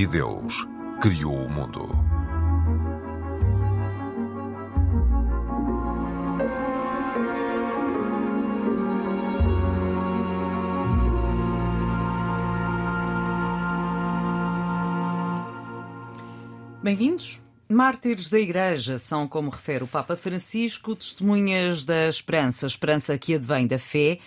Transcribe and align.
E 0.00 0.06
Deus 0.06 0.66
criou 1.02 1.44
o 1.44 1.52
mundo. 1.52 1.86
Bem-vindos. 16.82 17.42
Mártires 17.68 18.30
da 18.30 18.38
Igreja 18.38 18.98
são, 18.98 19.28
como 19.28 19.50
refere 19.50 19.84
o 19.84 19.86
Papa 19.86 20.16
Francisco, 20.16 20.96
testemunhas 20.96 21.84
da 21.84 22.08
esperança, 22.08 22.66
esperança 22.66 23.18
que 23.18 23.34
advém 23.34 23.66
da 23.66 23.78
fé 23.78 24.18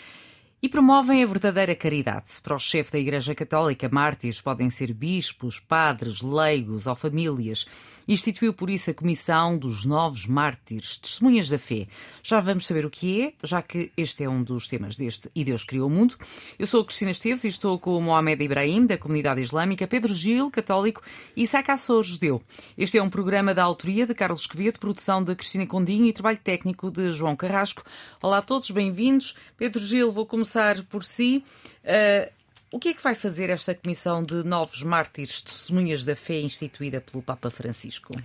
e 0.63 0.69
promovem 0.69 1.21
a 1.21 1.27
verdadeira 1.27 1.75
caridade. 1.75 2.39
Para 2.41 2.55
o 2.55 2.59
chefe 2.59 2.93
da 2.93 2.97
Igreja 2.97 3.35
Católica, 3.35 3.89
mártires 3.91 4.39
podem 4.39 4.69
ser 4.69 4.93
bispos, 4.93 5.59
padres, 5.59 6.21
leigos 6.21 6.87
ou 6.87 6.95
famílias. 6.95 7.67
Instituiu 8.07 8.53
por 8.53 8.69
isso 8.69 8.89
a 8.89 8.93
Comissão 8.93 9.57
dos 9.57 9.85
Novos 9.85 10.25
Mártires, 10.25 10.97
Testemunhas 10.97 11.49
da 11.49 11.57
Fé. 11.57 11.87
Já 12.23 12.39
vamos 12.39 12.65
saber 12.65 12.85
o 12.85 12.89
que 12.89 13.21
é, 13.21 13.33
já 13.43 13.61
que 13.61 13.91
este 13.97 14.23
é 14.23 14.29
um 14.29 14.43
dos 14.43 14.67
temas 14.67 14.95
deste 14.95 15.29
E 15.35 15.43
Deus 15.43 15.63
Criou 15.63 15.87
o 15.87 15.89
Mundo. 15.89 16.15
Eu 16.57 16.65
sou 16.65 16.83
Cristina 16.85 17.11
Esteves 17.11 17.43
e 17.43 17.49
estou 17.49 17.77
com 17.77 17.97
o 17.97 18.01
Mohamed 18.01 18.43
Ibrahim, 18.43 18.85
da 18.85 18.97
comunidade 18.97 19.41
islâmica, 19.41 19.87
Pedro 19.87 20.13
Gil, 20.13 20.49
católico, 20.49 21.01
e 21.35 21.43
Isaac 21.43 21.71
Assor, 21.71 22.03
judeu. 22.03 22.41
Este 22.77 22.97
é 22.97 23.03
um 23.03 23.09
programa 23.09 23.53
da 23.53 23.63
autoria 23.63 24.07
de 24.07 24.13
Carlos 24.13 24.47
Quevedo, 24.47 24.79
produção 24.79 25.23
de 25.23 25.35
Cristina 25.35 25.67
Condinho 25.67 26.05
e 26.05 26.13
trabalho 26.13 26.39
técnico 26.43 26.89
de 26.89 27.11
João 27.11 27.35
Carrasco. 27.35 27.83
Olá 28.21 28.39
a 28.39 28.41
todos, 28.41 28.71
bem-vindos. 28.71 29.35
Pedro 29.57 29.79
Gil, 29.79 30.11
vou 30.11 30.25
começar 30.25 30.63
começar 30.63 30.83
por 30.83 31.03
si. 31.03 31.43
Uh, 31.83 32.31
o 32.73 32.79
que 32.79 32.89
é 32.89 32.93
que 32.93 33.03
vai 33.03 33.13
fazer 33.13 33.51
esta 33.51 33.75
comissão 33.75 34.23
de 34.23 34.43
novos 34.43 34.81
mártires, 34.81 35.43
testemunhas 35.43 36.03
da 36.03 36.15
fé 36.15 36.41
instituída 36.41 36.99
pelo 36.99 37.21
Papa 37.21 37.51
Francisco? 37.51 38.15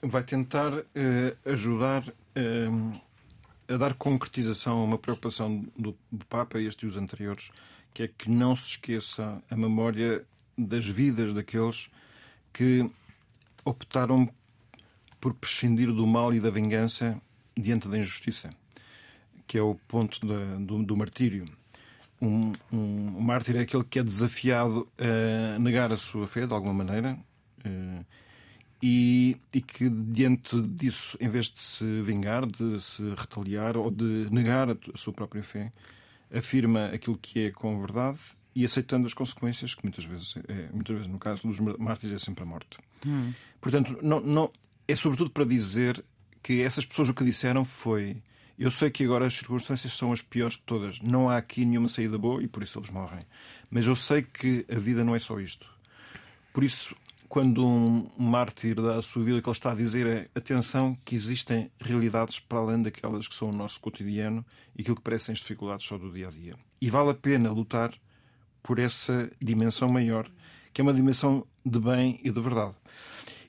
Vai 0.00 0.22
tentar 0.22 0.72
uh, 0.72 0.84
ajudar 1.44 2.06
uh, 2.08 3.00
a 3.66 3.76
dar 3.76 3.94
concretização 3.94 4.78
a 4.78 4.84
uma 4.84 4.98
preocupação 4.98 5.66
do, 5.76 5.96
do 6.10 6.24
Papa, 6.26 6.60
este 6.60 6.84
e 6.84 6.88
os 6.88 6.96
anteriores, 6.96 7.50
que 7.92 8.04
é 8.04 8.08
que 8.08 8.30
não 8.30 8.54
se 8.54 8.70
esqueça 8.70 9.42
a 9.50 9.56
memória 9.56 10.24
das 10.56 10.86
vidas 10.86 11.32
daqueles 11.32 11.90
que 12.52 12.88
optaram 13.64 14.32
por 15.20 15.34
prescindir 15.34 15.92
do 15.92 16.06
mal 16.06 16.32
e 16.32 16.38
da 16.38 16.50
vingança 16.50 17.20
diante 17.56 17.88
da 17.88 17.98
injustiça 17.98 18.50
que 19.52 19.58
é 19.58 19.62
o 19.62 19.74
ponto 19.86 20.18
do, 20.24 20.82
do, 20.82 20.96
martírio. 20.96 21.44
Um, 22.22 22.52
um, 22.72 23.20
mártir 23.20 23.56
é 23.56 23.60
aquele 23.62 23.82
que 23.82 23.98
é 23.98 24.02
desafiado 24.04 24.88
a 24.96 25.58
negar 25.58 25.92
a 25.92 25.96
sua 25.96 26.28
fé, 26.28 26.46
de 26.46 26.54
alguma 26.54 26.72
maneira, 26.72 27.18
uh, 27.66 28.06
e, 28.80 29.36
e, 29.52 29.60
que, 29.60 29.90
diante 29.90 30.62
disso, 30.62 31.18
em 31.20 31.28
vez 31.28 31.46
de 31.46 31.60
se 31.60 32.00
vingar, 32.02 32.46
de 32.46 32.80
se 32.80 33.02
retaliar 33.16 33.76
ou 33.76 33.90
de 33.90 34.28
negar 34.30 34.70
a, 34.70 34.76
a 34.94 34.96
sua 34.96 35.12
própria 35.12 35.42
fé, 35.42 35.72
afirma 36.32 36.86
aquilo 36.86 37.18
que 37.18 37.46
é 37.46 37.50
com 37.50 37.80
verdade 37.80 38.20
e 38.54 38.64
aceitando 38.64 39.06
as 39.06 39.14
consequências, 39.14 39.74
que 39.74 39.82
muitas 39.82 40.04
vezes, 40.04 40.34
é, 40.46 40.68
muitas 40.72 40.94
vezes 40.94 41.10
no 41.10 41.18
caso 41.18 41.42
dos 41.46 41.58
mártires, 41.78 42.22
é 42.22 42.24
sempre 42.24 42.44
a 42.44 42.46
morte. 42.46 42.78
Hum. 43.04 43.32
Portanto, 43.60 43.98
não, 44.00 44.20
não, 44.20 44.52
é 44.86 44.94
sobretudo 44.94 45.30
para 45.30 45.44
dizer 45.44 46.04
que 46.40 46.62
essas 46.62 46.86
pessoas 46.86 47.08
o 47.08 47.14
que 47.14 47.24
disseram 47.24 47.64
foi 47.64 48.22
eu 48.58 48.70
sei 48.70 48.90
que 48.90 49.04
agora 49.04 49.26
as 49.26 49.34
circunstâncias 49.34 49.92
são 49.92 50.12
as 50.12 50.22
piores 50.22 50.54
de 50.54 50.62
todas. 50.62 51.00
Não 51.00 51.28
há 51.28 51.36
aqui 51.36 51.64
nenhuma 51.64 51.88
saída 51.88 52.18
boa 52.18 52.42
e 52.42 52.48
por 52.48 52.62
isso 52.62 52.78
eles 52.78 52.90
morrem. 52.90 53.20
Mas 53.70 53.86
eu 53.86 53.96
sei 53.96 54.22
que 54.22 54.64
a 54.70 54.78
vida 54.78 55.04
não 55.04 55.14
é 55.14 55.18
só 55.18 55.40
isto. 55.40 55.66
Por 56.52 56.62
isso, 56.62 56.94
quando 57.28 57.66
um 57.66 58.10
mártir 58.18 58.74
dá 58.74 58.96
a 58.96 59.02
sua 59.02 59.24
vida, 59.24 59.38
o 59.38 59.42
que 59.42 59.48
ele 59.48 59.56
está 59.56 59.72
a 59.72 59.74
dizer 59.74 60.06
é 60.06 60.28
atenção 60.34 60.96
que 61.02 61.14
existem 61.14 61.70
realidades 61.80 62.38
para 62.38 62.58
além 62.58 62.82
daquelas 62.82 63.26
que 63.26 63.34
são 63.34 63.48
o 63.48 63.52
nosso 63.54 63.80
cotidiano 63.80 64.44
e 64.76 64.82
aquilo 64.82 64.96
que 64.96 65.02
parecem 65.02 65.32
as 65.32 65.38
dificuldades 65.38 65.86
só 65.86 65.96
do 65.96 66.12
dia 66.12 66.28
a 66.28 66.30
dia. 66.30 66.54
E 66.80 66.90
vale 66.90 67.10
a 67.10 67.14
pena 67.14 67.50
lutar 67.50 67.92
por 68.62 68.78
essa 68.78 69.30
dimensão 69.40 69.88
maior, 69.88 70.30
que 70.74 70.80
é 70.80 70.84
uma 70.84 70.92
dimensão 70.92 71.46
de 71.64 71.80
bem 71.80 72.20
e 72.22 72.30
de 72.30 72.40
verdade. 72.40 72.74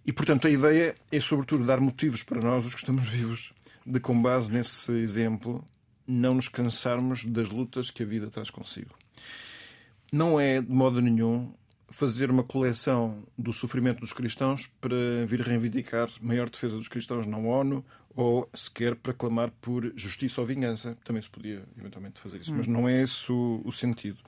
E, 0.06 0.12
portanto, 0.12 0.47
a 0.47 0.50
ideia 0.50 0.96
é, 1.12 1.19
sobretudo, 1.19 1.66
dar 1.66 1.80
motivos 1.80 2.24
para 2.24 2.42
nós, 2.42 2.66
os 2.66 2.74
que 2.74 2.80
estamos 2.80 3.06
vivos, 3.08 3.53
de, 3.85 3.99
com 3.99 4.19
base 4.21 4.51
nesse 4.51 4.91
exemplo, 4.91 5.63
não 6.07 6.35
nos 6.35 6.47
cansarmos 6.47 7.23
das 7.25 7.49
lutas 7.49 7.89
que 7.89 8.03
a 8.03 8.05
vida 8.05 8.29
traz 8.29 8.49
consigo. 8.49 8.95
Não 10.11 10.39
é, 10.39 10.61
de 10.61 10.71
modo 10.71 11.01
nenhum, 11.01 11.53
fazer 11.89 12.29
uma 12.31 12.44
coleção 12.44 13.23
do 13.38 13.53
sofrimento 13.53 13.99
dos 13.99 14.13
cristãos 14.13 14.67
para 14.81 15.25
vir 15.25 15.41
reivindicar 15.41 16.09
maior 16.21 16.49
defesa 16.49 16.77
dos 16.77 16.88
cristãos 16.88 17.25
na 17.25 17.38
ONU 17.38 17.85
ou 18.16 18.49
sequer 18.53 18.95
para 18.95 19.13
clamar 19.13 19.51
por 19.61 19.91
justiça 19.95 20.41
ou 20.41 20.47
vingança. 20.47 20.97
Também 21.03 21.21
se 21.21 21.29
podia 21.29 21.63
eventualmente 21.77 22.19
fazer 22.19 22.41
isso, 22.41 22.53
hum. 22.53 22.57
mas 22.57 22.67
não 22.67 22.88
é 22.88 23.01
esse 23.01 23.31
o, 23.31 23.61
o 23.63 23.71
sentido 23.71 24.19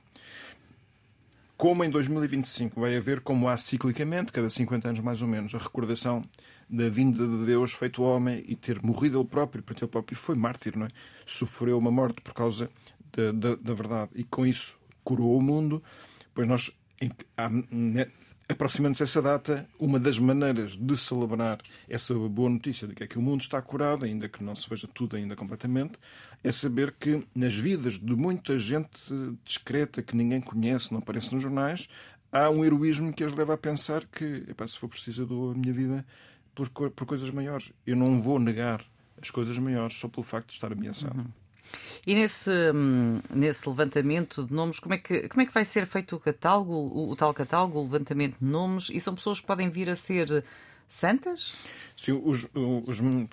como 1.56 1.82
em 1.84 1.90
2025 1.90 2.80
vai 2.80 2.96
haver, 2.96 3.20
como 3.20 3.48
há 3.48 3.56
ciclicamente, 3.56 4.32
cada 4.32 4.50
50 4.50 4.88
anos 4.88 5.00
mais 5.00 5.22
ou 5.22 5.28
menos, 5.28 5.54
a 5.54 5.58
recordação 5.58 6.22
da 6.68 6.88
vinda 6.88 7.26
de 7.26 7.46
Deus 7.46 7.72
feito 7.72 8.02
homem 8.02 8.44
e 8.46 8.54
ter 8.54 8.82
morrido 8.82 9.18
ele 9.18 9.26
próprio, 9.26 9.62
porque 9.62 9.82
ele 9.82 9.90
próprio 9.90 10.16
foi 10.18 10.34
mártir, 10.34 10.76
não 10.76 10.86
é? 10.86 10.88
Sofreu 11.24 11.78
uma 11.78 11.90
morte 11.90 12.20
por 12.20 12.34
causa 12.34 12.70
da, 13.12 13.32
da, 13.32 13.54
da 13.56 13.74
verdade 13.74 14.10
e 14.14 14.24
com 14.24 14.44
isso 14.46 14.76
curou 15.02 15.38
o 15.38 15.42
mundo, 15.42 15.82
pois 16.34 16.46
nós 16.46 16.70
aproximando-se 18.48 19.02
essa 19.02 19.20
data, 19.20 19.68
uma 19.78 19.98
das 19.98 20.18
maneiras 20.18 20.76
de 20.76 20.96
celebrar 20.96 21.58
essa 21.88 22.14
boa 22.14 22.48
notícia 22.48 22.86
de 22.86 22.94
que 22.94 23.02
é 23.02 23.06
que 23.06 23.18
o 23.18 23.22
mundo 23.22 23.40
está 23.40 23.60
curado, 23.60 24.04
ainda 24.04 24.28
que 24.28 24.42
não 24.42 24.54
se 24.54 24.68
veja 24.68 24.88
tudo 24.92 25.16
ainda 25.16 25.34
completamente, 25.34 25.98
é 26.44 26.52
saber 26.52 26.94
que 26.98 27.26
nas 27.34 27.56
vidas 27.56 27.98
de 27.98 28.14
muita 28.14 28.58
gente 28.58 29.00
discreta 29.44 30.02
que 30.02 30.16
ninguém 30.16 30.40
conhece, 30.40 30.92
não 30.92 31.00
aparece 31.00 31.32
nos 31.32 31.42
jornais, 31.42 31.88
há 32.30 32.48
um 32.48 32.64
heroísmo 32.64 33.12
que 33.12 33.24
as 33.24 33.32
leva 33.32 33.54
a 33.54 33.58
pensar 33.58 34.04
que, 34.06 34.44
epá, 34.48 34.66
se 34.66 34.78
for 34.78 34.88
preciso, 34.88 35.22
eu 35.22 35.26
dou 35.26 35.50
a 35.50 35.54
minha 35.54 35.72
vida 35.72 36.06
por, 36.54 36.68
por 36.90 37.06
coisas 37.06 37.30
maiores. 37.30 37.72
Eu 37.86 37.96
não 37.96 38.20
vou 38.22 38.38
negar 38.38 38.84
as 39.20 39.30
coisas 39.30 39.58
maiores 39.58 39.96
só 39.96 40.08
pelo 40.08 40.24
facto 40.24 40.48
de 40.48 40.54
estar 40.54 40.72
ameaçado. 40.72 41.18
Uhum. 41.18 41.45
E 42.06 42.14
nesse, 42.14 42.50
hum, 42.74 43.20
nesse 43.34 43.68
levantamento 43.68 44.44
de 44.44 44.52
nomes, 44.52 44.78
como 44.78 44.94
é, 44.94 44.98
que, 44.98 45.28
como 45.28 45.42
é 45.42 45.46
que 45.46 45.52
vai 45.52 45.64
ser 45.64 45.86
feito 45.86 46.16
o 46.16 46.20
catálogo, 46.20 46.72
o, 46.72 47.10
o 47.10 47.16
tal 47.16 47.32
catálogo, 47.34 47.78
o 47.78 47.82
levantamento 47.82 48.36
de 48.40 48.44
nomes? 48.44 48.88
E 48.90 49.00
são 49.00 49.14
pessoas 49.14 49.40
que 49.40 49.46
podem 49.46 49.68
vir 49.68 49.90
a 49.90 49.96
ser 49.96 50.44
santas? 50.88 51.56
Sim, 51.96 52.20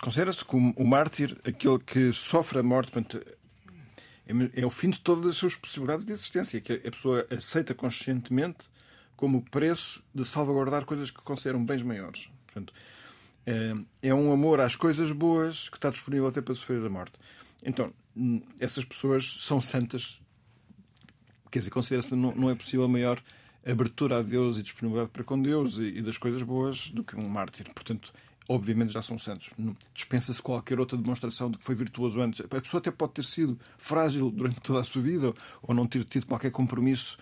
considera-se 0.02 0.44
como 0.44 0.74
o 0.76 0.86
mártir 0.86 1.38
aquele 1.44 1.80
que 1.80 2.14
sofre 2.14 2.60
a 2.60 2.64
morte. 2.64 2.92
Portanto, 2.92 3.24
é, 4.26 4.62
é 4.62 4.66
o 4.66 4.70
fim 4.70 4.90
de 4.90 5.00
todas 5.00 5.32
as 5.32 5.38
suas 5.38 5.56
possibilidades 5.56 6.06
de 6.06 6.12
existência, 6.12 6.62
que 6.62 6.74
a 6.74 6.92
pessoa 6.92 7.28
aceita 7.30 7.74
conscientemente 7.74 8.66
como 9.16 9.42
preço 9.42 10.04
de 10.14 10.26
salvaguardar 10.26 10.86
coisas 10.86 11.12
que 11.12 11.22
consideram 11.22 11.64
bens 11.64 11.84
maiores. 11.84 12.30
Portanto, 12.46 12.74
é, 13.46 13.74
é 14.02 14.14
um 14.14 14.32
amor 14.32 14.60
às 14.60 14.76
coisas 14.76 15.12
boas 15.12 15.70
que 15.70 15.78
está 15.78 15.90
disponível 15.90 16.28
até 16.28 16.42
para 16.42 16.56
sofrer 16.56 16.86
a 16.86 16.90
morte. 16.90 17.14
Então, 17.66 17.94
essas 18.59 18.85
pessoas 18.85 19.25
são 19.41 19.62
santas. 19.62 20.19
Quer 21.51 21.59
dizer, 21.59 21.72
considera-se 21.72 22.16
não, 22.16 22.34
não 22.34 22.50
é 22.50 22.56
possível 22.56 22.88
maior 22.88 23.22
abertura 23.66 24.19
a 24.19 24.22
Deus 24.22 24.57
e 24.57 24.63
disponibilidade 24.63 25.12
para 25.12 25.24
com 25.24 25.41
Deus 25.41 25.78
e, 25.78 25.85
e 25.85 26.01
das 26.01 26.18
coisas 26.18 26.41
boas 26.44 26.90
do 26.90 27.03
que 27.03 27.16
um 27.16 27.28
mártir. 27.29 27.72
Portanto, 27.73 28.13
obviamente 28.47 28.91
já 28.91 29.02
são 29.02 29.17
santos. 29.17 29.49
Dispensa-se 29.93 30.41
qualquer 30.41 30.79
outra 30.79 30.97
demonstração 30.97 31.49
de 31.49 31.58
que 31.58 31.64
foi 31.64 31.76
virtuoso 31.76 32.22
antes. 32.22 32.41
A 32.41 32.61
pessoa 32.61 32.79
até 32.79 32.91
pode 32.91 33.14
ter 33.14 33.26
sido 33.26 33.58
frágil 33.78 34.29
durante 34.29 34.59
toda 34.61 34.82
a 34.82 34.84
sua 34.84 35.02
vida 35.02 35.34
ou 35.61 35.73
não 35.73 35.85
ter 35.85 36.03
tido 36.03 36.26
qualquer 36.26 36.52
compromisso 36.52 37.17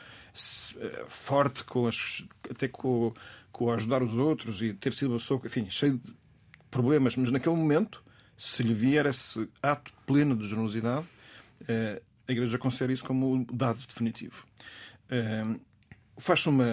eh, 0.78 1.06
forte 1.08 1.64
com 1.64 1.88
as, 1.88 2.24
até 2.50 2.68
com, 2.68 3.14
com 3.52 3.72
ajudar 3.72 4.02
os 4.02 4.14
outros 4.14 4.62
e 4.62 4.74
ter 4.74 4.94
sido 4.94 5.12
uma 5.12 5.20
pessoa, 5.20 5.42
enfim, 5.46 5.70
cheia 5.70 5.94
de 5.94 6.02
problemas, 6.70 7.16
mas 7.16 7.30
naquele 7.32 7.56
momento 7.56 8.04
se 8.42 8.64
lhe 8.64 8.74
vier 8.74 9.06
esse 9.06 9.48
ato 9.62 9.94
pleno 10.04 10.36
de 10.36 10.48
generosidade, 10.48 11.06
eh, 11.68 12.02
a 12.28 12.32
Igreja 12.32 12.58
considera 12.58 12.92
isso 12.92 13.06
como 13.06 13.36
o 13.36 13.56
dado 13.56 13.86
definitivo. 13.86 14.48
Eh, 15.12 15.46
faz-se 16.18 16.50
uma, 16.50 16.66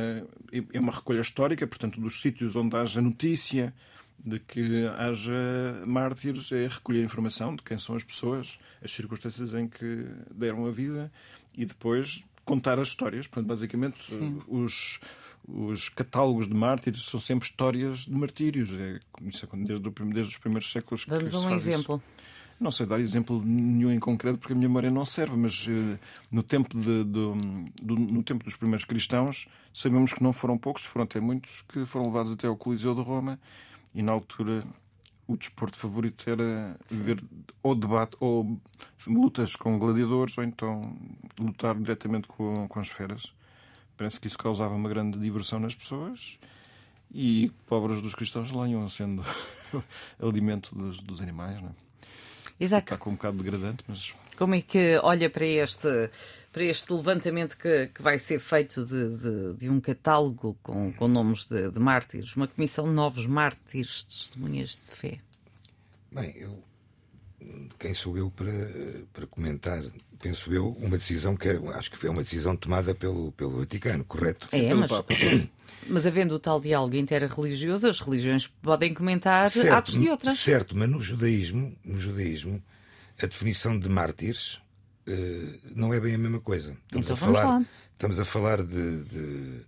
é 0.73 0.81
uma 0.81 0.91
recolha 0.91 1.21
histórica, 1.21 1.67
portanto, 1.67 2.01
dos 2.01 2.23
sítios 2.23 2.57
onde 2.57 2.75
haja 2.75 3.03
notícia 3.03 3.75
de 4.19 4.39
que 4.39 4.87
haja 4.97 5.85
mártires, 5.85 6.51
é 6.53 6.67
recolher 6.67 7.05
informação 7.05 7.55
de 7.55 7.63
quem 7.63 7.79
são 7.79 7.95
as 7.95 8.03
pessoas, 8.03 8.57
as 8.83 8.91
circunstâncias 8.91 9.53
em 9.53 9.69
que 9.69 10.07
deram 10.35 10.65
a 10.65 10.71
vida 10.71 11.13
e 11.53 11.67
depois 11.67 12.25
contar 12.47 12.79
as 12.79 12.89
histórias. 12.89 13.27
Portanto, 13.27 13.47
basicamente, 13.47 14.01
os, 14.49 14.99
os 15.49 15.89
catálogos 15.89 16.47
de 16.47 16.55
mártires 16.55 17.05
são 17.05 17.19
sempre 17.19 17.49
histórias 17.49 18.01
de 18.01 18.13
martírios. 18.13 18.73
É, 18.75 19.01
isso 19.23 19.47
desde, 19.57 19.91
desde 19.91 20.33
os 20.33 20.39
primeiros 20.39 20.71
séculos. 20.71 21.05
Vamos 21.07 21.35
a 21.35 21.41
um 21.41 21.55
exemplo. 21.55 22.03
Não 22.61 22.73
sei 22.73 22.87
dar 22.87 22.99
exemplo 22.99 23.41
nenhum 23.45 23.93
em 23.93 24.01
concreto 24.01 24.39
porque 24.39 24.53
a 24.53 24.57
minha 24.57 24.69
memória 24.69 24.91
não 24.91 25.05
serve, 25.05 25.37
mas 25.37 25.67
uh, 25.69 25.99
no, 26.31 26.43
tempo 26.43 26.77
de, 26.77 27.05
de, 27.05 27.13
do, 27.81 27.95
no 27.95 28.23
tempo 28.25 28.45
dos 28.45 28.57
primeiros 28.57 28.85
cristãos 28.85 29.47
sabemos 29.73 30.13
que 30.13 30.23
não 30.23 30.33
foram 30.33 30.59
poucos, 30.59 30.85
foram 30.85 31.05
até 31.05 31.21
muitos 31.21 31.63
que 31.69 31.87
foram 31.87 32.07
levados 32.07 32.33
até 32.33 32.49
ao 32.49 32.57
Coliseu 32.57 32.97
de 32.97 33.01
Roma 33.01 33.39
e 33.95 34.03
na 34.03 34.11
altura 34.11 34.65
o 35.29 35.37
desporto 35.37 35.79
favorito 35.79 36.29
era 36.29 36.77
ver 36.91 37.23
ou 37.63 37.77
debate 37.77 38.17
ou 38.19 38.61
lutas 39.07 39.55
com 39.55 39.79
gladiadores 39.79 40.37
ou 40.37 40.43
então 40.43 40.97
lutar 41.39 41.77
diretamente 41.77 42.27
com, 42.27 42.67
com 42.67 42.81
as 42.81 42.89
feras. 42.89 43.33
Parece 43.99 44.21
que 44.21 44.29
isso 44.29 44.39
causava 44.39 44.75
uma 44.75 44.89
grande 44.89 45.19
diversão 45.19 45.59
nas 45.59 45.75
pessoas 45.75 46.39
e 47.13 47.51
pobres 47.67 48.01
dos 48.01 48.15
cristãos 48.15 48.53
lá 48.53 48.69
iam 48.69 48.89
sendo 48.89 49.25
alimento 50.23 50.75
dos, 50.75 51.03
dos 51.03 51.21
animais. 51.21 51.61
Não 51.61 51.69
é? 51.69 51.73
Exato. 52.61 52.95
Está 52.95 52.97
com 52.97 53.11
um 53.11 53.15
bocado 53.15 53.37
degradante, 53.39 53.85
mas. 53.87 54.15
Como 54.37 54.55
é 54.55 54.61
que 54.61 54.99
olha 55.03 55.29
para 55.29 55.45
este, 55.45 56.11
para 56.53 56.63
este 56.63 56.93
levantamento 56.93 57.57
que, 57.57 57.89
que 57.89 58.01
vai 58.01 58.19
ser 58.19 58.39
feito 58.39 58.85
de, 58.85 59.17
de, 59.17 59.55
de 59.55 59.69
um 59.69 59.81
catálogo 59.81 60.57
com, 60.63 60.93
com 60.93 61.09
nomes 61.09 61.47
de, 61.47 61.69
de, 61.69 61.81
mártires, 61.81 62.37
uma 62.37 62.47
comissão 62.47 62.85
de 62.85 62.95
novos 62.95 63.27
mártires, 63.27 64.05
testemunhas 64.05 64.71
de 64.71 64.93
fé? 64.93 65.19
Bem, 66.13 66.37
eu. 66.37 66.63
Quem 67.79 67.95
sou 67.95 68.19
eu 68.19 68.31
para, 68.31 68.53
para 69.13 69.27
comentar? 69.27 69.83
Penso 70.21 70.53
eu, 70.53 70.71
uma 70.81 70.99
decisão 70.99 71.37
que 71.37 71.49
é, 71.49 71.57
acho 71.75 71.91
que 71.93 72.07
é 72.07 72.11
uma 72.11 72.23
decisão 72.23 72.57
tomada 72.57 72.93
pelo, 72.95 73.31
pelo 73.33 73.59
Vaticano, 73.59 74.05
correto? 74.05 74.49
É, 74.51 74.75
mas, 74.75 74.91
mas 75.87 76.07
havendo 76.07 76.35
o 76.35 76.39
tal 76.41 76.61
diálogo 76.61 76.97
interreligioso, 76.97 77.89
as 77.89 78.01
religiões 78.01 78.49
podem 78.49 78.93
comentar 78.93 79.49
certo, 79.51 79.73
atos 79.73 79.95
de 79.99 80.09
outras. 80.09 80.39
Certo, 80.39 80.77
mas 80.77 80.91
no 80.91 81.01
judaísmo, 81.01 81.77
no 81.85 81.99
judaísmo 81.99 82.61
a 83.23 83.27
definição 83.27 83.79
de 83.79 83.89
mártires 83.89 84.55
uh, 85.09 85.61
não 85.75 85.93
é 85.93 86.01
bem 86.01 86.15
a 86.15 86.19
mesma 86.19 86.41
coisa. 86.41 86.77
Estamos 86.87 87.07
então 87.07 87.15
a 87.15 87.19
falar, 87.19 87.45
lá. 87.45 87.67
estamos 87.93 88.21
a 88.21 88.25
falar 88.25 88.63
de, 88.65 89.05
de, 89.05 89.61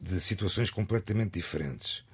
de, 0.00 0.20
situações 0.20 0.70
completamente 0.70 1.32
diferentes. 1.32 2.04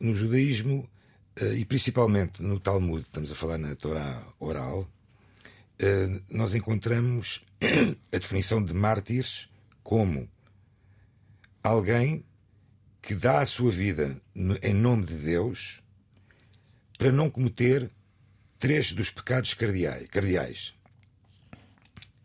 No 0.00 0.14
judaísmo 0.14 0.80
uh, 0.80 1.01
e 1.40 1.64
principalmente 1.64 2.42
no 2.42 2.60
Talmud, 2.60 3.02
estamos 3.02 3.32
a 3.32 3.34
falar 3.34 3.58
na 3.58 3.74
Torá 3.74 4.22
oral, 4.38 4.80
uh, 4.80 6.22
nós 6.28 6.54
encontramos 6.54 7.44
a 8.12 8.18
definição 8.18 8.62
de 8.62 8.74
mártires 8.74 9.48
como 9.82 10.28
alguém 11.62 12.24
que 13.00 13.14
dá 13.14 13.40
a 13.40 13.46
sua 13.46 13.72
vida 13.72 14.20
em 14.62 14.74
nome 14.74 15.06
de 15.06 15.14
Deus 15.14 15.82
para 16.98 17.10
não 17.10 17.30
cometer 17.30 17.90
três 18.58 18.92
dos 18.92 19.10
pecados 19.10 19.54
cardeais: 19.54 20.74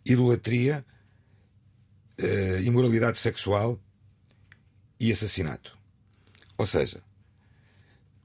idolatria, 0.05 0.85
uh, 2.21 2.59
imoralidade 2.61 3.17
sexual 3.17 3.79
e 4.99 5.11
assassinato. 5.11 5.77
Ou 6.57 6.65
seja, 6.65 7.01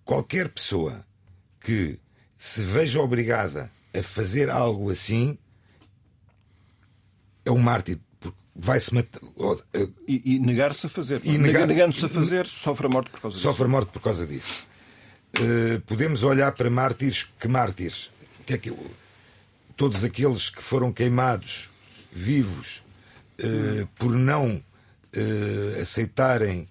qualquer 0.05 0.49
pessoa 0.49 1.05
que 1.61 1.99
se 2.39 2.63
veja 2.63 3.01
obrigada 3.01 3.71
a 3.95 4.03
fazer 4.03 4.51
algo 4.51 4.91
assim 4.91 5.39
é 7.45 7.51
um 7.51 7.59
mártir 7.59 7.99
vai-se 8.55 8.95
matar. 8.95 9.21
E, 10.07 10.35
e 10.35 10.39
negar-se 10.39 10.87
a 10.87 10.89
fazer. 10.89 11.21
E 11.25 11.39
negar... 11.39 11.67
Negando-se 11.67 12.05
a 12.05 12.09
fazer, 12.09 12.47
sofre 12.47 12.87
a 12.87 12.89
morte 12.89 13.11
por 13.11 13.21
causa 13.21 13.37
disso. 13.37 13.49
Sofre 13.49 13.65
a 13.65 13.69
morte 13.69 13.93
por 13.93 14.03
causa 14.03 14.27
disso. 14.27 14.67
Uh, 15.39 15.81
podemos 15.83 16.23
olhar 16.23 16.53
para 16.53 16.69
mártires. 16.69 17.29
Que 17.39 17.49
mártires? 17.49 18.11
Que 18.47 18.55
é 18.55 18.59
que, 18.59 18.73
todos 19.77 20.05
aqueles 20.05 20.51
que 20.51 20.63
foram 20.63 20.93
queimados 20.93 21.71
vivos 22.13 22.83
uh, 23.41 23.87
por 23.97 24.11
não 24.11 24.57
uh, 24.57 25.81
aceitarem 25.81 26.69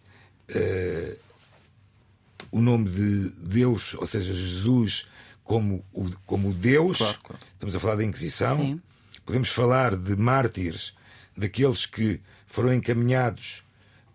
o 2.51 2.59
nome 2.59 2.89
de 2.89 3.30
Deus, 3.38 3.94
ou 3.95 4.06
seja, 4.06 4.33
Jesus, 4.33 5.07
como 5.44 5.83
o, 5.94 6.09
como 6.25 6.53
Deus. 6.53 6.98
Claro, 6.98 7.19
claro. 7.24 7.44
Estamos 7.53 7.75
a 7.75 7.80
falar 7.80 7.95
da 7.95 8.03
Inquisição. 8.03 8.57
Sim. 8.57 8.81
Podemos 9.25 9.50
falar 9.50 9.95
de 9.95 10.15
mártires 10.15 10.94
daqueles 11.36 11.86
que 11.86 12.19
foram 12.45 12.74
encaminhados 12.74 13.63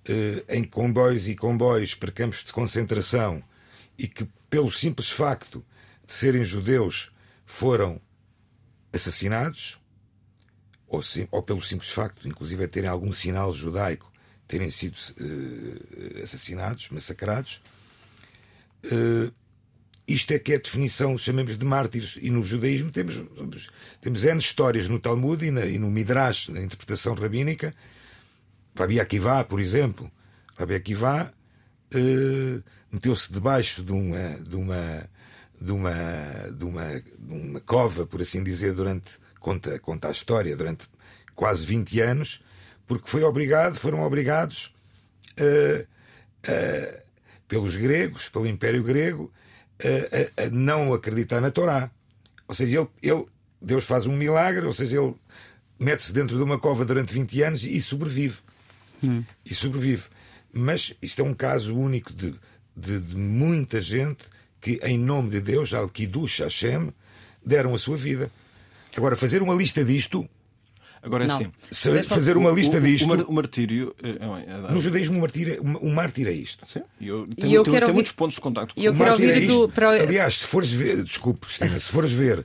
eh, 0.08 0.44
em 0.48 0.64
comboios 0.64 1.26
e 1.28 1.34
comboios 1.34 1.94
para 1.94 2.12
campos 2.12 2.44
de 2.44 2.52
concentração 2.52 3.42
e 3.98 4.06
que, 4.06 4.28
pelo 4.50 4.70
simples 4.70 5.10
facto 5.10 5.64
de 6.06 6.12
serem 6.12 6.44
judeus, 6.44 7.10
foram 7.44 8.00
assassinados, 8.92 9.78
ou, 10.86 11.02
sim, 11.02 11.26
ou 11.30 11.42
pelo 11.42 11.62
simples 11.62 11.90
facto, 11.90 12.28
inclusive, 12.28 12.62
de 12.62 12.68
terem 12.68 12.88
algum 12.88 13.12
sinal 13.12 13.52
judaico, 13.52 14.12
terem 14.46 14.70
sido 14.70 14.96
eh, 15.18 16.22
assassinados, 16.22 16.88
massacrados. 16.90 17.60
Eh, 18.90 19.30
isto 20.08 20.32
é 20.32 20.38
que 20.38 20.52
é 20.52 20.56
a 20.56 20.60
definição, 20.60 21.18
chamemos 21.18 21.58
de 21.58 21.64
mártires. 21.64 22.16
E 22.20 22.30
no 22.30 22.44
judaísmo 22.44 22.92
temos, 22.92 23.22
temos 24.00 24.24
N 24.24 24.38
histórias 24.38 24.88
no 24.88 25.00
Talmud 25.00 25.44
e, 25.44 25.50
na, 25.50 25.66
e 25.66 25.78
no 25.78 25.90
Midrash, 25.90 26.48
na 26.48 26.60
interpretação 26.60 27.14
rabínica. 27.14 27.74
Rabi 28.76 29.00
Akiva, 29.00 29.42
por 29.44 29.58
exemplo. 29.58 30.10
Rabi 30.56 30.76
Akiva 30.76 31.32
uh, 31.92 32.62
meteu-se 32.90 33.32
debaixo 33.32 33.82
de 33.82 33.90
uma, 33.90 34.38
de, 34.38 34.54
uma, 34.54 35.10
de, 35.60 35.72
uma, 35.72 35.92
de, 36.52 36.64
uma, 36.64 37.00
de 37.00 37.32
uma 37.32 37.60
cova, 37.60 38.06
por 38.06 38.22
assim 38.22 38.44
dizer, 38.44 38.74
durante, 38.74 39.18
conta, 39.40 39.76
conta 39.80 40.08
a 40.08 40.12
história, 40.12 40.56
durante 40.56 40.88
quase 41.34 41.66
20 41.66 42.00
anos, 42.00 42.40
porque 42.86 43.10
foi 43.10 43.24
obrigado, 43.24 43.74
foram 43.74 44.02
obrigados 44.02 44.72
uh, 45.40 45.82
uh, 45.82 47.05
pelos 47.48 47.76
gregos, 47.76 48.28
pelo 48.28 48.46
Império 48.46 48.82
Grego, 48.82 49.32
a, 49.82 50.42
a, 50.42 50.46
a 50.46 50.50
não 50.50 50.92
acreditar 50.92 51.40
na 51.40 51.50
Torá. 51.50 51.90
Ou 52.48 52.54
seja, 52.54 52.78
ele, 52.78 52.88
ele, 53.02 53.26
Deus 53.60 53.84
faz 53.84 54.06
um 54.06 54.16
milagre, 54.16 54.66
ou 54.66 54.72
seja, 54.72 55.00
ele 55.00 55.14
mete-se 55.78 56.12
dentro 56.12 56.36
de 56.36 56.42
uma 56.42 56.58
cova 56.58 56.84
durante 56.84 57.12
20 57.12 57.42
anos 57.42 57.64
e 57.64 57.80
sobrevive. 57.80 58.38
Hum. 59.02 59.24
E 59.44 59.54
sobrevive. 59.54 60.04
Mas 60.52 60.94
isto 61.02 61.20
é 61.20 61.24
um 61.24 61.34
caso 61.34 61.76
único 61.76 62.12
de, 62.12 62.34
de, 62.74 63.00
de 63.00 63.16
muita 63.16 63.80
gente 63.80 64.24
que, 64.60 64.80
em 64.82 64.98
nome 64.98 65.30
de 65.30 65.40
Deus, 65.40 65.74
Al-Kiddush 65.74 66.40
Hashem, 66.40 66.92
deram 67.44 67.74
a 67.74 67.78
sua 67.78 67.96
vida. 67.96 68.30
Agora, 68.96 69.14
fazer 69.14 69.42
uma 69.42 69.54
lista 69.54 69.84
disto 69.84 70.28
Agora 71.06 71.24
é 71.24 71.28
assim. 71.28 71.52
Fazer 72.08 72.36
uma 72.36 72.50
lista 72.50 72.78
o, 72.78 72.80
disto. 72.80 73.04
O, 73.04 73.32
martírio. 73.32 73.94
É, 74.02 74.08
é, 74.08 74.68
é, 74.68 74.72
no 74.72 74.80
judaísmo, 74.80 75.18
o 75.18 75.20
martírio, 75.20 75.62
o 75.62 75.88
mártir 75.88 76.26
é 76.26 76.32
isto. 76.32 76.66
Sim. 76.68 76.82
Eu, 77.00 77.28
tenho, 77.28 77.48
e 77.48 77.54
eu 77.54 77.62
tenho, 77.62 77.80
tenho 77.80 77.94
muitos 77.94 78.10
pontos 78.10 78.34
de 78.34 78.40
contacto 78.40 78.74
com 78.74 78.80
eu 78.80 78.92
o 78.92 78.96
quero 78.96 79.22
é 79.22 79.40
do, 79.42 79.68
para... 79.68 79.90
Aliás, 79.90 80.38
se 80.40 80.46
fores 80.48 80.70
ver. 80.72 81.04
Desculpe, 81.04 81.46
Cristina, 81.46 81.78
se 81.78 81.92
fores 81.92 82.12
ver 82.12 82.44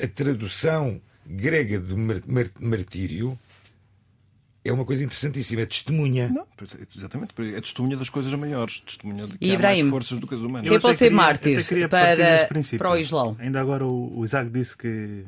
a 0.00 0.06
tradução 0.06 1.00
grega 1.26 1.80
do 1.80 1.96
martírio. 2.60 3.36
É 4.64 4.72
uma 4.72 4.84
coisa 4.84 5.02
interessantíssima, 5.02 5.62
é 5.62 5.66
testemunha. 5.66 6.28
Não, 6.28 6.46
exatamente, 6.96 7.34
é 7.52 7.60
testemunha 7.60 7.96
das 7.96 8.08
coisas 8.08 8.32
maiores, 8.32 8.78
testemunha 8.78 9.26
de 9.26 9.36
que 9.36 9.44
e 9.44 9.56
há 9.56 9.58
mais 9.58 9.80
forças 9.90 10.20
do 10.20 10.26
que 10.28 10.36
as 10.36 10.40
humanas. 10.40 10.70
Quem 10.70 10.78
pode 10.78 10.98
ser 10.98 11.10
mártir 11.10 11.66
para, 11.88 12.48
para 12.78 12.90
o 12.92 12.96
Islão? 12.96 13.36
Ainda 13.40 13.60
agora 13.60 13.84
o, 13.84 14.20
o 14.20 14.24
Isaac 14.24 14.48
disse 14.50 14.76
que 14.76 15.24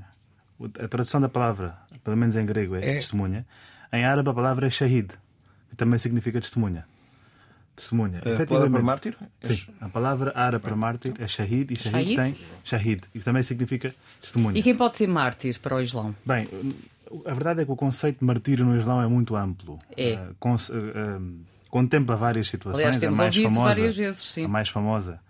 a 0.61 0.89
tradução 0.89 1.21
da 1.21 1.29
palavra, 1.29 1.77
pelo 2.03 2.17
menos 2.17 2.37
em 2.37 2.47
grego, 2.47 2.77
é, 2.77 2.79
é. 2.79 2.95
testemunha. 2.95 3.47
Em 3.93 4.05
árabe 4.05 4.31
a 4.31 4.35
palavra 4.35 4.67
é 4.67 4.71
shahid, 4.71 5.09
que 5.71 5.77
também 5.77 5.99
significa 5.99 6.41
testemunha. 6.41 6.87
Testemunha. 7.77 8.21
A 8.21 8.47
palavra 8.47 8.71
para 8.71 8.83
mártir? 8.83 9.17
Sim, 9.43 9.67
a 9.81 9.89
palavra 9.89 10.33
árabe 10.35 10.63
para 10.63 10.77
mártir 10.77 11.15
é 11.19 11.27
shahid 11.27 11.73
e 11.73 11.77
shahid, 11.77 12.15
shahid? 12.15 12.17
tem 12.17 12.37
shahid, 12.63 13.03
e 13.15 13.21
também 13.21 13.43
significa 13.43 13.95
testemunha. 14.21 14.59
E 14.59 14.63
quem 14.63 14.77
pode 14.77 14.97
ser 14.97 15.09
mártir 15.09 15.59
para 15.61 15.75
o 15.75 15.81
Islão? 15.81 16.15
Bem, 16.25 16.49
a 17.27 17.35
verdade 17.35 17.63
é 17.63 17.65
que 17.65 17.71
o 17.71 17.77
conceito 17.77 18.21
de 18.21 18.25
martírio 18.25 18.65
no 18.65 18.77
Islão 18.77 19.03
é 19.03 19.07
muito 19.07 19.37
amplo. 19.37 19.79
É. 19.97 20.15
Uh, 20.15 20.49
uh, 20.49 20.55
uh, 20.55 21.41
contempla 21.69 22.17
várias 22.17 22.49
situações. 22.49 22.81
Aliás, 22.81 22.99
temos 22.99 23.19
a 23.19 23.23
mais 23.23 23.37
famosa, 23.37 23.61
várias 23.61 23.97
vezes, 23.97 24.33
sim. 24.33 24.45
A 24.45 24.49
mais 24.49 24.69
famosa, 24.69 25.21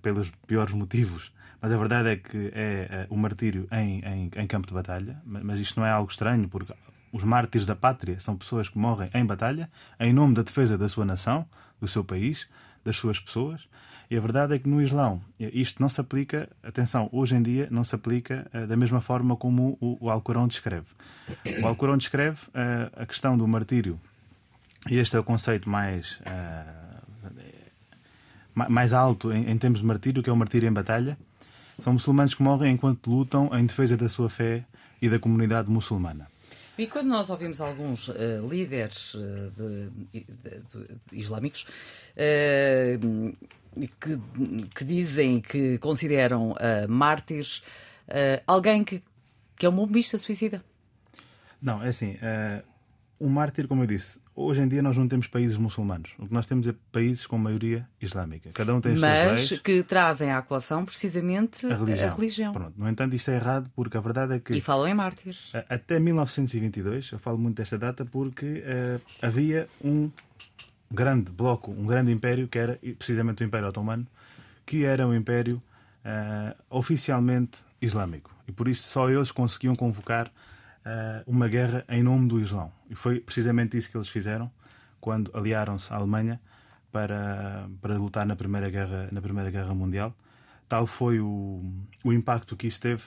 pelos 0.00 0.30
piores 0.46 0.72
motivos, 0.72 1.30
mas 1.64 1.72
a 1.72 1.78
verdade 1.78 2.10
é 2.10 2.16
que 2.16 2.52
é, 2.54 2.88
é 2.90 3.06
o 3.08 3.16
martírio 3.16 3.66
em, 3.72 4.00
em, 4.00 4.30
em, 4.36 4.46
campo 4.46 4.68
de 4.68 4.74
batalha. 4.74 5.16
Mas 5.24 5.58
isto 5.58 5.80
não 5.80 5.86
é 5.86 5.90
algo 5.90 6.10
estranho, 6.10 6.46
porque 6.46 6.74
os 7.10 7.24
mártires 7.24 7.66
da 7.66 7.74
pátria 7.74 8.20
são 8.20 8.36
pessoas 8.36 8.68
que 8.68 8.76
morrem 8.76 9.08
em 9.14 9.24
batalha, 9.24 9.70
em 9.98 10.12
nome 10.12 10.34
da 10.34 10.42
defesa 10.42 10.76
da 10.76 10.90
sua 10.90 11.06
nação, 11.06 11.46
do 11.80 11.88
seu 11.88 12.04
país, 12.04 12.46
das 12.84 12.96
suas 12.96 13.18
pessoas. 13.18 13.66
E 14.10 14.16
a 14.18 14.20
verdade 14.20 14.54
é 14.54 14.58
que 14.58 14.68
no 14.68 14.82
Islão 14.82 15.22
isto 15.40 15.80
não 15.80 15.88
se 15.88 15.98
aplica, 16.02 16.50
atenção, 16.62 17.08
hoje 17.10 17.34
em 17.34 17.42
dia 17.42 17.66
não 17.70 17.82
se 17.82 17.94
aplica 17.94 18.46
uh, 18.52 18.66
da 18.66 18.76
mesma 18.76 19.00
forma 19.00 19.34
como 19.34 19.78
o, 19.80 19.96
o 20.04 20.10
Alcorão 20.10 20.46
descreve. 20.46 20.88
O 21.62 21.66
Alcorão 21.66 21.96
descreve 21.96 22.40
uh, 22.48 22.92
a 22.94 23.06
questão 23.06 23.38
do 23.38 23.48
martírio, 23.48 23.98
e 24.90 24.98
este 24.98 25.16
é 25.16 25.18
o 25.18 25.24
conceito 25.24 25.70
mais, 25.70 26.20
uh, 26.20 27.30
mais 28.68 28.92
alto 28.92 29.32
em, 29.32 29.50
em 29.50 29.56
termos 29.56 29.80
de 29.80 29.86
martírio, 29.86 30.22
que 30.22 30.28
é 30.28 30.32
o 30.32 30.36
martírio 30.36 30.68
em 30.68 30.72
batalha 30.72 31.16
São 31.80 31.92
muçulmanos 31.92 32.34
que 32.34 32.42
morrem 32.42 32.74
enquanto 32.74 33.10
lutam 33.10 33.50
em 33.52 33.66
defesa 33.66 33.96
da 33.96 34.08
sua 34.08 34.30
fé 34.30 34.64
e 35.00 35.08
da 35.08 35.18
comunidade 35.18 35.70
muçulmana. 35.70 36.28
E 36.76 36.86
quando 36.88 37.08
nós 37.08 37.30
ouvimos 37.30 37.60
alguns 37.60 38.08
uh, 38.08 38.14
líderes 38.48 39.14
uh, 39.14 39.50
de, 39.56 39.90
de, 40.12 40.26
de, 40.26 40.98
islâmicos 41.12 41.62
uh, 42.16 43.32
que, 44.00 44.18
que, 44.74 44.84
dizem 44.84 45.40
que 45.40 45.78
consideram 45.78 46.54
mártires 46.88 47.62
alguém 48.46 48.84
que, 48.84 49.02
que 49.56 49.66
é 49.66 49.68
um 49.68 49.74
bombista 49.74 50.18
suicida? 50.18 50.64
Não, 51.60 51.82
é 51.82 51.88
assim. 51.88 52.16
um 53.20 53.28
mártir, 53.28 53.66
como 53.66 53.82
eu 53.82 53.86
disse, 53.86 54.18
hoje 54.34 54.62
em 54.62 54.68
dia 54.68 54.82
nós 54.82 54.96
não 54.96 55.06
temos 55.06 55.26
países 55.26 55.56
muçulmanos. 55.56 56.12
O 56.18 56.26
que 56.26 56.34
nós 56.34 56.46
temos 56.46 56.66
é 56.66 56.74
países 56.90 57.26
com 57.26 57.38
maioria 57.38 57.88
islâmica. 58.00 58.50
Cada 58.54 58.74
um 58.74 58.80
tem 58.80 58.94
as 58.94 59.00
Mas 59.00 59.38
suas 59.38 59.50
leis. 59.50 59.62
que 59.62 59.82
trazem 59.82 60.32
à 60.32 60.42
colação 60.42 60.84
precisamente 60.84 61.66
a 61.66 61.76
religião. 61.76 62.08
A 62.08 62.14
religião. 62.14 62.52
Pronto. 62.52 62.74
No 62.76 62.88
entanto, 62.88 63.14
isto 63.14 63.30
é 63.30 63.36
errado 63.36 63.70
porque 63.74 63.96
a 63.96 64.00
verdade 64.00 64.34
é 64.34 64.38
que. 64.38 64.56
E 64.56 64.60
falam 64.60 64.88
em 64.88 64.94
mártires. 64.94 65.52
Até 65.68 65.98
1922, 65.98 67.12
eu 67.12 67.18
falo 67.18 67.38
muito 67.38 67.56
desta 67.56 67.78
data 67.78 68.04
porque 68.04 68.62
uh, 68.64 69.00
havia 69.22 69.68
um 69.82 70.10
grande 70.90 71.30
bloco, 71.30 71.70
um 71.70 71.86
grande 71.86 72.12
império, 72.12 72.48
que 72.48 72.58
era 72.58 72.78
precisamente 72.98 73.42
o 73.42 73.46
Império 73.46 73.68
Otomano, 73.68 74.06
que 74.64 74.84
era 74.84 75.06
um 75.06 75.14
império 75.14 75.62
uh, 76.04 76.56
oficialmente 76.70 77.58
islâmico. 77.80 78.34
E 78.46 78.52
por 78.52 78.68
isso 78.68 78.88
só 78.88 79.10
eles 79.10 79.30
conseguiam 79.30 79.74
convocar 79.74 80.28
uh, 80.28 81.22
uma 81.26 81.48
guerra 81.48 81.84
em 81.88 82.02
nome 82.02 82.28
do 82.28 82.40
Islão. 82.40 82.70
E 82.94 82.96
foi 82.96 83.18
precisamente 83.18 83.76
isso 83.76 83.90
que 83.90 83.96
eles 83.96 84.08
fizeram 84.08 84.48
quando 85.00 85.28
aliaram-se 85.34 85.92
à 85.92 85.96
Alemanha 85.96 86.40
para, 86.92 87.68
para 87.82 87.98
lutar 87.98 88.24
na 88.24 88.36
Primeira 88.36 88.70
Guerra, 88.70 89.08
na 89.10 89.20
Primeira 89.20 89.50
Guerra 89.50 89.74
Mundial. 89.74 90.16
Tal 90.68 90.86
foi 90.86 91.18
o, 91.18 91.60
o 92.04 92.12
impacto 92.12 92.56
que 92.56 92.68
isso 92.68 92.80
teve. 92.80 93.02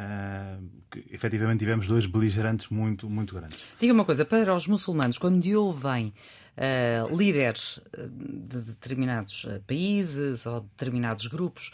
Uh, 0.00 0.66
que 0.90 1.14
efetivamente 1.14 1.60
tivemos 1.60 1.86
dois 1.86 2.06
beligerantes 2.06 2.68
muito, 2.70 3.08
muito 3.08 3.34
grandes. 3.34 3.58
Diga 3.78 3.92
uma 3.92 4.04
coisa, 4.04 4.24
para 4.24 4.52
os 4.54 4.66
muçulmanos, 4.66 5.18
quando 5.18 5.46
ouvem 5.60 6.12
uh, 6.56 7.14
líderes 7.16 7.78
de 7.96 8.62
determinados 8.62 9.46
países 9.66 10.44
ou 10.46 10.62
determinados 10.62 11.26
grupos 11.28 11.70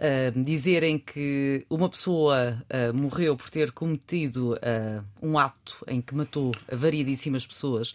uh, 0.00 0.42
dizerem 0.42 0.98
que 0.98 1.64
uma 1.68 1.88
pessoa 1.88 2.56
uh, 2.64 2.96
morreu 2.96 3.36
por 3.36 3.50
ter 3.50 3.70
cometido 3.70 4.54
uh, 4.54 5.04
um 5.22 5.38
ato 5.38 5.84
em 5.86 6.00
que 6.00 6.14
matou 6.14 6.52
variedíssimas 6.72 7.46
pessoas 7.46 7.94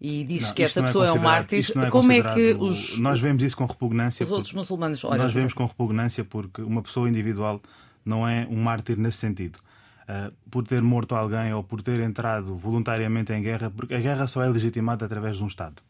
e 0.00 0.24
diz 0.24 0.48
não, 0.48 0.54
que 0.54 0.62
essa 0.64 0.80
é 0.80 0.82
pessoa 0.82 1.06
é, 1.06 1.12
um 1.12 1.18
mártir, 1.18 1.64
é 1.78 1.88
como 1.88 2.10
é 2.10 2.22
que 2.34 2.56
os. 2.58 2.98
Nós 2.98 3.20
vemos 3.20 3.40
isso 3.42 3.56
com 3.56 3.66
repugnância. 3.66 4.24
Os 4.24 4.32
outros 4.32 4.52
muçulmanos 4.52 5.04
olham. 5.04 5.22
Nós 5.22 5.32
vemos 5.32 5.54
com 5.54 5.64
repugnância 5.64 6.24
porque 6.24 6.60
uma 6.60 6.82
pessoa 6.82 7.08
individual 7.08 7.62
não 8.04 8.26
é 8.26 8.44
um 8.50 8.56
mártir 8.56 8.98
nesse 8.98 9.18
sentido. 9.18 9.58
Uh, 10.02 10.32
por 10.50 10.66
ter 10.66 10.82
morto 10.82 11.14
alguém 11.14 11.54
ou 11.54 11.62
por 11.62 11.80
ter 11.80 12.00
entrado 12.00 12.56
voluntariamente 12.56 13.32
em 13.32 13.40
guerra, 13.40 13.70
porque 13.70 13.94
a 13.94 14.00
guerra 14.00 14.26
só 14.26 14.42
é 14.42 14.48
legitimada 14.48 15.06
através 15.06 15.36
de 15.36 15.44
um 15.44 15.46
Estado. 15.46 15.80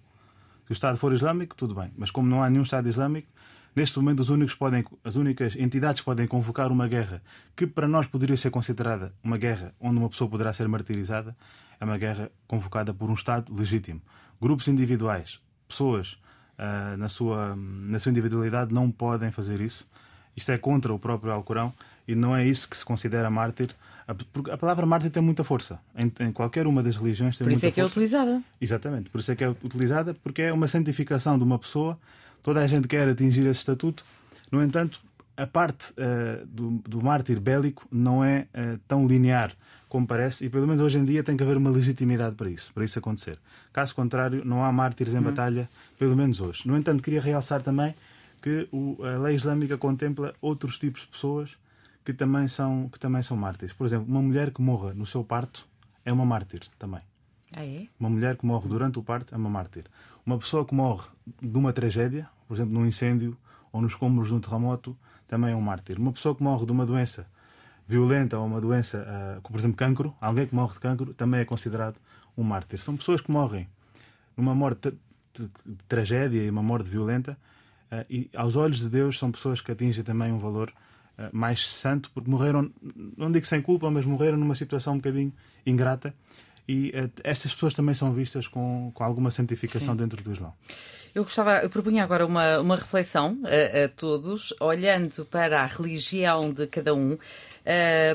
Se 0.66 0.72
o 0.72 0.74
Estado 0.74 0.98
for 0.98 1.14
islâmico, 1.14 1.56
tudo 1.56 1.74
bem, 1.74 1.90
mas 1.96 2.10
como 2.10 2.28
não 2.28 2.42
há 2.42 2.50
nenhum 2.50 2.62
Estado 2.62 2.90
islâmico, 2.90 3.26
Neste 3.74 3.98
momento, 3.98 4.20
os 4.20 4.28
únicos 4.28 4.54
podem, 4.54 4.84
as 5.02 5.16
únicas 5.16 5.56
entidades 5.56 6.00
que 6.00 6.04
podem 6.04 6.26
convocar 6.26 6.70
uma 6.70 6.86
guerra 6.86 7.22
que 7.56 7.66
para 7.66 7.88
nós 7.88 8.06
poderia 8.06 8.36
ser 8.36 8.50
considerada 8.50 9.14
uma 9.24 9.38
guerra 9.38 9.74
onde 9.80 9.98
uma 9.98 10.10
pessoa 10.10 10.28
poderá 10.28 10.52
ser 10.52 10.68
martirizada 10.68 11.34
é 11.80 11.84
uma 11.84 11.98
guerra 11.98 12.30
convocada 12.46 12.94
por 12.94 13.10
um 13.10 13.14
Estado 13.14 13.52
legítimo. 13.52 14.00
Grupos 14.40 14.68
individuais, 14.68 15.40
pessoas 15.66 16.12
uh, 16.56 16.96
na, 16.96 17.08
sua, 17.08 17.56
na 17.56 17.98
sua 17.98 18.10
individualidade 18.10 18.72
não 18.72 18.88
podem 18.88 19.32
fazer 19.32 19.60
isso. 19.60 19.84
Isto 20.36 20.52
é 20.52 20.58
contra 20.58 20.92
o 20.92 20.98
próprio 20.98 21.32
Alcorão 21.32 21.72
e 22.06 22.14
não 22.14 22.36
é 22.36 22.46
isso 22.46 22.68
que 22.68 22.76
se 22.76 22.84
considera 22.84 23.28
mártir. 23.30 23.74
Porque 24.32 24.50
a 24.50 24.56
palavra 24.56 24.86
mártir 24.86 25.10
tem 25.10 25.22
muita 25.22 25.42
força. 25.42 25.80
Em, 25.96 26.12
em 26.20 26.32
qualquer 26.32 26.66
uma 26.68 26.82
das 26.82 26.96
religiões 26.96 27.36
tem 27.36 27.44
Por 27.44 27.52
isso 27.52 27.64
muita 27.64 27.66
é 27.66 27.70
que 27.70 27.80
força. 27.80 27.94
é 27.94 27.96
utilizada. 27.98 28.42
Exatamente. 28.60 29.10
Por 29.10 29.20
isso 29.20 29.32
é 29.32 29.36
que 29.36 29.42
é 29.42 29.48
utilizada, 29.48 30.14
porque 30.22 30.42
é 30.42 30.52
uma 30.52 30.68
santificação 30.68 31.36
de 31.36 31.42
uma 31.42 31.58
pessoa 31.58 31.98
Toda 32.42 32.60
a 32.60 32.66
gente 32.66 32.88
quer 32.88 33.08
atingir 33.08 33.46
esse 33.46 33.60
estatuto. 33.60 34.04
No 34.50 34.62
entanto, 34.62 35.00
a 35.36 35.46
parte 35.46 35.92
uh, 35.92 36.46
do, 36.46 36.70
do 36.88 37.02
mártir 37.02 37.40
bélico 37.40 37.86
não 37.90 38.24
é 38.24 38.46
uh, 38.54 38.78
tão 38.86 39.06
linear 39.06 39.52
como 39.88 40.06
parece, 40.06 40.46
e 40.46 40.48
pelo 40.48 40.66
menos 40.66 40.80
hoje 40.80 40.96
em 40.96 41.04
dia 41.04 41.22
tem 41.22 41.36
que 41.36 41.42
haver 41.42 41.58
uma 41.58 41.68
legitimidade 41.68 42.34
para 42.34 42.48
isso, 42.48 42.72
para 42.72 42.82
isso 42.82 42.98
acontecer. 42.98 43.38
Caso 43.74 43.94
contrário, 43.94 44.42
não 44.42 44.64
há 44.64 44.72
mártires 44.72 45.12
em 45.12 45.18
hum. 45.18 45.24
batalha, 45.24 45.68
pelo 45.98 46.16
menos 46.16 46.40
hoje. 46.40 46.66
No 46.66 46.78
entanto, 46.78 47.02
queria 47.02 47.20
realçar 47.20 47.60
também 47.60 47.94
que 48.40 48.66
o, 48.72 48.96
a 49.04 49.18
lei 49.18 49.36
islâmica 49.36 49.76
contempla 49.76 50.34
outros 50.40 50.78
tipos 50.78 51.02
de 51.02 51.08
pessoas 51.08 51.50
que 52.02 52.14
também 52.14 52.48
são 52.48 52.88
que 52.88 52.98
também 52.98 53.22
são 53.22 53.36
mártires. 53.36 53.74
Por 53.74 53.86
exemplo, 53.86 54.06
uma 54.08 54.22
mulher 54.22 54.50
que 54.50 54.62
morra 54.62 54.94
no 54.94 55.04
seu 55.04 55.22
parto 55.22 55.66
é 56.06 56.12
uma 56.12 56.24
mártir 56.24 56.62
também. 56.78 57.02
Ah, 57.54 57.62
é? 57.62 57.86
Uma 58.00 58.08
mulher 58.08 58.38
que 58.38 58.46
morre 58.46 58.68
durante 58.68 58.98
o 58.98 59.02
parto 59.02 59.34
é 59.34 59.36
uma 59.36 59.50
mártir. 59.50 59.84
Uma 60.24 60.38
pessoa 60.38 60.64
que 60.64 60.74
morre 60.74 61.06
de 61.40 61.58
uma 61.58 61.70
tragédia, 61.70 62.28
por 62.46 62.54
exemplo, 62.54 62.74
num 62.74 62.86
incêndio 62.86 63.36
ou 63.72 63.80
nos 63.80 63.92
escombros 63.92 64.28
de 64.28 64.34
um 64.34 64.40
terremoto, 64.40 64.96
também 65.26 65.52
é 65.52 65.56
um 65.56 65.60
mártir. 65.60 65.98
Uma 65.98 66.12
pessoa 66.12 66.34
que 66.34 66.42
morre 66.42 66.66
de 66.66 66.72
uma 66.72 66.84
doença 66.84 67.26
violenta 67.86 68.38
ou 68.38 68.46
uma 68.46 68.60
doença, 68.60 68.98
uh, 68.98 69.40
como 69.42 69.54
por 69.54 69.60
exemplo 69.60 69.76
cancro, 69.76 70.14
alguém 70.20 70.46
que 70.46 70.54
morre 70.54 70.72
de 70.72 70.80
cancro, 70.80 71.14
também 71.14 71.40
é 71.40 71.44
considerado 71.44 71.96
um 72.36 72.42
mártir. 72.42 72.78
São 72.80 72.96
pessoas 72.96 73.20
que 73.20 73.30
morrem 73.30 73.68
numa 74.36 74.54
morte 74.54 74.92
de, 75.34 75.48
tragédia 75.88 76.42
e 76.42 76.50
uma 76.50 76.62
morte 76.62 76.88
violenta, 76.88 77.36
uh, 77.90 78.04
e 78.08 78.30
aos 78.34 78.56
olhos 78.56 78.78
de 78.78 78.88
Deus 78.88 79.18
são 79.18 79.30
pessoas 79.30 79.60
que 79.60 79.72
atingem 79.72 80.04
também 80.04 80.32
um 80.32 80.38
valor 80.38 80.72
uh, 81.18 81.28
mais 81.32 81.66
santo, 81.66 82.10
porque 82.14 82.30
morreram, 82.30 82.70
não 83.16 83.30
digo 83.30 83.46
sem 83.46 83.60
culpa, 83.60 83.90
mas 83.90 84.06
morreram 84.06 84.38
numa 84.38 84.54
situação 84.54 84.94
um 84.94 84.96
bocadinho 84.96 85.32
ingrata 85.66 86.14
e 86.66 86.90
uh, 86.90 87.10
estas 87.24 87.52
pessoas 87.52 87.74
também 87.74 87.94
são 87.94 88.12
vistas 88.12 88.46
com, 88.46 88.90
com 88.94 89.04
alguma 89.04 89.30
santificação 89.30 89.94
Sim. 89.94 90.00
dentro 90.00 90.22
do 90.22 90.32
Islão. 90.32 90.54
Eu 91.14 91.24
gostava, 91.24 91.58
eu 91.58 91.68
propunha 91.68 92.02
agora 92.02 92.24
uma, 92.24 92.58
uma 92.58 92.76
reflexão 92.76 93.38
a, 93.44 93.84
a 93.84 93.88
todos, 93.88 94.54
olhando 94.60 95.26
para 95.26 95.62
a 95.62 95.66
religião 95.66 96.50
de 96.50 96.66
cada 96.66 96.94
um, 96.94 97.12
uh, 97.14 97.18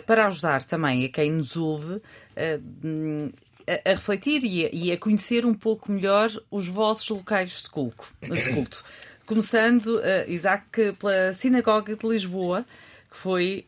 para 0.06 0.26
ajudar 0.28 0.64
também 0.64 1.06
a 1.06 1.10
quem 1.10 1.32
nos 1.32 1.56
ouve 1.56 1.96
uh, 1.96 3.34
a, 3.68 3.92
a, 3.92 3.94
refletir 3.94 4.44
e 4.44 4.66
a, 4.66 4.70
e 4.72 4.92
a, 4.92 4.98
conhecer 4.98 5.46
um 5.46 5.54
pouco 5.54 5.92
melhor 5.92 6.32
os 6.50 6.68
vossos 6.68 7.08
locais 7.10 7.64
de 7.64 7.70
culto. 7.70 8.12
De 8.22 8.54
culto. 8.54 8.84
Começando, 9.28 10.02
Isaac, 10.26 10.94
pela 10.94 11.34
Sinagoga 11.34 11.98
de 11.98 12.08
Lisboa, 12.08 12.66
que 13.12 13.18
foi 13.18 13.66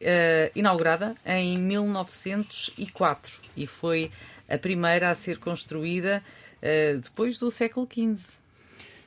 inaugurada 0.55 1.17
em 1.25 1.57
1904 1.57 3.33
e 3.57 3.67
foi 3.67 4.09
a 4.49 4.57
primeira 4.57 5.09
a 5.09 5.15
ser 5.15 5.37
construída 5.37 6.23
uh, 6.57 6.97
depois 6.97 7.37
do 7.37 7.51
século 7.51 7.87
XV. 7.87 8.39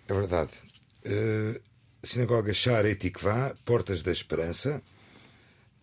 É 0.08 0.14
verdade. 0.14 0.52
Uh, 1.04 1.60
Sinagoga 2.02 2.52
Shara 2.52 2.94
Tikvá, 2.94 3.54
Portas 3.64 4.02
da 4.02 4.12
Esperança, 4.12 4.80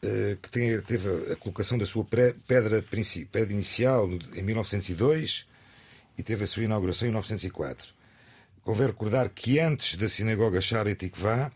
uh, 0.03 0.37
que 0.37 0.49
tem, 0.49 0.79
teve 0.81 1.33
a 1.33 1.35
colocação 1.35 1.77
da 1.77 1.85
sua 1.85 2.05
pedra, 2.05 2.81
pedra 2.89 3.53
inicial 3.53 4.09
em 4.33 4.41
1902 4.41 5.45
e 6.17 6.23
teve 6.23 6.45
a 6.45 6.47
sua 6.47 6.63
inauguração 6.63 7.07
em 7.07 7.11
1904. 7.11 7.93
Convém 8.63 8.87
recordar 8.87 9.29
que 9.29 9.59
antes 9.59 9.95
da 9.95 10.07
Sinagoga 10.07 10.61
Shara 10.61 10.93
Tikvá, 10.93 11.51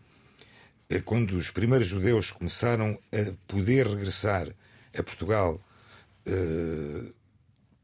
quando 1.04 1.32
os 1.32 1.50
primeiros 1.50 1.86
judeus 1.86 2.30
começaram 2.30 2.98
a 3.12 3.32
poder 3.46 3.86
regressar 3.86 4.48
a 4.96 5.02
Portugal 5.02 5.60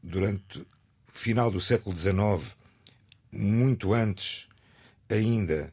durante 0.03 0.61
o 0.61 0.67
final 1.07 1.51
do 1.51 1.61
século 1.61 1.97
XIX, 1.97 2.57
muito 3.33 3.93
antes 3.93 4.49
ainda, 5.09 5.73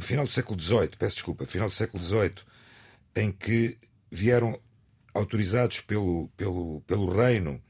final 0.00 0.26
do 0.26 0.32
século 0.32 0.60
XVIII, 0.60 0.90
peço 0.98 1.16
desculpa, 1.16 1.46
final 1.46 1.68
do 1.68 1.74
século 1.74 2.02
XVIII, 2.02 2.34
em 3.16 3.32
que 3.32 3.78
vieram 4.10 4.60
autorizados 5.14 5.80
pelo, 5.80 6.28
pelo, 6.36 6.80
pelo 6.82 7.10
reino 7.10 7.62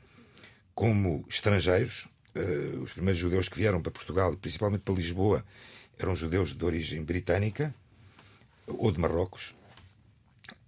como 0.75 1.25
estrangeiros. 1.28 2.08
Uh, 2.34 2.82
os 2.82 2.92
primeiros 2.92 3.20
judeus 3.20 3.49
que 3.49 3.56
vieram 3.56 3.82
para 3.82 3.90
Portugal, 3.90 4.37
principalmente 4.37 4.82
para 4.82 4.94
Lisboa, 4.94 5.44
eram 5.99 6.14
judeus 6.14 6.54
de 6.54 6.64
origem 6.64 7.02
britânica 7.02 7.75
ou 8.66 8.92
de 8.92 9.00
Marrocos. 9.00 9.54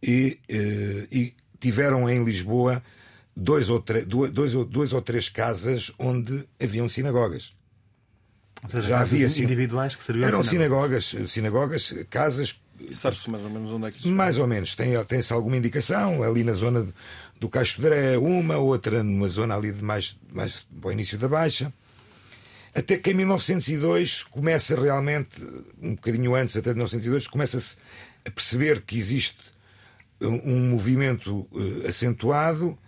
E, 0.03 0.41
uh, 0.51 1.07
e 1.11 1.35
tiveram 1.61 2.11
em 2.11 2.25
Lisboa 2.25 2.83
dois 3.37 3.69
ou, 3.69 3.83
duas, 4.07 4.31
dois, 4.31 4.53
dois 4.67 4.93
ou 4.93 5.03
três 5.03 5.29
casas 5.29 5.93
onde 5.99 6.45
haviam 6.61 6.89
sinagogas. 6.89 7.53
Ou 8.63 8.71
seja, 8.71 8.89
já 8.89 9.01
havia 9.01 9.27
individuais 9.27 9.95
que 9.97 10.05
serviam 10.05 10.29
Eram 10.29 10.43
sinagogas, 10.43 11.15
sinagogas, 11.27 11.95
casas. 12.09 12.61
Sabe-se 12.93 13.29
mais 13.29 13.43
ou 13.43 13.51
menos 13.51 13.71
onde 13.71 13.87
é 13.87 13.91
que 13.91 13.99
isso 13.99 14.11
Mais 14.11 14.39
ou 14.39 14.47
menos. 14.47 14.75
Tem-se 14.75 15.05
tem 15.05 15.21
alguma 15.31 15.57
indicação, 15.57 16.23
ali 16.23 16.45
na 16.45 16.53
zona 16.53 16.87
do 17.41 17.49
Caixo 17.49 17.77
de 17.77 17.83
Dré, 17.83 18.19
uma, 18.19 18.59
outra 18.59 19.03
numa 19.03 19.29
zona 19.29 19.57
ali 19.57 19.73
de 19.73 19.83
mais, 19.83 20.17
mais 20.33 20.65
ao 20.83 20.93
início 20.93 21.19
da 21.19 21.29
Baixa. 21.29 21.73
Até 22.75 22.97
que 22.97 23.11
em 23.11 23.15
1902 23.15 24.23
começa 24.23 24.81
realmente, 24.81 25.43
um 25.81 25.95
bocadinho 25.95 26.35
antes, 26.35 26.57
até 26.57 26.71
de 26.71 26.77
1902, 26.77 27.27
começa-se 27.27 27.77
a 28.25 28.31
perceber 28.31 28.83
que 28.83 28.97
existe 28.97 29.53
um 30.21 30.71
movimento 30.71 31.47
acentuado 31.87 32.79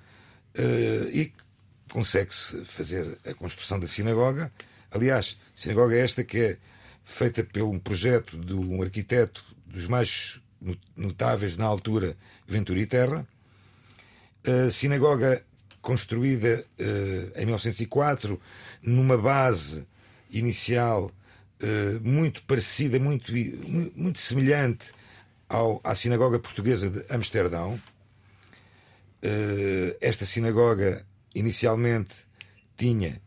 e 1.12 1.32
consegue-se 1.90 2.64
fazer 2.64 3.18
a 3.26 3.34
construção 3.34 3.78
da 3.78 3.86
sinagoga. 3.86 4.52
Aliás, 4.90 5.36
sinagoga 5.54 5.96
esta 5.96 6.22
que 6.22 6.38
é 6.38 6.58
feita 7.04 7.44
por 7.44 7.62
um 7.62 7.78
projeto 7.78 8.38
de 8.38 8.54
um 8.54 8.82
arquiteto 8.82 9.44
dos 9.66 9.86
mais 9.86 10.40
notáveis 10.96 11.56
na 11.56 11.66
altura, 11.66 12.16
Ventura 12.46 12.86
Terra. 12.86 13.26
A 14.46 14.70
sinagoga 14.70 15.44
construída 15.80 16.64
uh, 16.80 17.40
em 17.40 17.44
1904 17.44 18.40
numa 18.82 19.18
base 19.18 19.86
inicial 20.30 21.10
uh, 21.62 22.08
muito 22.08 22.42
parecida, 22.44 22.98
muito, 22.98 23.32
muito 23.94 24.18
semelhante 24.18 24.92
ao, 25.48 25.80
à 25.84 25.94
sinagoga 25.94 26.38
portuguesa 26.38 26.88
de 26.88 27.04
Amsterdão. 27.12 27.78
Uh, 29.24 29.96
esta 30.00 30.26
sinagoga 30.26 31.06
inicialmente 31.34 32.14
tinha 32.76 33.22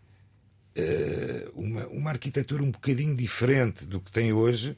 uma, 1.56 1.88
uma 1.88 2.12
arquitetura 2.12 2.62
um 2.62 2.70
bocadinho 2.70 3.16
diferente 3.16 3.84
do 3.84 4.00
que 4.00 4.12
tem 4.12 4.32
hoje. 4.32 4.78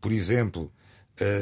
Por 0.00 0.12
exemplo, 0.12 0.72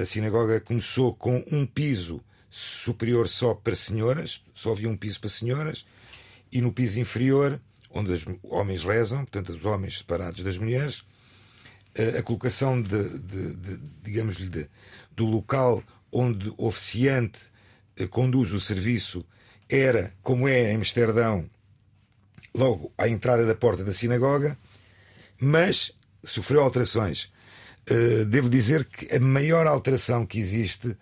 a 0.00 0.06
sinagoga 0.06 0.58
começou 0.58 1.14
com 1.14 1.44
um 1.52 1.66
piso 1.66 2.22
superior 2.48 3.28
só 3.28 3.52
para 3.54 3.76
senhoras, 3.76 4.42
só 4.54 4.72
havia 4.72 4.88
um 4.88 4.96
piso 4.96 5.20
para 5.20 5.28
senhoras, 5.28 5.84
e 6.50 6.62
no 6.62 6.72
piso 6.72 6.98
inferior, 6.98 7.60
onde 7.90 8.10
os 8.12 8.24
homens 8.44 8.84
rezam, 8.84 9.18
portanto, 9.18 9.50
os 9.50 9.64
homens 9.66 9.98
separados 9.98 10.42
das 10.42 10.56
mulheres, 10.56 11.04
a 12.18 12.22
colocação 12.22 12.80
de, 12.80 13.18
de, 13.18 13.54
de 13.54 13.76
digamos-lhe, 14.02 14.68
do 15.14 15.26
local 15.26 15.82
onde 16.12 16.48
o 16.56 16.66
oficiante 16.66 17.40
eh, 17.40 17.50
conduz 18.08 18.52
o 18.52 18.60
serviço 18.60 19.24
era, 19.68 20.12
como 20.22 20.48
é 20.48 20.72
em 20.72 20.76
Amsterdão, 20.76 21.48
logo 22.54 22.92
à 22.98 23.08
entrada 23.08 23.46
da 23.46 23.54
porta 23.54 23.84
da 23.84 23.92
sinagoga, 23.92 24.58
mas 25.38 25.92
sofreu 26.24 26.60
alterações. 26.60 27.30
Uh, 27.90 28.24
devo 28.26 28.50
dizer 28.50 28.84
que 28.84 29.14
a 29.14 29.20
maior 29.20 29.66
alteração 29.66 30.26
que 30.26 30.38
existe 30.38 30.96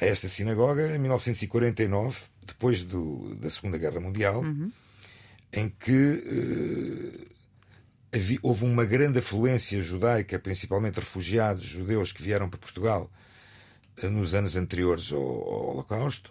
a 0.00 0.04
esta 0.04 0.28
sinagoga 0.28 0.94
em 0.94 0.98
1949, 0.98 2.20
depois 2.46 2.82
do, 2.82 3.34
da 3.36 3.50
Segunda 3.50 3.78
Guerra 3.78 4.00
Mundial, 4.00 4.42
uhum. 4.42 4.70
em 5.52 5.68
que 5.68 7.28
havia, 8.14 8.38
houve 8.42 8.64
uma 8.64 8.84
grande 8.84 9.18
afluência 9.18 9.82
judaica, 9.82 10.38
principalmente 10.38 11.00
refugiados 11.00 11.64
judeus 11.64 12.12
que 12.12 12.22
vieram 12.22 12.48
para 12.48 12.58
Portugal 12.58 13.10
nos 14.04 14.34
anos 14.34 14.56
anteriores 14.56 15.12
ao, 15.12 15.20
ao 15.20 15.70
Holocausto, 15.70 16.30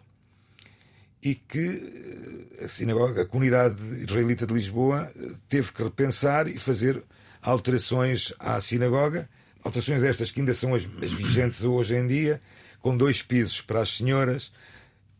e 1.23 1.35
que 1.35 2.47
a 2.63 2.69
sinagoga, 2.69 3.23
a 3.23 3.25
comunidade 3.25 3.81
israelita 4.01 4.45
de 4.45 4.53
Lisboa, 4.53 5.11
teve 5.49 5.71
que 5.73 5.83
repensar 5.83 6.47
e 6.47 6.57
fazer 6.57 7.03
alterações 7.41 8.33
à 8.39 8.59
sinagoga, 8.61 9.29
alterações 9.63 10.03
estas 10.03 10.31
que 10.31 10.39
ainda 10.39 10.53
são 10.53 10.75
as, 10.75 10.87
as 11.01 11.11
vigentes 11.11 11.63
hoje 11.63 11.95
em 11.95 12.07
dia, 12.07 12.41
com 12.79 12.95
dois 12.95 13.21
pisos 13.21 13.61
para 13.61 13.81
as 13.81 13.97
senhoras, 13.97 14.51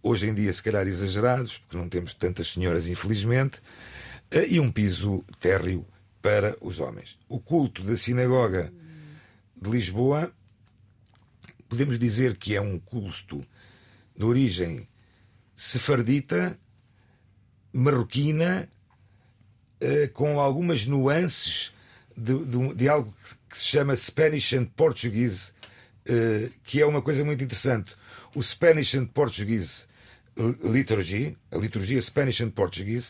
hoje 0.02 0.28
em 0.28 0.34
dia 0.34 0.52
se 0.54 0.64
calhar 0.64 0.88
exagerados, 0.88 1.58
porque 1.58 1.78
não 1.78 1.90
temos 1.90 2.14
tantas 2.14 2.54
senhoras, 2.54 2.88
infelizmente, 2.88 3.62
eh, 4.32 4.48
e 4.50 4.60
um 4.60 4.72
piso 4.72 5.24
térreo 5.40 5.86
para 6.22 6.56
os 6.62 6.80
homens. 6.80 7.18
O 7.28 7.40
culto 7.40 7.84
da 7.84 7.98
sinagoga 7.98 8.72
de 9.60 9.70
Lisboa, 9.70 10.32
podemos 11.68 11.98
dizer 12.00 12.38
que 12.38 12.56
é 12.56 12.62
um 12.62 12.80
culto 12.80 13.46
de 14.16 14.26
origem 14.26 14.88
sefardita, 15.56 16.60
marroquina, 17.74 18.70
eh, 19.80 20.08
com 20.08 20.40
algumas 20.40 20.86
nuances 20.86 21.72
de, 22.16 22.46
de, 22.46 22.74
de 22.74 22.90
algo 22.90 23.14
que 23.50 23.58
se 23.58 23.66
chama 23.66 23.96
Spanish 23.96 24.54
and 24.54 24.66
Portuguese, 24.66 25.52
eh, 26.06 26.50
que 26.64 26.82
é 26.82 26.86
uma 26.86 27.02
coisa 27.02 27.24
muito 27.24 27.44
interessante. 27.44 27.96
O 28.34 28.42
Spanish 28.42 28.96
and 28.96 29.06
Portuguese 29.08 29.86
Liturgy, 30.64 31.36
a 31.52 31.58
liturgia 31.58 32.02
Spanish 32.02 32.42
and 32.42 32.52
Portuguese, 32.52 33.10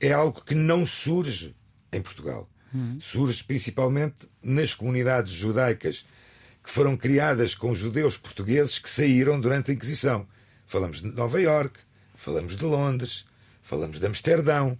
é 0.00 0.12
algo 0.12 0.42
que 0.42 0.54
não 0.54 0.84
surge 0.84 1.54
em 1.92 2.02
Portugal. 2.02 2.50
Hum. 2.74 2.98
Surge 3.00 3.44
principalmente 3.44 4.28
nas 4.42 4.74
comunidades 4.74 5.32
judaicas 5.32 6.04
que 6.64 6.70
foram 6.70 6.96
criadas 6.96 7.54
com 7.54 7.74
judeus 7.74 8.16
portugueses 8.16 8.78
que 8.78 8.88
saíram 8.88 9.38
durante 9.38 9.70
a 9.70 9.74
Inquisição. 9.74 10.26
Falamos 10.66 11.02
de 11.02 11.08
Nova 11.12 11.38
York, 11.38 11.78
falamos 12.16 12.56
de 12.56 12.64
Londres, 12.64 13.26
falamos 13.62 14.00
de 14.00 14.06
Amsterdão. 14.06 14.78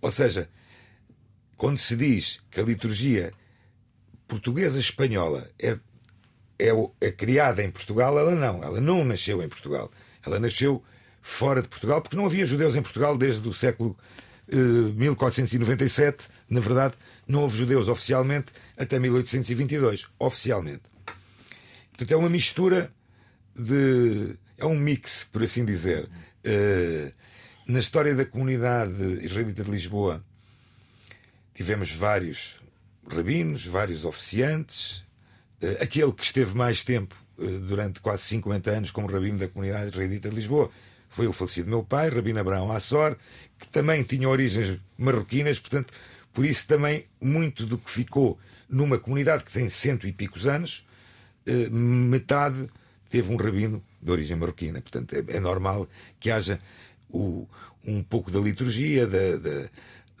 Ou 0.00 0.10
seja, 0.12 0.48
quando 1.56 1.78
se 1.78 1.96
diz 1.96 2.40
que 2.48 2.60
a 2.60 2.62
liturgia 2.62 3.32
portuguesa 4.28 4.78
espanhola 4.78 5.50
é, 5.60 5.76
é, 6.58 6.68
é, 7.00 7.10
criada 7.10 7.64
em 7.64 7.70
Portugal, 7.70 8.16
ela 8.16 8.34
não. 8.36 8.62
Ela 8.62 8.80
não 8.80 9.04
nasceu 9.04 9.42
em 9.42 9.48
Portugal. 9.48 9.90
Ela 10.24 10.38
nasceu 10.38 10.82
fora 11.20 11.60
de 11.60 11.68
Portugal, 11.68 12.00
porque 12.00 12.16
não 12.16 12.26
havia 12.26 12.46
judeus 12.46 12.76
em 12.76 12.82
Portugal 12.82 13.18
desde 13.18 13.46
o 13.48 13.52
século 13.52 13.96
eh, 14.48 14.56
1497. 14.56 16.28
Na 16.48 16.60
verdade, 16.60 16.94
não 17.26 17.42
houve 17.42 17.58
judeus 17.58 17.88
oficialmente 17.88 18.52
até 18.76 18.98
1822. 19.00 20.06
Oficialmente. 20.18 20.91
Portanto, 22.02 22.12
é 22.12 22.16
uma 22.16 22.28
mistura 22.28 22.92
de. 23.54 24.34
É 24.58 24.66
um 24.66 24.76
mix, 24.76 25.24
por 25.30 25.42
assim 25.42 25.64
dizer. 25.64 26.08
Eh, 26.42 27.12
na 27.64 27.78
história 27.78 28.12
da 28.12 28.26
comunidade 28.26 29.24
israelita 29.24 29.62
de 29.62 29.70
Lisboa, 29.70 30.24
tivemos 31.54 31.92
vários 31.92 32.60
rabinos, 33.08 33.64
vários 33.66 34.04
oficiantes. 34.04 35.04
Eh, 35.60 35.78
aquele 35.80 36.12
que 36.12 36.24
esteve 36.24 36.56
mais 36.56 36.82
tempo, 36.82 37.14
eh, 37.38 37.44
durante 37.60 38.00
quase 38.00 38.24
50 38.24 38.70
anos, 38.72 38.90
como 38.90 39.06
rabino 39.06 39.38
da 39.38 39.46
comunidade 39.46 39.90
israelita 39.90 40.28
de 40.28 40.34
Lisboa, 40.34 40.72
foi 41.08 41.28
o 41.28 41.32
falecido 41.32 41.70
meu 41.70 41.84
pai, 41.84 42.08
Rabino 42.08 42.40
Abraão 42.40 42.72
Assor, 42.72 43.16
que 43.60 43.68
também 43.68 44.02
tinha 44.02 44.28
origens 44.28 44.76
marroquinas, 44.98 45.60
portanto, 45.60 45.94
por 46.32 46.44
isso 46.44 46.66
também 46.66 47.06
muito 47.20 47.64
do 47.64 47.78
que 47.78 47.90
ficou 47.90 48.40
numa 48.68 48.98
comunidade 48.98 49.44
que 49.44 49.52
tem 49.52 49.68
cento 49.68 50.08
e 50.08 50.12
picos 50.12 50.48
anos, 50.48 50.84
metade 51.70 52.68
teve 53.10 53.32
um 53.32 53.36
rabino 53.36 53.82
de 54.00 54.10
origem 54.10 54.36
marroquina. 54.36 54.80
Portanto, 54.80 55.14
é, 55.14 55.36
é 55.36 55.40
normal 55.40 55.88
que 56.18 56.30
haja 56.30 56.58
o, 57.10 57.46
um 57.86 58.02
pouco 58.02 58.30
da 58.30 58.40
liturgia, 58.40 59.06
da, 59.06 59.36
da, 59.36 59.68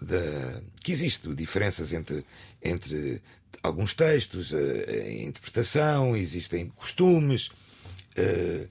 da, 0.00 0.62
que 0.82 0.92
existe 0.92 1.34
diferenças 1.34 1.92
entre, 1.92 2.24
entre 2.62 3.22
alguns 3.62 3.94
textos, 3.94 4.52
a, 4.52 4.58
a 4.58 5.12
interpretação, 5.12 6.16
existem 6.16 6.68
costumes. 6.68 7.48
Uh, 8.18 8.68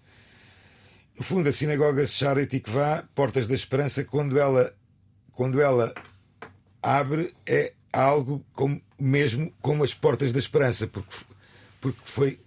no 1.17 1.23
fundo, 1.23 1.49
a 1.49 1.51
sinagoga 1.51 2.05
Sharet 2.05 2.47
Tikvah, 2.47 3.07
Portas 3.13 3.47
da 3.47 3.53
Esperança, 3.53 4.03
quando 4.03 4.39
ela, 4.39 4.73
quando 5.33 5.61
ela 5.61 5.93
abre, 6.81 7.33
é 7.45 7.73
algo 7.93 8.43
como, 8.53 8.81
mesmo 8.99 9.53
como 9.61 9.83
as 9.83 9.93
Portas 9.93 10.31
da 10.31 10.39
Esperança, 10.39 10.87
porque, 10.87 11.15
porque 11.81 11.99
foi 12.03 12.39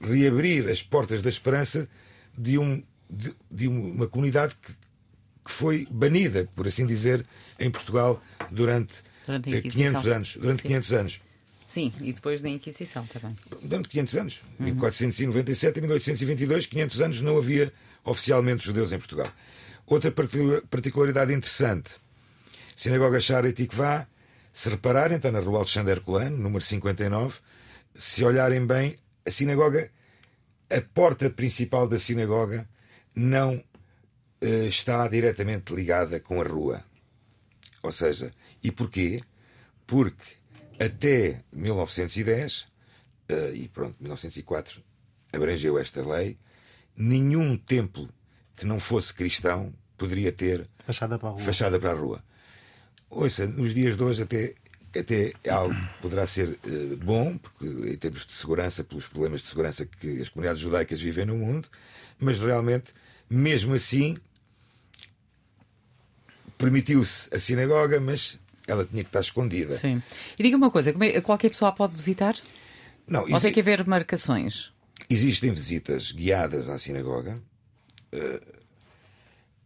reabrir 0.00 0.68
as 0.68 0.82
portas 0.82 1.22
da 1.22 1.30
esperança 1.30 1.88
de, 2.36 2.58
um, 2.58 2.82
de, 3.08 3.34
de 3.50 3.68
uma 3.68 4.08
comunidade 4.08 4.54
que, 4.60 4.72
que, 5.44 5.50
foi 5.50 5.86
banida, 5.90 6.48
por 6.54 6.66
assim 6.66 6.86
dizer, 6.86 7.24
em 7.58 7.70
Portugal 7.70 8.20
durante, 8.50 8.94
durante 9.24 9.62
500 9.62 10.06
eh, 10.06 10.14
anos. 10.14 10.36
Durante 10.36 10.62
Sim. 10.62 10.68
500 10.68 10.92
anos. 10.92 11.20
Sim, 11.66 11.92
e 12.02 12.12
depois 12.12 12.40
da 12.40 12.48
Inquisição 12.48 13.06
também. 13.06 13.36
Durante 13.62 13.88
500 13.88 14.16
anos. 14.16 14.42
Uhum. 14.58 14.66
1497 14.66 15.78
e 15.78 15.80
1822, 15.80 16.66
500 16.66 17.00
anos, 17.00 17.20
não 17.20 17.38
havia 17.38 17.72
oficialmente 18.04 18.64
judeus 18.64 18.92
em 18.92 18.98
Portugal. 18.98 19.26
Outra 19.86 20.12
particularidade 20.12 21.32
interessante. 21.32 21.92
Sinagoga 22.76 23.20
Shara 23.20 23.52
Tikvá, 23.52 24.06
se 24.52 24.68
repararem, 24.68 25.16
está 25.16 25.30
na 25.30 25.40
rua 25.40 25.58
Alexandre 25.58 25.92
Herculano, 25.92 26.36
número 26.36 26.64
59. 26.64 27.38
Se 27.94 28.24
olharem 28.24 28.66
bem, 28.66 28.96
a 29.24 29.30
sinagoga, 29.30 29.90
a 30.70 30.80
porta 30.80 31.30
principal 31.30 31.86
da 31.88 31.98
sinagoga 31.98 32.68
não 33.14 33.54
uh, 34.42 34.66
está 34.66 35.06
diretamente 35.08 35.74
ligada 35.74 36.18
com 36.18 36.40
a 36.40 36.44
rua. 36.44 36.84
Ou 37.82 37.92
seja, 37.92 38.32
e 38.62 38.70
porquê? 38.70 39.22
Porque 39.86 40.24
até 40.80 41.44
1910, 41.52 42.62
uh, 42.62 42.66
eh, 43.28 43.52
e 43.54 43.68
pronto, 43.68 43.96
1904 44.00 44.82
abrangeu 45.32 45.78
esta 45.78 46.04
lei, 46.06 46.38
nenhum 46.96 47.56
templo 47.56 48.08
que 48.56 48.64
não 48.64 48.80
fosse 48.80 49.12
cristão 49.12 49.72
poderia 49.96 50.32
ter 50.32 50.68
fachada 50.84 51.18
para 51.18 51.28
a 51.28 51.32
rua. 51.32 51.40
Fachada 51.40 51.80
para 51.80 51.90
a 51.90 51.94
rua. 51.94 52.24
Ouça, 53.10 53.46
nos 53.46 53.74
dias 53.74 53.96
de 53.96 54.02
hoje 54.02 54.22
até 54.22 54.54
até 54.98 55.32
é 55.42 55.50
algo 55.50 55.74
que 55.74 56.02
poderá 56.02 56.26
ser 56.26 56.48
uh, 56.48 56.96
bom, 56.96 57.36
porque 57.36 57.66
em 57.66 57.96
termos 57.96 58.26
de 58.26 58.32
segurança, 58.32 58.84
pelos 58.84 59.06
problemas 59.06 59.42
de 59.42 59.48
segurança 59.48 59.84
que 59.84 60.20
as 60.20 60.28
comunidades 60.28 60.60
judaicas 60.60 61.00
vivem 61.00 61.24
no 61.24 61.36
mundo, 61.36 61.68
mas 62.18 62.38
realmente, 62.38 62.92
mesmo 63.28 63.74
assim, 63.74 64.16
permitiu-se 66.56 67.34
a 67.34 67.38
sinagoga, 67.38 68.00
mas 68.00 68.38
ela 68.66 68.84
tinha 68.84 69.02
que 69.02 69.08
estar 69.08 69.20
escondida. 69.20 69.74
Sim. 69.74 70.02
E 70.38 70.42
diga 70.42 70.56
uma 70.56 70.70
coisa: 70.70 70.94
é, 71.00 71.20
qualquer 71.20 71.50
pessoa 71.50 71.72
pode 71.72 71.94
visitar? 71.94 72.36
Não, 73.06 73.22
Ou 73.30 73.40
tem 73.40 73.52
que 73.52 73.60
haver 73.60 73.86
marcações? 73.86 74.72
Existem 75.10 75.52
visitas 75.52 76.12
guiadas 76.12 76.68
à 76.68 76.78
sinagoga. 76.78 77.42
Uh, 78.12 78.64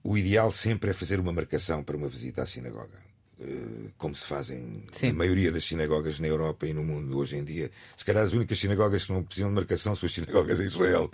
o 0.02 0.16
ideal 0.16 0.50
sempre 0.50 0.90
é 0.90 0.92
fazer 0.92 1.20
uma 1.20 1.32
marcação 1.32 1.84
para 1.84 1.96
uma 1.96 2.08
visita 2.08 2.42
à 2.42 2.46
sinagoga. 2.46 3.07
Uh, 3.40 3.88
como 3.96 4.16
se 4.16 4.26
fazem 4.26 4.82
Sim. 4.90 5.12
maioria 5.12 5.52
das 5.52 5.62
sinagogas 5.62 6.18
na 6.18 6.26
Europa 6.26 6.66
e 6.66 6.72
no 6.72 6.82
mundo 6.82 7.16
hoje 7.16 7.36
em 7.36 7.44
dia. 7.44 7.70
Se 7.96 8.04
calhar 8.04 8.24
as 8.24 8.32
únicas 8.32 8.58
sinagogas 8.58 9.04
que 9.04 9.12
não 9.12 9.22
precisam 9.22 9.48
de 9.48 9.54
marcação 9.54 9.94
são 9.94 10.08
as 10.08 10.12
sinagogas 10.12 10.58
em 10.58 10.66
Israel. 10.66 11.08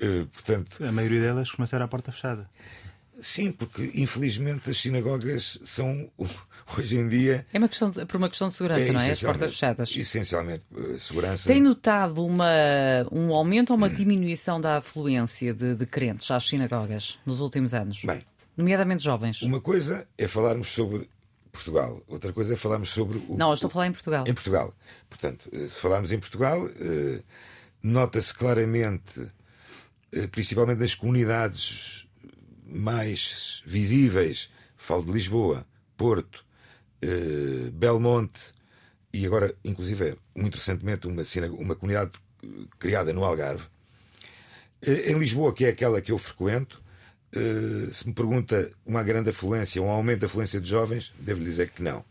uh, 0.00 0.26
portanto, 0.32 0.84
a 0.84 0.92
maioria 0.92 1.20
delas 1.20 1.50
começaram 1.50 1.84
à 1.84 1.88
porta 1.88 2.12
fechada. 2.12 2.48
Sim, 3.22 3.52
porque 3.52 3.90
infelizmente 3.94 4.70
as 4.70 4.78
sinagogas 4.78 5.58
são 5.64 6.10
hoje 6.76 6.96
em 6.96 7.08
dia. 7.08 7.46
É 7.52 7.58
uma 7.58 7.68
questão 7.68 7.90
de, 7.90 8.04
por 8.04 8.16
uma 8.16 8.28
questão 8.28 8.48
de 8.48 8.54
segurança, 8.54 8.82
é, 8.82 8.92
não 8.92 9.00
é? 9.00 9.10
As 9.10 9.20
portas 9.20 9.52
fechadas. 9.52 9.96
Essencialmente, 9.96 10.64
uh, 10.72 10.98
segurança. 10.98 11.48
Tem 11.48 11.60
notado 11.60 12.24
uma, 12.24 12.46
um 13.10 13.32
aumento 13.32 13.70
ou 13.70 13.76
uma 13.76 13.88
diminuição 13.88 14.60
da 14.60 14.78
afluência 14.78 15.54
de, 15.54 15.74
de 15.74 15.86
crentes 15.86 16.30
às 16.30 16.46
sinagogas 16.46 17.18
nos 17.24 17.40
últimos 17.40 17.74
anos? 17.74 18.02
Bem. 18.04 18.22
Nomeadamente 18.56 19.02
jovens. 19.02 19.42
Uma 19.42 19.60
coisa 19.60 20.06
é 20.18 20.28
falarmos 20.28 20.68
sobre 20.68 21.08
Portugal, 21.50 22.02
outra 22.06 22.32
coisa 22.32 22.54
é 22.54 22.56
falarmos 22.56 22.90
sobre 22.90 23.18
o. 23.28 23.36
Não, 23.36 23.48
eu 23.48 23.54
estou 23.54 23.68
a 23.68 23.70
falar 23.70 23.86
em 23.86 23.92
Portugal. 23.92 24.24
Em 24.26 24.34
Portugal. 24.34 24.74
Portanto, 25.08 25.48
uh, 25.52 25.68
se 25.68 25.80
falarmos 25.80 26.12
em 26.12 26.18
Portugal, 26.18 26.64
uh, 26.64 27.24
nota-se 27.82 28.32
claramente, 28.34 29.30
principalmente 30.30 30.78
nas 30.78 30.94
comunidades 30.94 32.06
mais 32.64 33.62
visíveis, 33.66 34.50
falo 34.76 35.04
de 35.04 35.12
Lisboa, 35.12 35.66
Porto, 35.96 36.44
eh, 37.02 37.70
Belmonte 37.72 38.40
e 39.12 39.26
agora, 39.26 39.54
inclusive, 39.64 40.16
muito 40.34 40.56
recentemente, 40.56 41.06
uma, 41.06 41.22
uma 41.58 41.74
comunidade 41.74 42.12
criada 42.78 43.12
no 43.12 43.24
Algarve. 43.24 43.64
Eh, 44.80 45.10
em 45.10 45.18
Lisboa, 45.18 45.52
que 45.52 45.64
é 45.64 45.68
aquela 45.68 46.00
que 46.00 46.12
eu 46.12 46.18
frequento, 46.18 46.80
eh, 46.80 46.91
se 47.92 48.06
me 48.06 48.12
pergunta 48.12 48.70
uma 48.84 49.02
grande 49.02 49.30
afluência, 49.30 49.82
um 49.82 49.88
aumento 49.88 50.20
da 50.20 50.26
afluência 50.26 50.60
de 50.60 50.68
jovens, 50.68 51.12
devo 51.18 51.42
dizer 51.42 51.70
que 51.70 51.82
não. 51.82 52.04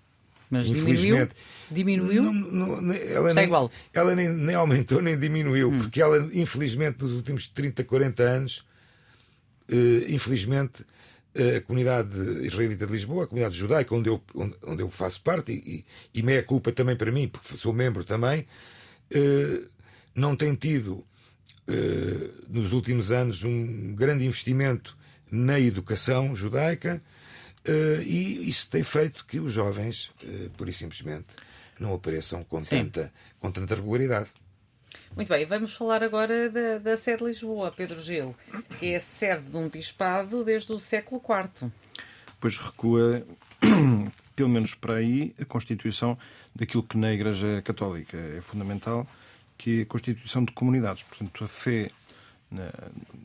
Mas 0.51 0.67
diminuiu? 0.67 1.29
Diminuiu? 1.71 2.23
Não, 2.23 2.81
não, 2.81 2.93
ela 2.93 3.29
Está 3.29 3.39
nem, 3.39 3.45
igual. 3.45 3.71
Ela 3.93 4.13
nem, 4.13 4.27
nem 4.27 4.53
aumentou 4.53 5.01
nem 5.01 5.17
diminuiu, 5.17 5.69
hum. 5.69 5.79
porque 5.79 6.01
ela, 6.01 6.29
infelizmente, 6.33 7.01
nos 7.01 7.13
últimos 7.13 7.47
30, 7.47 7.85
40 7.85 8.21
anos, 8.21 8.65
eh, 9.69 10.07
infelizmente, 10.09 10.85
eh, 11.33 11.55
a 11.55 11.61
comunidade 11.61 12.17
israelita 12.45 12.85
de 12.85 12.91
Lisboa, 12.91 13.23
a 13.23 13.27
comunidade 13.27 13.57
judaica, 13.57 13.95
onde 13.95 14.09
eu, 14.09 14.21
onde 14.35 14.83
eu 14.83 14.91
faço 14.91 15.21
parte, 15.21 15.53
e, 15.53 15.85
e 16.13 16.21
meia 16.21 16.43
culpa 16.43 16.73
também 16.73 16.97
para 16.97 17.13
mim, 17.13 17.29
porque 17.29 17.55
sou 17.55 17.71
membro 17.71 18.03
também, 18.03 18.45
eh, 19.09 19.61
não 20.13 20.35
tem 20.35 20.53
tido, 20.53 21.05
nos 22.49 22.73
últimos 22.73 23.11
anos, 23.11 23.45
um 23.45 23.95
grande 23.95 24.25
investimento 24.25 24.97
na 25.31 25.59
educação 25.59 26.35
judaica, 26.35 27.01
e 28.05 28.49
isso 28.49 28.69
tem 28.69 28.83
feito 28.83 29.25
que 29.25 29.39
os 29.39 29.53
jovens, 29.53 30.11
por 30.57 30.67
e 30.67 30.73
simplesmente, 30.73 31.29
não 31.79 31.93
apareçam 31.95 32.43
com, 32.43 32.61
tanta, 32.61 33.11
com 33.39 33.51
tanta 33.51 33.75
regularidade. 33.75 34.29
Muito 35.15 35.29
bem, 35.29 35.45
vamos 35.45 35.73
falar 35.73 36.03
agora 36.03 36.49
da, 36.49 36.77
da 36.77 36.97
sede 36.97 37.19
de 37.19 37.25
Lisboa, 37.25 37.71
Pedro 37.71 37.99
Gil, 38.01 38.35
que 38.79 38.87
é 38.87 38.95
a 38.95 38.99
sede 38.99 39.43
de 39.43 39.57
um 39.57 39.69
bispado 39.69 40.43
desde 40.43 40.71
o 40.71 40.79
século 40.79 41.21
IV. 41.21 41.71
Pois 42.39 42.57
recua, 42.57 43.25
pelo 44.35 44.49
menos 44.49 44.73
para 44.73 44.95
aí, 44.95 45.35
a 45.39 45.45
constituição 45.45 46.17
daquilo 46.55 46.83
que 46.83 46.97
na 46.97 47.13
Igreja 47.13 47.61
Católica 47.61 48.17
é 48.17 48.41
fundamental, 48.41 49.07
que 49.57 49.79
é 49.79 49.83
a 49.83 49.85
constituição 49.85 50.43
de 50.43 50.51
comunidades. 50.53 51.03
Portanto, 51.03 51.43
a 51.43 51.47
fé 51.47 51.91
na, 52.51 52.71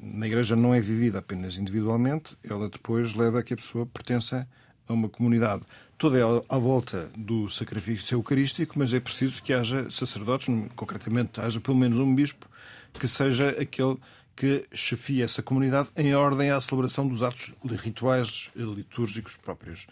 na 0.01 0.27
Igreja 0.27 0.55
não 0.55 0.75
é 0.75 0.81
vivida 0.81 1.19
apenas 1.19 1.59
individualmente, 1.59 2.37
ela 2.45 2.69
depois 2.69 3.15
leva 3.15 3.41
a 3.41 3.43
que 3.43 3.55
a 3.55 3.57
pessoa 3.57 3.85
pertença 3.87 4.47
a 4.89 4.93
uma 4.93 5.09
comunidade 5.09 5.63
toda 5.99 6.19
ela 6.19 6.45
à 6.49 6.59
volta 6.59 7.11
do 7.17 7.49
sacrifício 7.49 8.15
eucarístico, 8.15 8.79
mas 8.79 8.93
é 8.93 9.01
preciso 9.01 9.43
que 9.43 9.53
haja 9.53 9.91
sacerdotes, 9.91 10.49
concretamente 10.75 11.41
haja 11.41 11.61
pelo 11.61 11.77
menos 11.77 11.99
um 11.99 12.15
bispo, 12.15 12.47
que 12.95 13.09
seja 13.09 13.51
aquele 13.51 13.97
que 14.35 14.67
chefia 14.73 15.25
essa 15.25 15.43
comunidade 15.43 15.89
em 15.97 16.15
ordem 16.15 16.51
à 16.51 16.61
celebração 16.61 17.09
dos 17.09 17.23
atos 17.23 17.55
rituais 17.83 18.51
litúrgicos 18.55 19.37
próprios. 19.37 19.87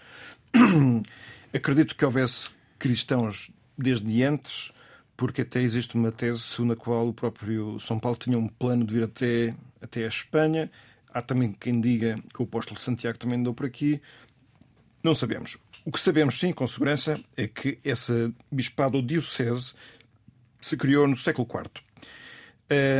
Acredito 1.53 1.97
que 1.97 2.05
houvesse 2.05 2.51
cristãos 2.79 3.51
desde 3.77 4.23
antes, 4.23 4.71
porque 5.17 5.43
até 5.43 5.61
existe 5.61 5.95
uma 5.95 6.11
tese 6.11 6.41
segundo 6.41 6.73
a 6.73 6.77
qual 6.77 7.09
o 7.09 7.15
próprio 7.15 7.79
São 7.81 7.99
Paulo 7.99 8.17
tinha 8.19 8.39
um 8.39 8.49
plano 8.49 8.85
de 8.85 8.95
vir 8.95 9.05
até, 9.05 9.55
até 9.81 10.05
a 10.05 10.09
Espanha. 10.09 10.71
Há 11.13 11.23
também 11.23 11.53
quem 11.53 11.81
diga 11.81 12.19
que 12.33 12.43
o 12.43 12.45
apóstolo 12.45 12.79
Santiago 12.79 13.19
também 13.19 13.39
andou 13.39 13.55
por 13.55 13.67
aqui. 13.67 14.01
Não 15.03 15.15
sabemos. 15.15 15.59
O 15.85 15.93
que 15.93 16.01
sabemos, 16.01 16.39
sim, 16.39 16.53
com 16.53 16.67
segurança, 16.67 17.21
é 17.37 17.47
que 17.47 17.79
essa 17.85 18.33
bispado 18.51 19.01
diocese 19.03 19.75
se 20.61 20.77
criou 20.77 21.07
no 21.07 21.17
século 21.17 21.47
IV. 21.47 21.83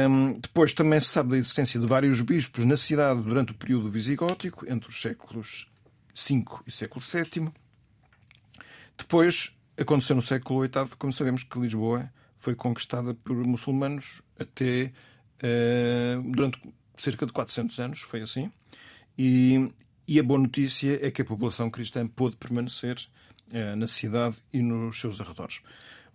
Um, 0.09 0.39
depois 0.39 0.75
também 0.75 1.01
se 1.01 1.09
sabe 1.09 1.31
da 1.31 1.39
existência 1.39 1.81
de 1.81 1.87
vários 1.87 2.21
bispos 2.21 2.67
na 2.67 2.77
cidade 2.77 3.23
durante 3.23 3.53
o 3.53 3.55
período 3.55 3.91
visigótico, 3.91 4.71
entre 4.71 4.91
os 4.91 5.01
séculos 5.01 5.67
V 6.15 6.45
e 6.67 6.71
século 6.71 7.03
VII. 7.03 7.51
Depois 8.99 9.57
aconteceu 9.79 10.17
no 10.17 10.23
século 10.23 10.61
VIII, 10.61 10.97
como 10.99 11.13
sabemos 11.13 11.43
que 11.43 11.59
Lisboa 11.59 12.11
foi 12.39 12.55
conquistada 12.55 13.15
por 13.15 13.37
muçulmanos 13.47 14.23
até 14.39 14.93
uh, 15.43 16.23
durante 16.31 16.61
cerca 16.97 17.27
de 17.27 17.33
400 17.33 17.79
anos, 17.79 18.01
foi 18.01 18.23
assim. 18.23 18.51
E 19.17 19.71
e 20.07 20.21
a 20.21 20.23
boa 20.23 20.39
notícia 20.39 20.99
é 21.05 21.11
que 21.11 21.23
a 21.23 21.25
população 21.25 21.71
cristã 21.71 22.07
pôde 22.07 22.37
permanecer 22.37 22.97
eh, 23.53 23.75
na 23.75 23.87
cidade 23.87 24.37
e 24.53 24.61
nos 24.61 25.01
seus 25.01 25.19
arredores. 25.19 25.61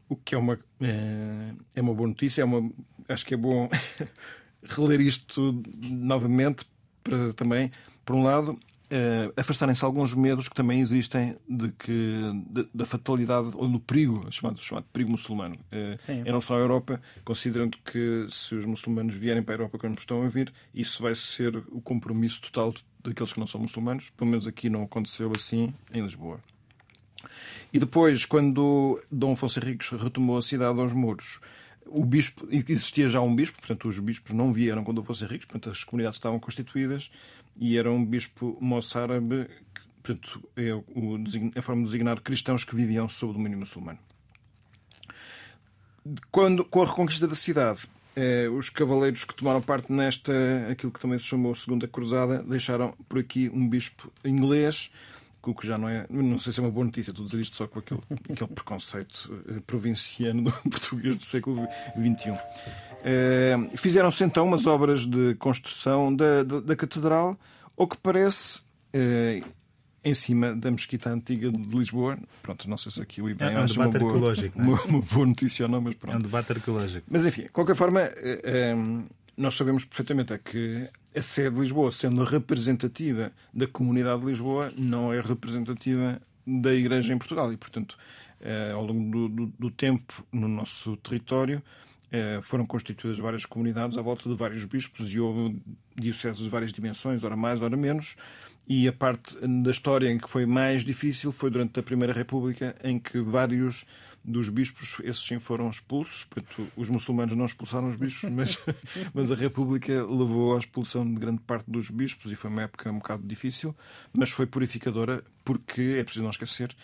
O 0.07 0.15
que 0.15 0.35
é 0.35 0.37
uma, 0.37 0.59
eh, 0.79 1.53
é 1.75 1.81
uma 1.81 1.93
boa 1.93 2.07
notícia. 2.07 2.43
É 2.43 2.45
uma, 2.45 2.71
acho 3.07 3.25
que 3.25 3.33
é 3.33 3.37
bom 3.37 3.67
reler 4.63 5.01
isto 5.01 5.59
novamente 5.81 6.65
para 7.03 7.33
também, 7.33 7.71
por 8.05 8.15
um 8.15 8.21
lado, 8.21 8.59
Uh, 8.91 9.31
afastarem-se 9.37 9.85
alguns 9.85 10.15
medos 10.15 10.49
que 10.49 10.55
também 10.55 10.79
existem 10.79 11.37
de 11.47 11.69
que 11.73 12.21
de, 12.49 12.67
da 12.73 12.85
fatalidade 12.85 13.51
ou 13.53 13.67
do 13.67 13.79
perigo, 13.79 14.25
chamado, 14.31 14.63
chamado 14.63 14.85
perigo 14.91 15.11
muçulmano. 15.11 15.55
Uh, 15.71 16.11
em 16.11 16.23
relação 16.23 16.55
à 16.55 16.59
Europa, 16.59 16.99
considerando 17.23 17.77
que 17.85 18.25
se 18.29 18.55
os 18.55 18.65
muçulmanos 18.65 19.13
vierem 19.13 19.43
para 19.43 19.53
a 19.53 19.57
Europa 19.57 19.77
quando 19.77 19.99
estão 19.99 20.23
a 20.23 20.27
vir, 20.27 20.51
isso 20.73 21.03
vai 21.03 21.13
ser 21.13 21.55
o 21.69 21.79
compromisso 21.79 22.41
total 22.41 22.73
daqueles 23.03 23.31
que 23.31 23.39
não 23.39 23.45
são 23.45 23.61
muçulmanos. 23.61 24.09
Pelo 24.09 24.31
menos 24.31 24.47
aqui 24.47 24.71
não 24.71 24.81
aconteceu 24.83 25.31
assim 25.35 25.71
em 25.93 26.01
Lisboa. 26.01 26.39
E 27.71 27.77
depois, 27.77 28.25
quando 28.25 28.99
Dom 29.11 29.33
Afonso 29.33 29.59
Henriques 29.59 29.89
retomou 29.89 30.37
a 30.37 30.41
cidade 30.41 30.79
aos 30.79 30.93
muros, 30.93 31.39
o 31.91 32.05
bispo, 32.05 32.47
existia 32.51 33.09
já 33.09 33.21
um 33.21 33.35
bispo, 33.35 33.57
portanto 33.57 33.87
os 33.87 33.99
bispos 33.99 34.35
não 34.35 34.53
vieram 34.53 34.83
quando 34.83 35.01
Afonso 35.01 35.25
Henriques, 35.25 35.45
portanto 35.45 35.69
as 35.69 35.83
comunidades 35.83 36.17
estavam 36.17 36.39
constituídas 36.39 37.11
e 37.59 37.77
era 37.77 37.91
um 37.91 38.05
bispo 38.05 38.57
moçárabe, 38.61 39.47
portanto, 40.01 40.41
é 40.55 40.73
o, 40.73 40.83
a 41.55 41.61
forma 41.61 41.81
de 41.81 41.87
designar 41.87 42.21
cristãos 42.21 42.63
que 42.63 42.75
viviam 42.75 43.09
sob 43.09 43.31
o 43.31 43.33
domínio 43.33 43.57
muçulmano. 43.57 43.99
Quando, 46.31 46.63
com 46.63 46.81
a 46.81 46.85
reconquista 46.85 47.27
da 47.27 47.35
cidade, 47.35 47.81
eh, 48.15 48.49
os 48.49 48.69
cavaleiros 48.69 49.23
que 49.23 49.35
tomaram 49.35 49.61
parte 49.61 49.91
nesta, 49.91 50.33
aquilo 50.71 50.91
que 50.91 50.99
também 50.99 51.19
se 51.19 51.25
chamou 51.25 51.53
Segunda 51.53 51.87
Cruzada, 51.87 52.41
deixaram 52.43 52.93
por 53.07 53.19
aqui 53.19 53.49
um 53.49 53.67
bispo 53.67 54.11
inglês, 54.23 54.91
o 55.47 55.55
que 55.55 55.65
já 55.65 55.77
não 55.77 55.87
é, 55.87 56.05
não 56.09 56.39
sei 56.39 56.51
se 56.51 56.59
é 56.59 56.63
uma 56.63 56.71
boa 56.71 56.85
notícia, 56.85 57.11
estou 57.11 57.23
a 57.23 57.27
dizer 57.27 57.41
isto 57.41 57.55
só 57.55 57.67
com 57.67 57.79
aquele, 57.79 58.01
aquele 58.31 58.49
preconceito 58.51 59.43
eh, 59.47 59.59
provinciano 59.65 60.43
do 60.43 60.51
português 60.69 61.15
do 61.15 61.23
século 61.23 61.67
XXI. 61.93 62.37
Eh, 63.03 63.57
fizeram-se 63.75 64.23
então 64.23 64.45
umas 64.45 64.67
obras 64.67 65.05
de 65.05 65.35
construção 65.35 66.13
da, 66.13 66.43
da, 66.43 66.59
da 66.59 66.75
catedral, 66.75 67.37
o 67.77 67.87
que 67.87 67.97
parece 67.97 68.59
eh, 68.91 69.41
em 70.03 70.13
cima 70.13 70.55
da 70.55 70.71
mesquita 70.71 71.09
antiga 71.09 71.51
de 71.51 71.77
Lisboa. 71.77 72.17
Pronto, 72.41 72.69
não 72.69 72.77
sei 72.77 72.91
se 72.91 73.01
aqui 73.01 73.21
o 73.21 73.29
IBEM 73.29 73.49
é, 73.49 73.53
é 73.53 73.59
um 73.59 73.65
debate 73.65 73.79
uma 73.79 73.99
boa, 73.99 74.11
arqueológico, 74.11 74.59
uma, 74.59 74.81
uma, 74.83 75.01
boa 75.01 75.25
notícia 75.25 75.65
ou 75.65 75.71
não, 75.71 75.81
mas 75.81 75.95
pronto. 75.95 76.15
É 76.15 76.17
um 76.17 76.21
debate 76.21 76.51
arqueológico. 76.51 77.07
Mas 77.09 77.25
enfim, 77.25 77.43
de 77.43 77.49
qualquer 77.49 77.75
forma, 77.75 78.01
nós 79.39 79.55
sabemos 79.55 79.85
perfeitamente 79.85 80.33
é 80.33 80.37
que 80.37 80.89
a 81.15 81.21
sede 81.21 81.55
de 81.55 81.61
Lisboa, 81.61 81.93
sendo 81.93 82.25
representativa 82.25 83.31
da 83.53 83.65
comunidade 83.65 84.19
de 84.19 84.27
Lisboa, 84.27 84.69
não 84.77 85.13
é 85.13 85.21
representativa 85.21 86.21
da 86.45 86.73
Igreja 86.73 87.13
em 87.13 87.17
Portugal 87.17 87.51
e, 87.53 87.55
portanto, 87.55 87.97
eh, 88.41 88.71
ao 88.73 88.85
longo 88.85 89.09
do, 89.09 89.29
do, 89.29 89.53
do 89.57 89.71
tempo 89.71 90.25
no 90.29 90.49
nosso 90.49 90.97
território, 90.97 91.63
eh, 92.11 92.39
foram 92.41 92.65
constituídas 92.65 93.17
várias 93.17 93.45
comunidades 93.45 93.97
à 93.97 94.01
volta 94.01 94.27
de 94.27 94.35
vários 94.35 94.65
bispos 94.65 95.13
e 95.13 95.21
houve 95.21 95.61
dioceses 95.95 96.43
de 96.43 96.49
várias 96.49 96.73
dimensões, 96.73 97.23
ora 97.23 97.37
mais, 97.37 97.61
ora 97.61 97.77
menos. 97.77 98.17
E 98.67 98.89
a 98.89 98.93
parte 98.93 99.35
da 99.63 99.71
história 99.71 100.11
em 100.11 100.17
que 100.17 100.29
foi 100.29 100.45
mais 100.45 100.83
difícil 100.83 101.31
foi 101.31 101.49
durante 101.49 101.79
a 101.79 101.83
Primeira 101.83 102.11
República, 102.11 102.75
em 102.83 102.99
que 102.99 103.21
vários 103.21 103.85
dos 104.23 104.49
bispos, 104.49 104.97
esses 105.03 105.23
sim 105.25 105.39
foram 105.39 105.69
expulsos. 105.69 106.23
Portanto, 106.25 106.67
os 106.75 106.89
muçulmanos 106.89 107.35
não 107.35 107.45
expulsaram 107.45 107.89
os 107.89 107.95
bispos, 107.95 108.29
mas, 108.29 108.57
mas 109.13 109.31
a 109.31 109.35
República 109.35 110.03
levou 110.05 110.55
à 110.55 110.59
expulsão 110.59 111.05
de 111.05 111.19
grande 111.19 111.41
parte 111.41 111.69
dos 111.69 111.89
bispos 111.89 112.31
e 112.31 112.35
foi 112.35 112.49
uma 112.49 112.63
época 112.63 112.91
um 112.91 112.97
bocado 112.97 113.25
difícil, 113.25 113.75
mas 114.13 114.29
foi 114.29 114.45
purificadora 114.45 115.23
porque, 115.43 115.97
é 115.99 116.03
preciso 116.03 116.23
não 116.23 116.29
esquecer, 116.29 116.75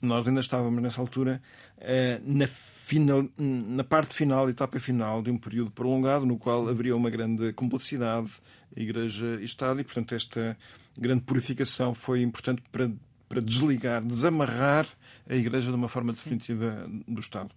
nós 0.00 0.28
ainda 0.28 0.40
estávamos 0.40 0.82
nessa 0.82 1.00
altura 1.00 1.42
eh, 1.78 2.20
na, 2.24 2.46
final, 2.46 3.26
na 3.38 3.82
parte 3.82 4.14
final, 4.14 4.48
etapa 4.50 4.78
final 4.78 5.22
de 5.22 5.30
um 5.30 5.38
período 5.38 5.70
prolongado 5.70 6.26
no 6.26 6.36
qual 6.36 6.68
haveria 6.68 6.94
uma 6.94 7.08
grande 7.10 7.52
complexidade 7.54 8.30
Igreja 8.76 9.38
e 9.40 9.44
Estado 9.44 9.80
e, 9.80 9.84
portanto, 9.84 10.14
esta 10.14 10.56
grande 10.96 11.22
purificação 11.22 11.94
foi 11.94 12.22
importante 12.22 12.62
para, 12.70 12.90
para 13.28 13.40
desligar, 13.40 14.02
desamarrar 14.02 14.86
a 15.28 15.34
Igreja 15.34 15.70
de 15.70 15.76
uma 15.76 15.88
forma 15.88 16.12
definitiva 16.12 16.88
do 17.06 17.20
Estado. 17.20 17.50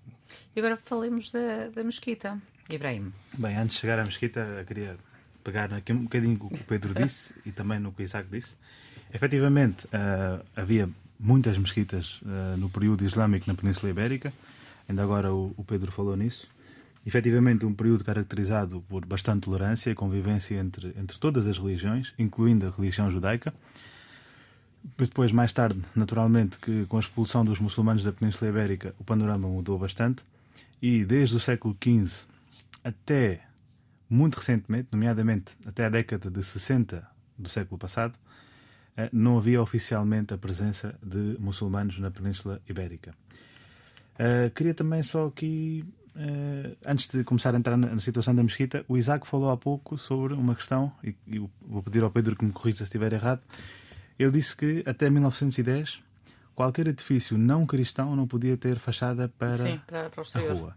E 0.55 0.59
agora 0.59 0.77
falemos 0.77 1.31
da, 1.31 1.69
da 1.73 1.83
mesquita. 1.83 2.41
Ibrahim. 2.69 3.13
Bem, 3.37 3.55
antes 3.55 3.75
de 3.75 3.81
chegar 3.81 3.99
à 3.99 4.03
mesquita, 4.03 4.63
queria 4.67 4.97
pegar 5.43 5.73
aqui 5.73 5.93
um 5.93 6.03
bocadinho 6.03 6.37
o 6.41 6.49
que 6.49 6.61
o 6.61 6.63
Pedro 6.65 6.93
disse 6.93 7.33
e 7.45 7.51
também 7.51 7.79
no 7.79 7.91
que 7.91 8.01
o 8.01 8.03
Isaac 8.03 8.27
disse. 8.29 8.57
Efetivamente, 9.13 9.85
uh, 9.85 10.45
havia 10.55 10.89
muitas 11.19 11.57
mesquitas 11.57 12.21
uh, 12.21 12.57
no 12.57 12.69
período 12.69 13.05
islâmico 13.05 13.45
na 13.47 13.55
Península 13.55 13.89
Ibérica, 13.89 14.33
ainda 14.87 15.03
agora 15.03 15.33
o, 15.33 15.53
o, 15.55 15.63
Pedro 15.63 15.91
falou 15.91 16.15
nisso. 16.15 16.47
Efetivamente, 17.05 17.65
um 17.65 17.73
período 17.73 18.03
caracterizado 18.03 18.83
por 18.89 19.05
bastante 19.05 19.43
tolerância 19.43 19.89
e 19.89 19.95
convivência 19.95 20.55
entre, 20.55 20.93
entre 20.97 21.17
todas 21.17 21.47
as 21.47 21.57
religiões, 21.57 22.13
incluindo 22.19 22.67
a 22.67 22.69
religião 22.69 23.09
judaica. 23.09 23.53
Depois, 24.95 25.31
mais 25.31 25.51
tarde, 25.51 25.81
naturalmente, 25.95 26.57
que 26.59 26.85
com 26.85 26.97
a 26.97 26.99
expulsão 26.99 27.43
dos 27.43 27.59
muçulmanos 27.59 28.03
da 28.03 28.11
Península 28.11 28.49
Ibérica, 28.49 28.95
o 28.99 29.03
panorama 29.03 29.47
mudou 29.47 29.77
bastante. 29.77 30.23
E 30.81 31.03
desde 31.03 31.35
o 31.35 31.39
século 31.39 31.75
XV 31.81 32.25
até 32.83 33.41
muito 34.09 34.35
recentemente, 34.35 34.87
nomeadamente 34.91 35.51
até 35.65 35.85
a 35.85 35.89
década 35.89 36.29
de 36.29 36.43
60 36.43 37.05
do 37.37 37.49
século 37.49 37.77
passado, 37.77 38.13
eh, 38.95 39.09
não 39.11 39.37
havia 39.37 39.61
oficialmente 39.61 40.33
a 40.33 40.37
presença 40.37 40.95
de 41.03 41.35
muçulmanos 41.39 41.99
na 41.99 42.09
Península 42.09 42.61
Ibérica. 42.67 43.13
Uh, 44.17 44.49
queria 44.55 44.73
também 44.73 45.03
só 45.03 45.27
aqui, 45.27 45.85
uh, 46.15 46.75
antes 46.87 47.07
de 47.07 47.23
começar 47.23 47.53
a 47.53 47.57
entrar 47.59 47.77
na, 47.77 47.99
situação 47.99 48.33
da 48.33 48.41
mesquita, 48.41 48.83
o 48.87 48.97
Isaac 48.97 49.27
falou 49.27 49.51
há 49.51 49.57
pouco 49.57 49.95
sobre 49.95 50.33
uma 50.33 50.55
questão, 50.55 50.91
e 51.03 51.13
vou 51.61 51.83
pedir 51.83 52.01
ao 52.01 52.09
Pedro 52.09 52.35
que 52.35 52.43
me 52.43 52.51
corrija 52.51 52.77
se 52.77 52.83
estiver 52.85 53.13
errado. 53.13 53.41
Ele 54.17 54.31
disse 54.31 54.55
que 54.55 54.83
até 54.85 55.09
1910 55.09 56.01
qualquer 56.55 56.87
edifício 56.87 57.37
não 57.37 57.65
cristão 57.65 58.15
não 58.15 58.27
podia 58.27 58.57
ter 58.57 58.79
fachada 58.79 59.31
para, 59.37 59.53
Sim, 59.53 59.79
para, 59.85 60.09
para 60.09 60.23
a 60.23 60.53
rua. 60.53 60.75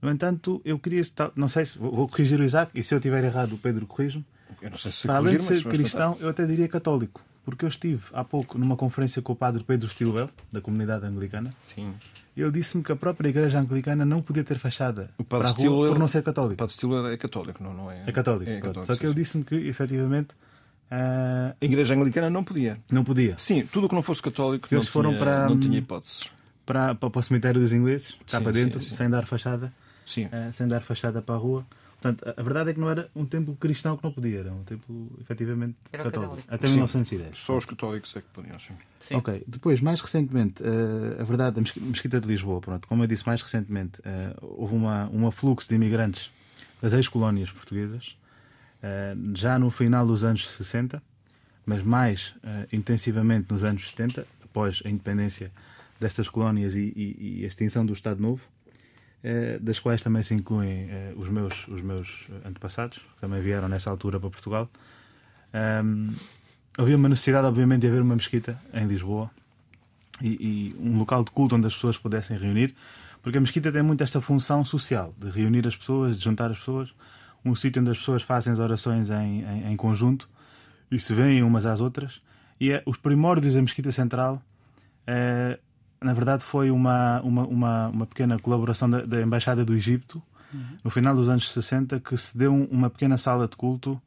No 0.00 0.10
entanto, 0.10 0.60
eu 0.64 0.78
queria, 0.78 1.02
não 1.36 1.48
sei 1.48 1.64
se 1.64 1.78
vou 1.78 2.08
corrigir 2.08 2.40
o 2.40 2.44
Isaac, 2.44 2.78
e 2.78 2.82
se 2.82 2.94
eu 2.94 2.98
estiver 2.98 3.22
errado, 3.22 3.54
o 3.54 3.58
Pedro 3.58 3.86
corrige-me. 3.86 4.24
Eu 4.60 4.70
não 4.70 4.78
sei 4.78 4.92
se 4.92 5.06
Para 5.06 5.16
além 5.16 5.36
de 5.36 5.42
ser 5.42 5.62
cristão, 5.64 6.16
eu 6.20 6.28
até 6.28 6.44
diria 6.46 6.68
católico 6.68 7.22
porque 7.44 7.64
eu 7.64 7.68
estive 7.68 8.02
há 8.12 8.24
pouco 8.24 8.56
numa 8.56 8.76
conferência 8.76 9.20
com 9.20 9.32
o 9.32 9.36
padre 9.36 9.64
Pedro 9.64 9.88
Stilwell, 9.88 10.30
da 10.50 10.60
comunidade 10.60 11.04
anglicana. 11.04 11.50
Sim. 11.64 11.94
Ele 12.36 12.50
disse-me 12.50 12.82
que 12.82 12.92
a 12.92 12.96
própria 12.96 13.28
igreja 13.28 13.58
anglicana 13.58 14.04
não 14.04 14.22
podia 14.22 14.44
ter 14.44 14.58
fachada 14.58 15.10
o 15.18 15.24
para 15.24 15.38
a 15.38 15.42
rua 15.42 15.50
Stilwell, 15.50 15.92
por 15.92 15.98
não 15.98 16.08
ser 16.08 16.22
católico. 16.22 16.54
O 16.54 16.56
padre 16.56 16.74
Stilwell 16.74 17.06
é 17.08 17.16
católico, 17.16 17.62
não, 17.62 17.74
não 17.74 17.90
é? 17.90 18.04
É 18.06 18.12
católico. 18.12 18.50
É 18.50 18.60
católico 18.60 18.86
Só 18.86 18.96
que 18.96 19.04
ele 19.04 19.14
disse-me 19.14 19.44
que, 19.44 19.54
efetivamente, 19.54 20.28
uh... 20.92 21.56
a 21.60 21.64
igreja 21.64 21.94
anglicana 21.94 22.28
não 22.28 22.44
podia. 22.44 22.78
Não 22.90 23.04
podia. 23.04 23.34
Sim, 23.38 23.66
tudo 23.66 23.88
que 23.88 23.94
não 23.94 24.02
fosse 24.02 24.22
católico 24.22 24.68
Eles 24.70 24.84
não, 24.84 24.92
foram 24.92 25.10
tinha, 25.10 25.20
para, 25.20 25.48
não 25.48 25.58
tinha 25.58 25.78
hipóteses. 25.78 26.30
Para, 26.66 26.94
para, 26.94 27.10
para 27.10 27.18
o 27.18 27.22
cemitério 27.22 27.60
dos 27.60 27.72
ingleses, 27.72 28.12
cá 28.26 28.38
sim, 28.38 28.42
para 28.42 28.52
dentro, 28.52 28.82
sim, 28.82 28.90
sim. 28.90 28.96
sem 28.96 29.10
dar 29.10 29.26
fachada. 29.26 29.72
Sim. 30.06 30.26
Uh, 30.26 30.52
sem 30.52 30.68
dar 30.68 30.82
fachada 30.82 31.22
para 31.22 31.34
a 31.34 31.38
rua. 31.38 31.66
Portanto, 32.02 32.34
a 32.36 32.42
verdade 32.42 32.70
é 32.70 32.74
que 32.74 32.80
não 32.80 32.90
era 32.90 33.08
um 33.14 33.24
templo 33.24 33.54
cristão 33.54 33.96
que 33.96 34.02
não 34.02 34.10
podia, 34.10 34.40
era 34.40 34.52
um 34.52 34.64
templo 34.64 35.08
efetivamente 35.20 35.76
era 35.92 36.02
católico. 36.02 36.34
católico. 36.34 36.54
Até 36.54 36.66
sim, 36.66 36.74
1910. 36.74 37.38
Só 37.38 37.56
os 37.56 37.64
católicos 37.64 38.16
é 38.16 38.20
que 38.20 38.26
podiam, 38.32 38.58
sim. 38.58 38.74
sim. 38.98 39.14
Ok, 39.14 39.44
depois, 39.46 39.80
mais 39.80 40.00
recentemente, 40.00 40.60
uh, 40.64 41.20
a 41.20 41.22
verdade, 41.22 41.60
a 41.60 41.62
Mesquita 41.62 42.20
de 42.20 42.26
Lisboa, 42.26 42.60
pronto, 42.60 42.88
como 42.88 43.04
eu 43.04 43.06
disse, 43.06 43.24
mais 43.24 43.40
recentemente, 43.40 44.00
uh, 44.00 44.36
houve 44.58 44.74
uma, 44.74 45.08
um 45.12 45.28
afluxo 45.28 45.68
de 45.68 45.76
imigrantes 45.76 46.32
das 46.80 46.92
ex-colónias 46.92 47.52
portuguesas, 47.52 48.16
já 49.34 49.58
no 49.58 49.70
final 49.70 50.06
dos 50.06 50.24
anos 50.24 50.48
60, 50.56 51.02
mas 51.64 51.82
mais 51.82 52.34
intensivamente 52.72 53.52
nos 53.52 53.62
anos 53.62 53.88
70, 53.90 54.26
após 54.44 54.82
a 54.84 54.88
independência 54.88 55.52
destas 56.00 56.28
colónias 56.28 56.74
e, 56.74 56.92
e, 56.96 57.38
e 57.40 57.44
a 57.44 57.46
extinção 57.46 57.86
do 57.86 57.92
Estado 57.92 58.20
Novo. 58.20 58.42
Eh, 59.24 59.58
das 59.60 59.78
quais 59.78 60.02
também 60.02 60.22
se 60.22 60.34
incluem 60.34 60.88
eh, 60.90 61.12
os, 61.16 61.28
meus, 61.28 61.68
os 61.68 61.80
meus 61.80 62.26
antepassados, 62.44 62.98
que 62.98 63.20
também 63.20 63.40
vieram 63.40 63.68
nessa 63.68 63.88
altura 63.88 64.18
para 64.18 64.28
Portugal. 64.28 64.68
Um, 65.54 66.12
havia 66.76 66.96
uma 66.96 67.08
necessidade, 67.08 67.46
obviamente, 67.46 67.82
de 67.82 67.86
haver 67.86 68.02
uma 68.02 68.16
mesquita 68.16 68.60
em 68.74 68.84
Lisboa 68.84 69.30
e, 70.20 70.28
e, 70.28 70.76
um 70.80 70.98
local 70.98 71.22
de 71.22 71.30
culto 71.30 71.54
onde 71.54 71.68
as 71.68 71.74
pessoas 71.74 71.96
pudessem 71.96 72.36
reunir, 72.36 72.74
porque 73.22 73.38
a 73.38 73.40
mesquita 73.40 73.70
tem 73.70 73.82
muito 73.82 74.02
esta 74.02 74.20
função 74.20 74.64
social, 74.64 75.14
de 75.16 75.30
reunir 75.30 75.68
as 75.68 75.76
pessoas, 75.76 76.18
de 76.18 76.24
juntar 76.24 76.50
as 76.50 76.58
pessoas, 76.58 76.92
um 77.44 77.54
sítio 77.54 77.80
onde 77.80 77.90
as 77.90 77.98
pessoas 77.98 78.22
fazem 78.22 78.52
as 78.52 78.58
orações 78.58 79.10
em, 79.10 79.42
em, 79.42 79.72
em 79.72 79.76
conjunto 79.76 80.28
e 80.90 80.98
se 80.98 81.14
veem 81.14 81.42
umas 81.42 81.66
às 81.66 81.80
outras. 81.80 82.20
E 82.60 82.72
é, 82.72 82.82
os 82.86 82.96
primórdios 82.96 83.54
da 83.54 83.60
Mesquita 83.60 83.90
Central 83.90 84.40
é, 85.06 85.58
na 86.02 86.12
verdade, 86.12 86.42
foi 86.42 86.70
uma, 86.70 87.20
uma, 87.22 87.46
uma, 87.46 87.88
uma 87.88 88.06
pequena 88.06 88.38
colaboração 88.38 88.90
da, 88.90 89.02
da, 89.02 89.22
Embaixada 89.22 89.64
do 89.64 89.74
Egito, 89.74 90.22
uhum. 90.52 90.76
no 90.84 90.90
final 90.90 91.14
dos 91.14 91.28
anos 91.28 91.50
60, 91.52 92.00
que 92.00 92.16
se 92.16 92.36
deu 92.36 92.54
uma 92.54 92.90
pequena 92.90 93.16
sala 93.16 93.46
de 93.46 93.56
culto 93.56 94.00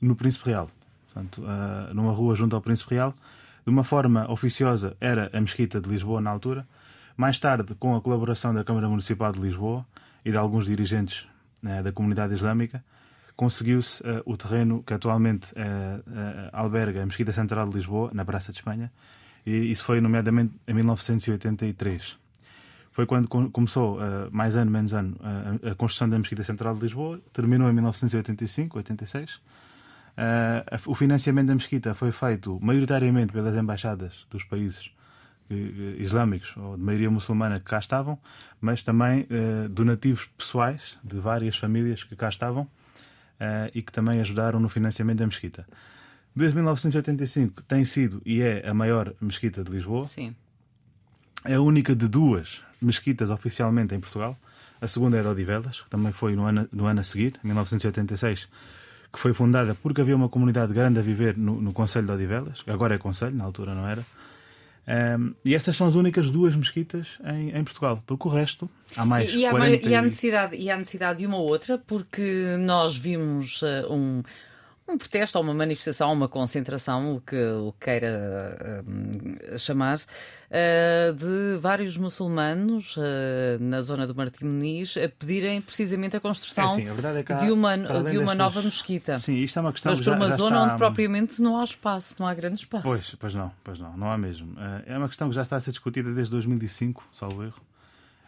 no 0.00 0.16
Príncipe 0.16 0.46
Real. 0.46 0.68
Portanto, 1.06 1.42
uh, 1.42 1.94
numa 1.94 2.12
rua 2.12 2.34
junto 2.34 2.54
ao 2.56 2.62
Príncipe 2.62 2.94
Real. 2.94 3.14
De 3.64 3.70
uma 3.70 3.84
forma 3.84 4.30
oficiosa, 4.30 4.96
era 5.00 5.30
a 5.32 5.40
Mesquita 5.40 5.80
de 5.80 5.88
Lisboa 5.88 6.20
na 6.20 6.30
altura. 6.30 6.66
Mais 7.16 7.38
tarde, 7.38 7.74
com 7.74 7.94
a 7.94 8.00
colaboração 8.00 8.54
da 8.54 8.64
Câmara 8.64 8.88
Municipal 8.88 9.30
de 9.32 9.40
Lisboa 9.40 9.84
e 10.24 10.30
de 10.30 10.36
alguns 10.36 10.64
dirigentes 10.64 11.26
né, 11.62 11.82
da 11.82 11.92
comunidade 11.92 12.34
islâmica, 12.34 12.84
conseguiu-se 13.36 14.02
uh, 14.02 14.22
o 14.26 14.36
terreno 14.36 14.82
que 14.82 14.92
atualmente 14.92 15.52
uh, 15.52 16.50
alberga 16.52 17.02
a 17.02 17.06
Mesquita 17.06 17.32
Central 17.32 17.68
de 17.68 17.76
Lisboa, 17.76 18.10
na 18.12 18.24
Praça 18.24 18.52
de 18.52 18.58
Espanha, 18.58 18.92
e 19.46 19.70
isso 19.70 19.84
foi, 19.84 20.00
nomeadamente, 20.00 20.54
em 20.68 20.74
1983. 20.74 22.18
Foi 22.92 23.06
quando 23.06 23.28
começou, 23.28 23.98
mais 24.30 24.56
ano, 24.56 24.70
menos 24.70 24.92
ano, 24.92 25.16
a 25.62 25.74
construção 25.74 26.08
da 26.08 26.18
Mesquita 26.18 26.42
Central 26.42 26.74
de 26.74 26.82
Lisboa. 26.82 27.18
Terminou 27.32 27.70
em 27.70 27.72
1985, 27.72 28.76
86. 28.76 29.40
Uh, 30.10 30.90
o 30.90 30.94
financiamento 30.94 31.46
da 31.46 31.54
mesquita 31.54 31.94
foi 31.94 32.12
feito 32.12 32.58
maioritariamente 32.60 33.32
pelas 33.32 33.54
embaixadas 33.54 34.26
dos 34.28 34.44
países 34.44 34.90
islâmicos 35.98 36.56
ou 36.56 36.76
de 36.76 36.82
maioria 36.82 37.10
muçulmana 37.10 37.58
que 37.58 37.66
cá 37.66 37.78
estavam, 37.78 38.18
mas 38.60 38.82
também 38.82 39.22
uh, 39.22 39.68
donativos 39.68 40.28
pessoais 40.36 40.96
de 41.02 41.18
várias 41.18 41.56
famílias 41.56 42.04
que 42.04 42.14
cá 42.14 42.28
estavam 42.28 42.62
uh, 42.62 43.70
e 43.74 43.82
que 43.82 43.92
também 43.92 44.20
ajudaram 44.20 44.60
no 44.60 44.68
financiamento 44.68 45.18
da 45.18 45.26
mesquita. 45.26 45.66
Desde 46.34 46.54
1985 46.54 47.62
tem 47.62 47.84
sido 47.84 48.22
e 48.24 48.40
é 48.40 48.68
a 48.68 48.72
maior 48.72 49.12
mesquita 49.20 49.64
de 49.64 49.70
Lisboa. 49.70 50.04
Sim. 50.04 50.34
É 51.44 51.54
a 51.54 51.60
única 51.60 51.94
de 51.94 52.06
duas 52.06 52.60
mesquitas 52.80 53.30
oficialmente 53.30 53.94
em 53.94 54.00
Portugal. 54.00 54.38
A 54.80 54.86
segunda 54.86 55.16
era 55.16 55.30
Odivelas, 55.30 55.80
que 55.80 55.90
também 55.90 56.12
foi 56.12 56.34
no 56.36 56.44
ano, 56.44 56.68
no 56.72 56.86
ano 56.86 57.00
a 57.00 57.02
seguir, 57.02 57.34
1986, 57.42 58.48
que 59.12 59.18
foi 59.18 59.34
fundada 59.34 59.74
porque 59.74 60.00
havia 60.00 60.16
uma 60.16 60.28
comunidade 60.28 60.72
grande 60.72 60.98
a 60.98 61.02
viver 61.02 61.36
no, 61.36 61.60
no 61.60 61.72
Conselho 61.72 62.06
de 62.06 62.12
Odivelas, 62.12 62.62
que 62.62 62.70
agora 62.70 62.94
é 62.94 62.98
Conselho, 62.98 63.36
na 63.36 63.44
altura 63.44 63.74
não 63.74 63.86
era. 63.86 64.04
Um, 64.88 65.34
e 65.44 65.54
essas 65.54 65.76
são 65.76 65.86
as 65.86 65.94
únicas 65.94 66.30
duas 66.30 66.56
mesquitas 66.56 67.18
em, 67.24 67.56
em 67.56 67.62
Portugal, 67.62 68.02
porque 68.06 68.26
o 68.26 68.30
resto 68.30 68.68
há 68.96 69.04
mais. 69.04 69.32
E, 69.32 69.38
e, 69.38 69.46
há, 69.46 69.50
40... 69.50 69.88
e, 69.88 69.94
há 69.94 70.02
necessidade, 70.02 70.56
e 70.56 70.70
há 70.70 70.76
necessidade 70.76 71.18
de 71.20 71.26
uma 71.26 71.38
outra, 71.38 71.78
porque 71.78 72.56
nós 72.58 72.96
vimos 72.96 73.62
uh, 73.62 73.92
um 73.92 74.22
um 74.90 74.98
protesto 74.98 75.38
ou 75.38 75.44
uma 75.44 75.54
manifestação, 75.54 76.12
uma 76.12 76.28
concentração, 76.28 77.16
o 77.16 77.20
que 77.20 77.36
o 77.36 77.72
queira 77.80 78.84
uh, 78.84 79.58
chamar, 79.58 79.98
uh, 79.98 81.12
de 81.14 81.58
vários 81.58 81.96
muçulmanos 81.96 82.96
uh, 82.96 83.00
na 83.60 83.80
zona 83.82 84.06
do 84.06 84.14
Martim 84.14 84.44
Muniz 84.44 84.96
a 84.96 85.08
pedirem 85.08 85.60
precisamente 85.60 86.16
a 86.16 86.20
construção 86.20 86.64
é, 86.64 86.68
sim, 86.68 86.88
a 86.88 86.92
é 86.92 87.44
de 87.44 87.50
uma, 87.50 87.76
de 87.76 88.18
uma 88.18 88.34
nova 88.34 88.60
mesquita. 88.62 89.16
Sim, 89.16 89.36
isto 89.36 89.58
é 89.58 89.62
uma 89.62 89.72
questão 89.72 89.92
Mas 89.92 90.00
para 90.00 90.14
uma 90.14 90.30
já, 90.30 90.36
zona 90.36 90.56
já 90.56 90.62
onde 90.64 90.76
propriamente 90.76 91.40
não 91.40 91.60
há 91.60 91.64
espaço, 91.64 92.16
não 92.18 92.26
há 92.26 92.34
grande 92.34 92.58
espaço. 92.58 92.84
Pois, 92.84 93.14
pois 93.14 93.34
não, 93.34 93.52
pois 93.62 93.78
não, 93.78 93.96
não 93.96 94.10
há 94.10 94.18
mesmo. 94.18 94.56
é 94.86 94.96
uma 94.96 95.08
questão 95.08 95.28
que 95.28 95.34
já 95.34 95.42
está 95.42 95.56
a 95.56 95.60
ser 95.60 95.70
discutida 95.70 96.12
desde 96.12 96.30
2005, 96.32 97.04
salvo 97.14 97.44
erro. 97.44 97.60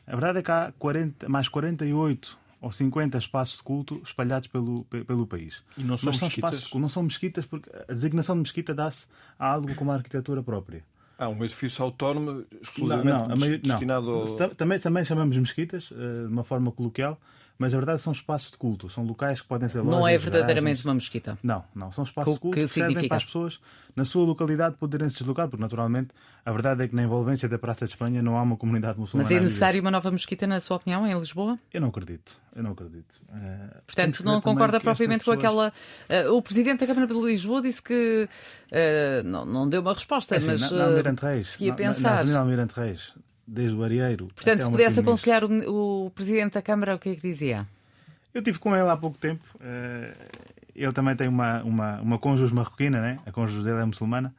A 0.07 0.13
verdade 0.13 0.41
é 0.41 0.43
que 0.43 0.51
há 0.51 0.73
40, 0.79 1.29
mais 1.29 1.49
48 1.49 2.39
ou 2.63 2.71
50 2.71 3.19
espaços 3.19 3.57
de 3.57 3.63
culto 3.65 4.01
espalhados 4.05 4.47
pelo, 4.47 4.85
pelo 4.85 5.27
país. 5.27 5.63
E 5.77 5.83
não 5.83 5.97
são 5.97 6.13
Mas 6.13 6.23
mesquitas? 6.23 6.55
Espaços, 6.55 6.81
não 6.81 6.89
são 6.89 7.03
mesquitas 7.03 7.45
porque 7.45 7.69
a 7.89 7.93
designação 7.93 8.37
de 8.37 8.43
mesquita 8.43 8.73
dá-se 8.73 9.09
a 9.37 9.53
algo 9.53 9.75
como 9.75 9.91
a 9.91 9.95
arquitetura 9.97 10.43
própria. 10.43 10.85
Há 11.19 11.29
um 11.29 11.45
edifício 11.45 11.85
autónomo 11.85 12.33
Não, 12.33 12.47
exclusivamente 12.63 13.29
não, 13.29 13.29
não. 13.29 13.37
destinado 13.37 14.11
ao... 14.11 14.25
Também, 14.55 14.79
também 14.79 15.05
chamamos 15.05 15.37
mesquitas, 15.37 15.91
eh, 15.93 16.27
de 16.27 16.33
uma 16.33 16.45
forma 16.45 16.71
coloquial, 16.73 17.21
mas 17.63 17.73
a 17.75 17.77
verdade 17.79 18.03
são 18.03 18.13
espaços 18.13 18.51
de 18.51 18.57
culto, 18.59 18.91
são 18.91 19.05
locais 19.05 19.41
que 19.41 19.47
podem 19.47 19.69
ser 19.69 19.79
lojas, 19.79 19.95
não 20.01 20.07
é 20.09 20.19
verdadeiramente 20.19 20.63
garagens. 20.83 20.85
uma 20.85 20.95
mesquita. 20.95 21.39
Não, 21.43 21.65
não. 21.75 21.91
São 21.93 22.05
espaços 22.05 22.35
de 22.35 22.41
culto 22.41 22.55
que 22.57 22.63
que 22.63 22.69
servem 22.69 22.91
significa? 22.91 23.09
para 23.09 23.17
as 23.19 23.25
pessoas 23.25 23.61
na 23.95 24.05
sua 24.05 24.25
localidade 24.25 24.77
poderem 24.77 25.09
se 25.09 25.19
deslocar, 25.19 25.49
porque 25.49 25.61
naturalmente 25.63 26.09
a 26.45 26.51
verdade 26.53 26.83
é 26.83 26.89
que 26.89 26.95
na 26.97 27.03
envolvência 27.03 27.49
da 27.49 27.59
Praça 27.59 27.85
de 27.85 27.93
Espanha 27.93 28.23
não 28.23 28.37
há 28.39 28.43
uma 28.43 28.57
comunidade 28.57 28.99
muçulmana. 28.99 29.29
Mas 29.29 29.37
é 29.37 29.41
necessário 29.41 29.81
uma 29.81 29.91
nova 29.91 30.11
mesquita, 30.11 30.47
na 30.47 30.61
sua 30.61 30.77
opinião, 30.79 31.07
em 31.07 31.15
Lisboa? 31.19 31.59
Eu 31.73 31.81
não 31.81 31.89
acredito. 31.89 32.37
Eu 32.57 32.63
não 32.63 32.73
acredito. 32.73 33.21
Eh, 33.33 33.81
Portanto, 33.87 34.25
não 34.25 34.41
também 34.41 34.43
concorda 34.43 34.81
propriamente 34.81 35.25
com 35.25 35.31
pessoas- 35.37 35.69
aquela. 35.69 35.73
eh, 36.09 36.29
o 36.29 36.41
presidente 36.43 36.81
da 36.81 36.87
Câmara 36.87 37.07
de 37.07 37.15
Lisboa 37.15 37.63
disse 37.63 37.83
que. 37.83 38.29
eh, 38.71 39.23
não, 39.25 39.45
não 39.45 39.69
deu 39.69 39.81
uma 39.83 39.93
resposta, 39.95 40.35
É 40.35 40.39
assim, 40.39 40.49
mas. 40.53 40.71
na, 40.71 40.79
na 40.79 40.85
Almirante 40.87 41.23
Reis, 41.25 41.49
se 41.53 41.65
ia 41.65 41.71
na- 41.71 41.77
pensar. 41.77 42.25
Na, 42.25 42.33
na 42.33 42.41
Almirante 42.41 42.75
Reis, 42.75 43.13
desde 43.47 43.75
o 43.77 43.83
Arieiro. 43.83 44.29
Portanto, 44.35 44.63
se 44.63 44.71
pudesse 44.71 45.01
aconselhar 45.01 45.45
o, 45.45 46.07
o 46.07 46.11
presidente 46.11 46.55
da 46.55 46.63
Câmara, 46.63 46.95
o 46.95 46.99
que 46.99 47.11
é 47.11 47.15
que 47.15 47.21
dizia? 47.23 47.67
Eu 48.33 48.41
estive 48.41 48.59
com 48.59 48.75
ele 48.75 48.89
há 48.89 48.97
pouco 48.97 49.19
tempo. 49.19 49.45
eh, 49.61 50.15
Ele 50.75 50.93
também 50.93 51.15
tem 51.15 51.29
uma, 51.29 51.63
uma, 51.63 52.01
uma 52.01 52.19
cônjuge 52.19 52.55
marroquina, 52.55 53.01
né? 53.01 53.19
a 53.27 53.31
cônjuge 53.33 53.63
dele 53.65 53.81
é 53.81 53.85
muçulmana, 53.85 54.35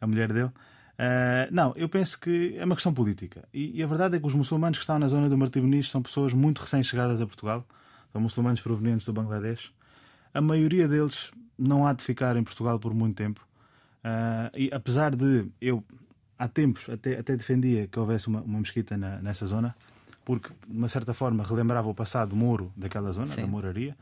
a 0.00 0.06
mulher 0.06 0.32
dele. 0.32 0.50
Eh, 0.98 1.48
não, 1.52 1.72
eu 1.76 1.86
penso 1.88 2.18
que 2.18 2.54
é 2.56 2.64
uma 2.64 2.74
questão 2.74 2.94
política. 2.94 3.44
E, 3.52 3.78
e 3.78 3.82
a 3.82 3.86
verdade 3.86 4.16
é 4.16 4.18
que 4.20 4.26
os 4.26 4.32
muçulmanos 4.32 4.78
que 4.78 4.82
estão 4.84 4.98
na 4.98 5.08
zona 5.08 5.28
do 5.28 5.36
Martim 5.36 5.60
Muniz 5.60 5.90
são 5.90 6.00
pessoas 6.00 6.32
muito 6.32 6.60
recém-chegadas 6.62 7.20
a 7.20 7.26
Portugal. 7.26 7.66
São 8.12 8.20
muçulmanos 8.22 8.60
provenientes 8.60 9.04
do 9.04 9.12
Bangladesh. 9.12 9.70
A 10.32 10.40
maioria 10.40 10.88
deles 10.88 11.30
não 11.58 11.86
há 11.86 11.92
de 11.92 12.02
ficar 12.02 12.36
em 12.36 12.42
Portugal 12.44 12.78
por 12.78 12.94
muito 12.94 13.16
tempo. 13.16 13.46
Eh, 14.02 14.50
e 14.56 14.70
apesar 14.72 15.14
de 15.14 15.46
eu, 15.60 15.84
há 16.38 16.48
tempos, 16.48 16.88
até, 16.88 17.18
até 17.18 17.36
defendia 17.36 17.86
que 17.86 17.98
houvesse 17.98 18.28
uma, 18.28 18.40
uma 18.42 18.58
mesquita 18.60 18.96
na- 18.96 19.18
nessa 19.18 19.46
zona, 19.46 19.74
porque 20.24 20.50
de 20.68 20.76
uma 20.76 20.88
certa 20.88 21.14
forma 21.14 21.44
relembrava 21.44 21.88
o 21.88 21.94
passado 21.94 22.34
mouro 22.36 22.72
daquela 22.76 23.12
zona, 23.12 23.28
Sim. 23.28 23.42
da 23.42 23.46
moraria, 23.46 23.96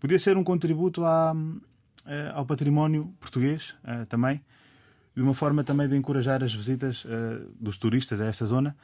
podia 0.00 0.18
ser 0.18 0.36
um 0.36 0.44
contributo 0.44 1.04
à, 1.04 1.34
eh, 2.06 2.30
ao 2.34 2.46
património 2.46 3.12
português 3.20 3.74
eh, 3.84 4.04
também, 4.06 4.40
de 5.16 5.22
uma 5.22 5.34
forma 5.34 5.62
também 5.64 5.88
de 5.88 5.96
encorajar 5.96 6.42
as 6.42 6.54
visitas 6.54 7.04
eh, 7.08 7.42
dos 7.60 7.76
turistas 7.76 8.20
a 8.20 8.24
essa 8.26 8.46
zona. 8.46 8.76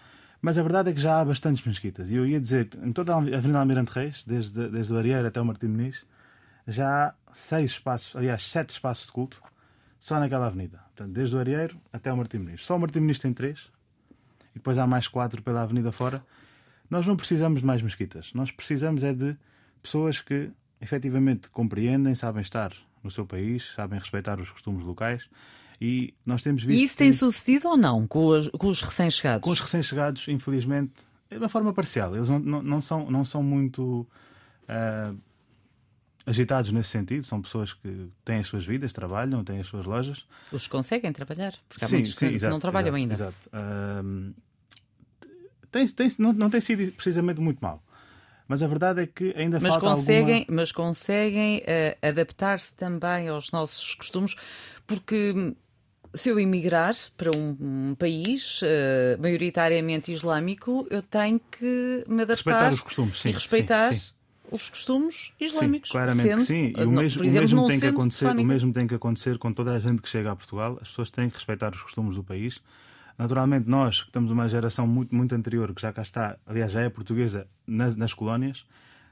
Mas 0.43 0.57
a 0.57 0.63
verdade 0.63 0.89
é 0.91 0.93
que 0.95 1.01
já 1.01 1.21
há 1.21 1.25
bastantes 1.25 1.63
mesquitas. 1.67 2.11
E 2.11 2.15
eu 2.17 2.27
ia 2.27 2.41
dizer, 2.41 2.71
em 2.83 2.93
toda 2.93 3.13
a 3.13 3.19
Avenida 3.19 3.59
Almirante 3.59 3.93
Reis, 3.93 4.25
desde, 4.27 4.69
desde 4.71 4.91
o 4.91 4.97
Arieiro 4.97 5.27
até 5.29 5.39
o 5.39 5.45
Martim 5.45 5.67
Muniz, 5.67 5.97
já 6.67 7.09
há 7.09 7.15
seis 7.35 7.73
espaços, 7.73 8.17
aliás, 8.17 8.47
sete 8.49 8.71
espaços 8.71 9.05
de 9.07 9.13
culto 9.13 9.43
só 10.01 10.19
naquela 10.19 10.47
avenida. 10.47 10.79
Portanto, 10.97 11.13
desde 11.13 11.37
o 11.37 11.39
Arieiro 11.39 11.79
até 11.93 12.13
o 12.13 12.17
Martim 12.17 12.39
Muniz. 12.39 12.65
Só 12.65 12.75
o 12.77 12.81
Martim 12.81 13.01
Muniz 13.01 13.19
tem 13.19 13.33
três, 13.33 13.61
e 14.53 14.55
depois 14.55 14.79
há 14.79 14.87
mais 14.87 15.07
quatro 15.07 15.43
pela 15.43 15.63
avenida 15.63 15.93
fora. 15.93 16.25
Nós 16.89 17.07
não 17.07 17.17
precisamos 17.17 17.61
de 17.61 17.67
mais 17.67 17.81
mesquitas. 17.83 18.33
Nós 18.35 18.51
precisamos 18.51 19.05
é 19.05 19.13
de 19.13 19.37
pessoas 19.83 20.21
que 20.21 20.51
efetivamente 20.81 21.49
compreendem, 21.51 22.15
sabem 22.15 22.43
estar 22.43 22.73
no 23.05 23.11
seu 23.11 23.25
país, 23.25 23.73
sabem 23.75 23.99
respeitar 23.99 24.41
os 24.41 24.51
costumes 24.51 24.85
locais. 24.85 25.29
E 25.81 26.13
nós 26.27 26.43
temos 26.43 26.63
visto. 26.65 26.79
E 26.81 26.85
isso 26.85 26.97
tem 26.97 27.11
que- 27.11 27.17
sucedido 27.17 27.69
ou 27.69 27.77
não 27.77 28.07
com 28.07 28.27
os, 28.27 28.51
os 28.53 28.83
recém-chegados? 28.83 29.45
com 29.45 29.51
os 29.51 29.61
recém-chegados, 29.61 30.27
infelizmente, 30.29 30.93
é 31.31 31.37
de 31.37 31.41
uma 31.43 31.49
forma 31.49 31.73
parcial. 31.73 32.15
Eles 32.15 32.29
não, 32.29 32.39
não, 32.39 32.63
não 32.63 32.83
são, 32.83 33.11
não 33.11 33.25
são 33.25 33.43
muito 33.43 34.07
ah, 34.69 35.15
agitados 36.27 36.71
nesse 36.71 36.91
sentido. 36.91 37.25
São 37.25 37.41
pessoas 37.41 37.73
que 37.73 38.09
têm 38.25 38.41
as 38.41 38.47
suas 38.47 38.65
vidas, 38.65 38.93
trabalham, 38.93 39.43
têm 39.45 39.61
as 39.61 39.67
suas 39.67 39.87
lojas. 39.87 40.27
Os 40.53 40.65
que 40.65 40.71
conseguem 40.71 41.13
trabalhar? 41.13 41.55
Porque 41.69 41.85
há 41.85 41.89
muitos 41.89 42.15
que 42.15 42.27
exato, 42.27 42.53
não 42.53 42.61
trabalham 42.61 42.97
exato, 42.97 42.97
ainda. 42.97 43.15
Exato. 43.15 43.51
Tem, 45.71 45.87
tem, 45.87 46.09
não, 46.19 46.33
não 46.33 46.51
tem 46.51 46.61
sido 46.61 46.93
precisamente 46.93 47.41
muito 47.41 47.61
mal. 47.61 47.83
Mas 48.49 48.65
a 48.65 48.67
verdade 48.67 49.03
é 49.03 49.07
que 49.07 49.33
ainda 49.37 49.61
Mas 49.61 49.75
falta 49.75 49.87
conseguem, 49.87 50.41
alguma... 50.41 50.57
mas 50.57 50.73
conseguem 50.73 51.63
eh, 51.65 51.97
adaptar-se 52.03 52.75
também 52.75 53.29
aos 53.29 53.53
nossos 53.53 53.95
costumes, 53.95 54.35
porque 54.89 55.55
se 56.13 56.31
eu 56.31 56.41
emigrar 56.41 56.97
para 57.17 57.31
um, 57.31 57.57
um 57.61 57.95
país 57.95 58.61
eh, 58.65 59.17
maioritariamente 59.21 60.13
islâmico, 60.13 60.85
eu 60.91 61.01
tenho 61.01 61.39
que 61.39 62.05
me 62.09 62.23
adaptar 62.23 62.35
Respeitar 62.35 62.73
os 62.73 62.81
costumes, 62.81 63.21
sim, 63.21 63.29
e 63.29 63.33
respeitar 63.33 63.93
sim, 63.93 63.99
sim. 64.01 64.13
Os 64.53 64.69
costumes 64.71 65.33
Sim, 65.39 65.45
islâmicos. 65.45 65.91
claramente 65.91 66.23
sendo, 66.29 66.39
que 66.41 66.47
sim. 66.47 66.73
E 66.77 66.81
eh, 66.81 66.85
o 66.87 66.91
não- 66.91 67.03
mesmo, 67.03 67.19
por 67.19 67.25
o 67.25 67.29
exemplo, 67.29 67.41
mesmo 67.49 67.67
tem 67.69 67.81
que 67.81 67.87
acontecer, 67.87 68.27
o 68.37 68.45
mesmo 68.45 68.73
tem 68.73 68.87
que 68.87 68.95
acontecer 68.95 69.39
com 69.39 69.53
toda 69.53 69.73
a 69.75 69.79
gente 69.79 70.03
que 70.03 70.09
chega 70.09 70.31
a 70.33 70.37
Portugal. 70.37 70.79
As 70.81 70.89
pessoas 70.89 71.11
têm 71.11 71.29
que 71.29 71.37
respeitar 71.37 71.75
os 71.75 71.83
costumes 71.83 72.17
do 72.17 72.25
país. 72.25 72.61
Naturalmente, 73.19 73.69
nós, 73.69 74.01
que 74.03 74.09
estamos 74.09 74.31
uma 74.31 74.49
geração 74.49 74.87
muito, 74.87 75.15
muito 75.15 75.35
anterior, 75.35 75.75
que 75.75 75.83
já 75.83 75.93
cá 75.93 76.03
está, 76.03 76.37
aliás, 76.47 76.73
já 76.73 76.81
é 76.81 76.89
portuguesa 76.89 77.47
nas, 77.67 77.95
nas 77.95 78.15
colónias, 78.15 78.65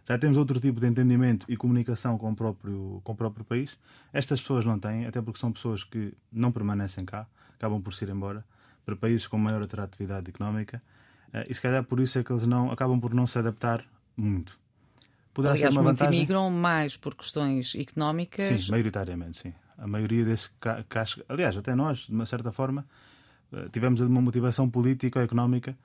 já 0.08 0.16
temos 0.18 0.38
outro 0.38 0.58
tipo 0.58 0.80
de 0.80 0.86
entendimento 0.86 1.44
e 1.46 1.56
comunicação 1.58 2.16
com 2.16 2.30
o, 2.32 2.34
próprio, 2.34 3.00
com 3.04 3.12
o 3.12 3.14
próprio 3.16 3.44
país. 3.44 3.76
Estas 4.12 4.40
pessoas 4.40 4.64
não 4.64 4.78
têm, 4.78 5.06
até 5.06 5.20
porque 5.20 5.38
são 5.38 5.52
pessoas 5.52 5.84
que 5.84 6.14
não 6.32 6.50
permanecem 6.50 7.04
cá, 7.04 7.26
acabam 7.54 7.82
por 7.82 7.92
se 7.92 8.04
ir 8.06 8.08
embora 8.10 8.42
para 8.86 8.96
países 8.96 9.26
com 9.26 9.36
maior 9.36 9.62
atratividade 9.62 10.30
económica. 10.30 10.82
Eh, 11.34 11.44
E 11.50 11.54
se 11.54 11.60
calhar 11.60 11.84
por 11.84 12.00
isso 12.00 12.18
é 12.18 12.24
que 12.24 12.32
eles 12.32 12.46
não, 12.46 12.70
acabam 12.72 12.98
por 12.98 13.12
não 13.12 13.26
se 13.26 13.38
adaptar 13.38 13.84
muito. 14.16 14.58
Poderá 15.38 15.54
Aliás, 15.54 15.72
ser 15.72 15.78
uma 15.78 15.84
muitos 15.84 16.00
vantagem. 16.00 16.20
imigram 16.20 16.50
mais 16.50 16.96
por 16.96 17.14
questões 17.14 17.72
económicas. 17.76 18.44
Sim, 18.64 18.72
maioritariamente, 18.72 19.36
sim. 19.36 19.54
A 19.78 19.86
maioria 19.86 20.24
desses 20.24 20.50
ca- 20.58 20.82
cas- 20.88 21.16
aliás, 21.28 21.56
até 21.56 21.76
nós, 21.76 21.98
de 21.98 22.12
uma 22.12 22.26
certa 22.26 22.50
forma, 22.50 22.84
eh, 23.52 23.68
tivemos 23.70 24.00
uma 24.00 24.20
motivação 24.20 24.68
política 24.68 25.20
ou 25.20 25.24
económica, 25.24 25.78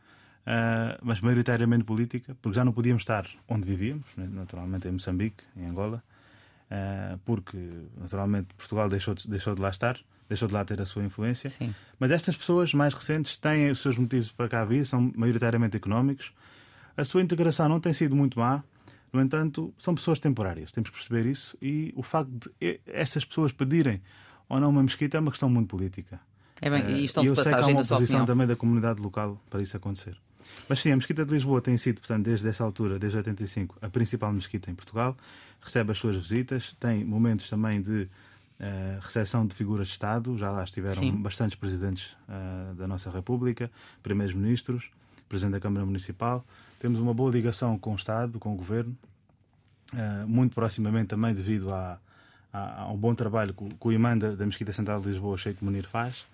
eh, 0.43 0.97
mas 1.03 1.21
maioritariamente 1.21 1.83
política, 1.83 2.35
porque 2.41 2.55
já 2.55 2.65
não 2.65 2.71
podíamos 2.73 3.03
estar 3.03 3.27
onde 3.47 3.67
vivíamos, 3.67 4.07
né, 4.17 4.27
naturalmente 4.31 4.87
em 4.87 4.91
Moçambique, 4.93 5.43
em 5.55 5.67
Angola, 5.67 6.01
eh, 6.71 7.15
porque 7.23 7.55
naturalmente 8.01 8.55
Portugal 8.55 8.89
deixou 8.89 9.13
de, 9.13 9.27
deixou 9.29 9.53
de 9.53 9.61
lá 9.61 9.69
estar, 9.69 9.99
deixou 10.27 10.47
de 10.47 10.53
lá 10.55 10.65
ter 10.65 10.81
a 10.81 10.85
sua 10.87 11.03
influência. 11.03 11.51
Sim. 11.51 11.75
Mas 11.99 12.09
estas 12.09 12.35
pessoas 12.35 12.73
mais 12.73 12.95
recentes 12.95 13.37
têm 13.37 13.69
os 13.69 13.79
seus 13.79 13.99
motivos 13.99 14.31
para 14.31 14.49
cá 14.49 14.65
vir, 14.65 14.83
são 14.87 15.11
maioritariamente 15.15 15.77
económicos. 15.77 16.33
A 16.97 17.03
sua 17.03 17.21
integração 17.21 17.69
não 17.69 17.79
tem 17.79 17.93
sido 17.93 18.15
muito 18.15 18.39
má, 18.39 18.63
no 19.13 19.21
entanto, 19.21 19.73
são 19.77 19.93
pessoas 19.95 20.19
temporárias, 20.19 20.71
temos 20.71 20.89
que 20.89 20.95
perceber 20.97 21.25
isso. 21.29 21.55
E 21.61 21.93
o 21.95 22.03
facto 22.03 22.31
de 22.59 22.79
essas 22.85 23.23
pessoas 23.23 23.51
pedirem 23.51 24.01
ou 24.49 24.59
não 24.59 24.69
uma 24.69 24.81
mesquita 24.83 25.17
é 25.17 25.19
uma 25.19 25.31
questão 25.31 25.49
muito 25.49 25.69
política. 25.69 26.19
É 26.61 26.69
bem, 26.69 26.97
e 26.97 27.03
estão 27.03 27.23
Eh, 27.23 27.27
de 27.27 27.31
eu 27.31 27.35
sei 27.35 27.43
que 27.43 27.49
há 27.49 27.51
passagem 27.53 27.73
uma 27.75 27.81
oposição 27.81 27.97
opinião. 28.05 28.25
também 28.25 28.47
da 28.47 28.55
comunidade 28.55 29.01
local 29.01 29.41
para 29.49 29.61
isso 29.61 29.75
acontecer. 29.77 30.17
Mas 30.67 30.79
sim, 30.81 30.91
a 30.91 30.95
Mesquita 30.95 31.25
de 31.25 31.33
Lisboa 31.33 31.61
tem 31.61 31.77
sido, 31.77 31.99
portanto, 31.99 32.25
desde 32.25 32.47
essa 32.47 32.63
altura, 32.63 32.99
desde 32.99 33.17
85, 33.17 33.77
a 33.81 33.89
principal 33.89 34.31
mesquita 34.33 34.69
em 34.69 34.75
Portugal. 34.75 35.15
Recebe 35.61 35.91
as 35.91 35.97
suas 35.97 36.15
visitas, 36.17 36.75
tem 36.79 37.03
momentos 37.05 37.49
também 37.49 37.81
de 37.81 38.09
eh, 38.59 38.97
recepção 39.01 39.45
de 39.47 39.53
figuras 39.55 39.87
de 39.87 39.93
Estado. 39.93 40.37
Já 40.37 40.51
lá 40.51 40.63
estiveram 40.63 40.97
Sim. 40.97 41.15
bastantes 41.15 41.55
presidentes 41.55 42.09
eh, 42.29 42.73
da 42.75 42.87
nossa 42.87 43.09
República, 43.09 43.71
primeiros 44.01 44.35
ministros, 44.35 44.89
presidente 45.29 45.53
da 45.53 45.59
Câmara 45.59 45.85
Municipal. 45.85 46.45
Temos 46.83 46.99
uma 46.99 47.13
boa 47.13 47.31
ligação 47.31 47.79
com 47.79 47.93
o 47.93 47.95
Estado, 47.95 48.37
com 48.39 48.51
o 48.51 48.57
Governo, 48.57 48.93
eh, 49.95 50.25
muito 50.27 50.53
proximamente 50.53 51.07
também 51.07 51.33
devido 51.33 51.73
à, 51.73 51.97
à- 52.51 52.81
ao 52.81 52.97
bom 52.97 53.15
trabalho 53.15 53.53
que, 53.53 53.63
o- 53.63 53.69
imã 53.93 54.17
da, 54.17 54.35
Mesquita 54.45 54.73
Central 54.73 54.99
de 54.99 55.07
Lisboa, 55.07 55.37
Sheikh 55.37 55.63
Munir, 55.63 55.87
faz. 55.87 56.25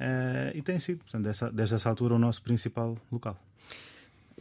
Eh, 0.00 0.50
e 0.56 0.60
tem 0.60 0.76
sido, 0.80 1.04
portanto, 1.04 1.52
desde 1.52 1.76
essa 1.76 1.88
altura, 1.88 2.14
o 2.16 2.18
nosso 2.18 2.42
principal 2.42 2.96
local. 3.12 3.38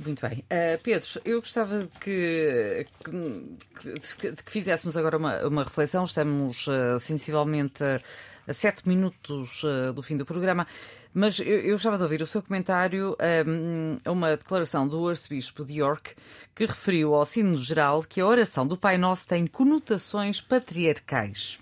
Muito 0.04 0.28
bem. 0.28 0.40
Uh, 0.40 0.78
Pedro, 0.84 1.08
eu 1.24 1.40
gostava 1.40 1.88
que, 2.02 2.86
que, 3.04 4.32
de 4.32 4.44
que 4.44 4.52
fizéssemos 4.52 4.98
agora 4.98 5.18
uma, 5.18 5.48
uma 5.48 5.64
reflexão. 5.64 6.04
Estamos 6.04 6.68
uh, 6.68 7.00
sensivelmente 7.00 7.82
a, 7.82 8.02
a 8.46 8.54
sete 8.54 8.86
minutos 8.88 9.64
uh, 9.64 9.94
do 9.94 10.04
fim 10.04 10.18
do 10.18 10.26
programa, 10.26 10.68
mas 11.14 11.40
eu, 11.40 11.62
eu 11.62 11.72
gostava 11.72 11.98
de 11.98 12.04
ouvir 12.04 12.22
o 12.22 12.28
seu 12.28 12.42
comentário 12.44 13.16
um, 13.48 13.98
a 14.04 14.12
uma 14.12 14.36
declaração 14.36 14.86
do 14.86 15.08
arcebispo 15.08 15.64
de 15.64 15.76
York 15.76 16.14
que 16.54 16.66
referiu 16.66 17.16
ao 17.16 17.26
sino 17.26 17.56
geral 17.56 18.04
que 18.04 18.20
a 18.20 18.28
oração 18.28 18.68
do 18.68 18.76
Pai 18.76 18.98
Nosso 18.98 19.26
tem 19.26 19.48
conotações 19.48 20.42
patriarcais. 20.42 21.58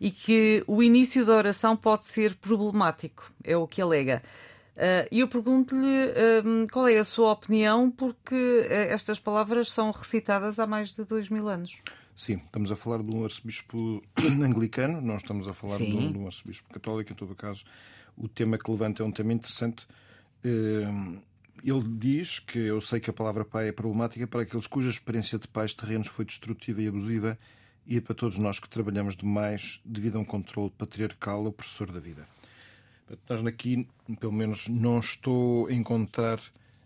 e 0.00 0.10
que 0.10 0.62
o 0.66 0.82
início 0.82 1.24
da 1.24 1.34
oração 1.34 1.76
pode 1.76 2.04
ser 2.04 2.34
problemático, 2.36 3.32
é 3.42 3.56
o 3.56 3.66
que 3.66 3.80
alega. 3.82 4.22
Uh, 4.76 5.08
e 5.10 5.20
eu 5.20 5.28
pergunto-lhe 5.28 6.12
um, 6.44 6.66
qual 6.66 6.86
é 6.86 6.98
a 6.98 7.04
sua 7.04 7.32
opinião, 7.32 7.90
porque 7.90 8.34
uh, 8.34 8.92
estas 8.92 9.18
palavras 9.18 9.72
são 9.72 9.90
recitadas 9.90 10.58
há 10.58 10.66
mais 10.66 10.94
de 10.94 11.02
dois 11.04 11.30
mil 11.30 11.48
anos. 11.48 11.80
Sim, 12.14 12.42
estamos 12.44 12.70
a 12.70 12.76
falar 12.76 13.02
de 13.02 13.10
um 13.10 13.24
arcebispo 13.24 14.02
anglicano, 14.20 15.00
não 15.00 15.16
estamos 15.16 15.48
a 15.48 15.54
falar 15.54 15.78
de 15.78 15.84
um, 15.84 16.12
de 16.12 16.18
um, 16.18 16.26
arcebispo 16.26 16.68
católico, 16.68 17.10
em 17.10 17.14
todo 17.14 17.32
o 17.32 17.34
caso. 17.34 17.64
O 18.16 18.28
tema 18.28 18.58
que 18.58 18.70
levanta 18.70 19.02
é 19.02 19.06
um 19.06 19.12
tema 19.12 19.32
interessante. 19.32 19.86
Uh, 20.44 21.20
ele 21.64 21.82
diz 21.98 22.38
que 22.38 22.58
eu 22.58 22.80
sei 22.80 23.00
que 23.00 23.08
a 23.08 23.14
palavra 23.14 23.46
pai 23.46 23.68
é 23.68 23.72
problemática 23.72 24.26
para 24.26 24.42
aqueles 24.42 24.66
cuja 24.66 24.90
experiência 24.90 25.38
de 25.38 25.48
pais 25.48 25.72
terrenos 25.72 26.06
foi 26.06 26.26
destrutiva 26.26 26.82
e 26.82 26.88
abusiva 26.88 27.38
e 27.86 27.96
é 27.96 28.00
para 28.00 28.14
todos 28.14 28.36
nós 28.36 28.58
que 28.58 28.68
trabalhamos 28.68 29.16
demais 29.16 29.80
devido 29.84 30.16
a 30.16 30.20
um 30.20 30.24
controle 30.24 30.70
patriarcal 30.70 31.46
opressor 31.46 31.90
da 31.90 32.00
vida. 32.00 32.26
Nós 33.28 33.44
aqui, 33.46 33.86
pelo 34.18 34.32
menos, 34.32 34.68
não 34.68 34.98
estou 34.98 35.66
a 35.68 35.72
encontrar. 35.72 36.40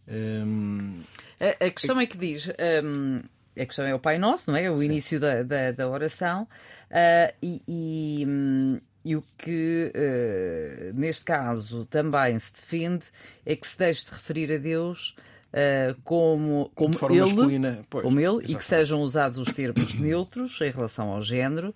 Hum... 0.08 1.00
A, 1.40 1.66
a, 1.66 1.70
questão 1.70 2.00
é 2.00 2.06
que 2.06 2.18
diz. 2.18 2.48
Hum, 2.84 3.22
a 3.56 3.66
questão 3.66 3.84
é 3.84 3.94
o 3.94 3.98
Pai 3.98 4.18
Nosso, 4.18 4.50
não 4.50 4.56
é? 4.56 4.70
O 4.70 4.78
Sim. 4.78 4.86
início 4.86 5.18
da, 5.18 5.42
da, 5.42 5.72
da 5.72 5.88
oração. 5.88 6.46
Uh, 6.90 7.34
e, 7.42 7.62
e, 7.66 8.26
hum, 8.26 8.80
e, 9.04 9.16
o 9.16 9.24
que, 9.38 9.92
uh, 9.94 10.98
neste 10.98 11.24
caso, 11.24 11.86
também 11.86 12.38
se 12.38 12.52
defende 12.52 13.06
é 13.46 13.56
que 13.56 13.66
se 13.66 13.78
deixe 13.78 14.04
de 14.04 14.12
referir 14.12 14.52
a 14.52 14.58
Deus. 14.58 15.14
Uh, 15.50 16.00
como, 16.04 16.70
como 16.76 16.94
ele, 17.10 17.84
pois, 17.90 18.04
como 18.04 18.20
ele 18.20 18.44
e 18.46 18.54
que 18.54 18.64
sejam 18.64 19.00
usados 19.00 19.36
os 19.36 19.52
termos 19.52 19.94
neutros 19.98 20.60
em 20.60 20.70
relação 20.70 21.08
ao 21.08 21.20
género. 21.20 21.74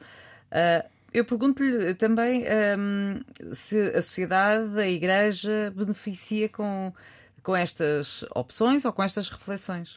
Uh, 0.53 0.93
eu 1.14 1.24
pergunto-lhe 1.24 1.94
também 1.94 2.44
um, 2.76 3.20
se 3.52 3.80
a 3.80 4.02
sociedade, 4.02 4.78
a 4.78 4.88
Igreja, 4.88 5.72
beneficia 5.74 6.48
com, 6.48 6.92
com 7.40 7.54
estas 7.54 8.24
opções 8.34 8.84
ou 8.84 8.92
com 8.92 9.02
estas 9.02 9.30
reflexões. 9.30 9.96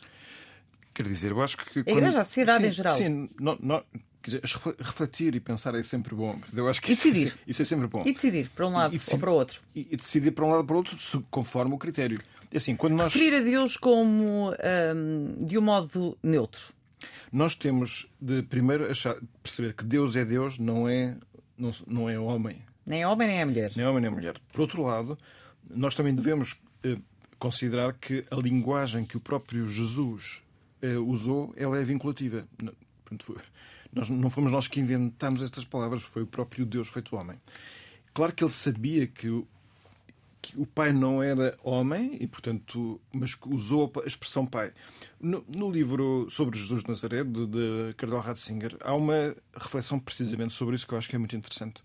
Quer 0.94 1.08
dizer, 1.08 1.32
eu 1.32 1.42
acho 1.42 1.58
que. 1.58 1.80
A 1.80 1.92
Igreja, 1.92 2.22
a 2.22 2.24
sociedade 2.24 2.64
sim, 2.64 2.70
em 2.70 2.72
geral. 2.72 2.96
Sim, 2.96 3.30
não, 3.40 3.58
não, 3.60 3.84
dizer, 4.24 4.42
refletir 4.80 5.34
e 5.36 5.40
pensar 5.40 5.74
é 5.74 5.82
sempre 5.82 6.14
bom. 6.14 6.40
Eu 6.54 6.70
acho 6.70 6.82
que 6.82 6.92
e 6.92 6.96
decidir. 6.96 7.28
Isso, 7.28 7.38
isso 7.48 7.62
é 7.64 7.66
sempre 7.66 7.88
bom. 7.88 8.04
E 8.06 8.14
decidir 8.14 8.50
para 8.50 8.68
um 8.68 8.74
lado 8.74 8.92
decidir, 8.92 9.14
ou 9.14 9.20
para 9.20 9.32
o 9.32 9.34
outro. 9.34 9.62
E, 9.76 9.88
e, 9.92 9.98
decidir 9.98 10.32
para 10.32 10.46
um 10.46 10.50
lado 10.50 10.60
ou 10.60 10.66
para 10.66 10.74
o 10.76 10.78
outro 10.78 11.26
conforme 11.32 11.74
o 11.74 11.78
critério. 11.78 12.20
Assim, 12.54 12.76
quando 12.76 12.94
nós... 12.94 13.14
Referir 13.14 13.36
a 13.36 13.42
Deus 13.42 13.76
como 13.76 14.52
um, 14.52 15.46
de 15.46 15.58
um 15.58 15.62
modo 15.62 16.18
neutro. 16.24 16.74
Nós 17.32 17.56
temos 17.56 18.08
de 18.20 18.42
primeiro 18.44 18.90
achar, 18.90 19.16
perceber 19.44 19.74
que 19.74 19.84
Deus 19.84 20.16
é 20.16 20.26
Deus, 20.26 20.58
não 20.58 20.88
é, 20.88 21.18
não, 21.58 21.72
não 21.86 22.10
é 22.10 22.20
homem. 22.20 22.62
Nem 22.86 23.06
homem 23.06 23.28
nem 23.28 23.40
é 23.40 23.46
mulher. 23.46 23.72
Nem 23.76 23.86
homem 23.86 24.02
nem 24.02 24.12
mulher. 24.12 24.40
Por 24.52 24.62
outro 24.62 24.82
lado, 24.82 25.18
nós 25.70 25.94
também 25.94 26.16
devemos 26.16 26.60
eh, 26.84 26.98
considerar 27.38 27.94
que 27.94 28.26
a 28.32 28.36
linguagem 28.36 29.06
que 29.06 29.18
o 29.18 29.20
próprio 29.20 29.68
Jesus 29.68 30.42
eh, 30.82 30.98
usou, 30.98 31.54
ela 31.58 31.78
é 31.78 31.84
vinculativa. 31.84 32.48
Portanto, 33.04 33.42
nós, 33.94 34.10
não 34.10 34.30
fomos 34.30 34.52
nós 34.52 34.68
que 34.68 34.80
inventámos 34.80 35.44
estas 35.44 35.66
palavras, 35.66 36.04
foi 36.04 36.24
o 36.24 36.28
próprio 36.28 36.66
Deus 36.66 36.88
feito 36.88 37.16
homem. 37.16 37.38
Claro 38.14 38.34
que 38.34 38.44
ele 38.44 38.52
sabia 38.52 39.06
que 39.06 39.44
que 40.42 40.60
o 40.60 40.66
pai 40.66 40.94
não 40.94 41.22
era 41.22 41.58
homem 41.64 42.18
e, 42.20 42.28
portanto, 42.28 43.00
mas 43.12 43.38
usou 43.46 43.92
a 44.04 44.08
expressão 44.08 44.46
pai. 44.46 44.72
No, 45.20 45.44
no 45.56 45.70
livro 45.70 46.28
sobre 46.30 46.58
Jesus 46.58 46.84
de 46.84 46.90
Nazaré, 46.90 47.24
de, 47.24 47.48
de 47.48 47.94
Cardel 47.96 48.20
Ratzinger, 48.20 48.78
há 48.82 48.94
uma 48.94 49.36
reflexão 49.54 50.00
precisamente 50.00 50.54
sobre 50.54 50.76
isso 50.76 50.88
que 50.88 50.94
eu 50.94 50.98
acho 50.98 51.10
que 51.10 51.16
é 51.16 51.20
muito 51.20 51.36
interessante. 51.36 51.82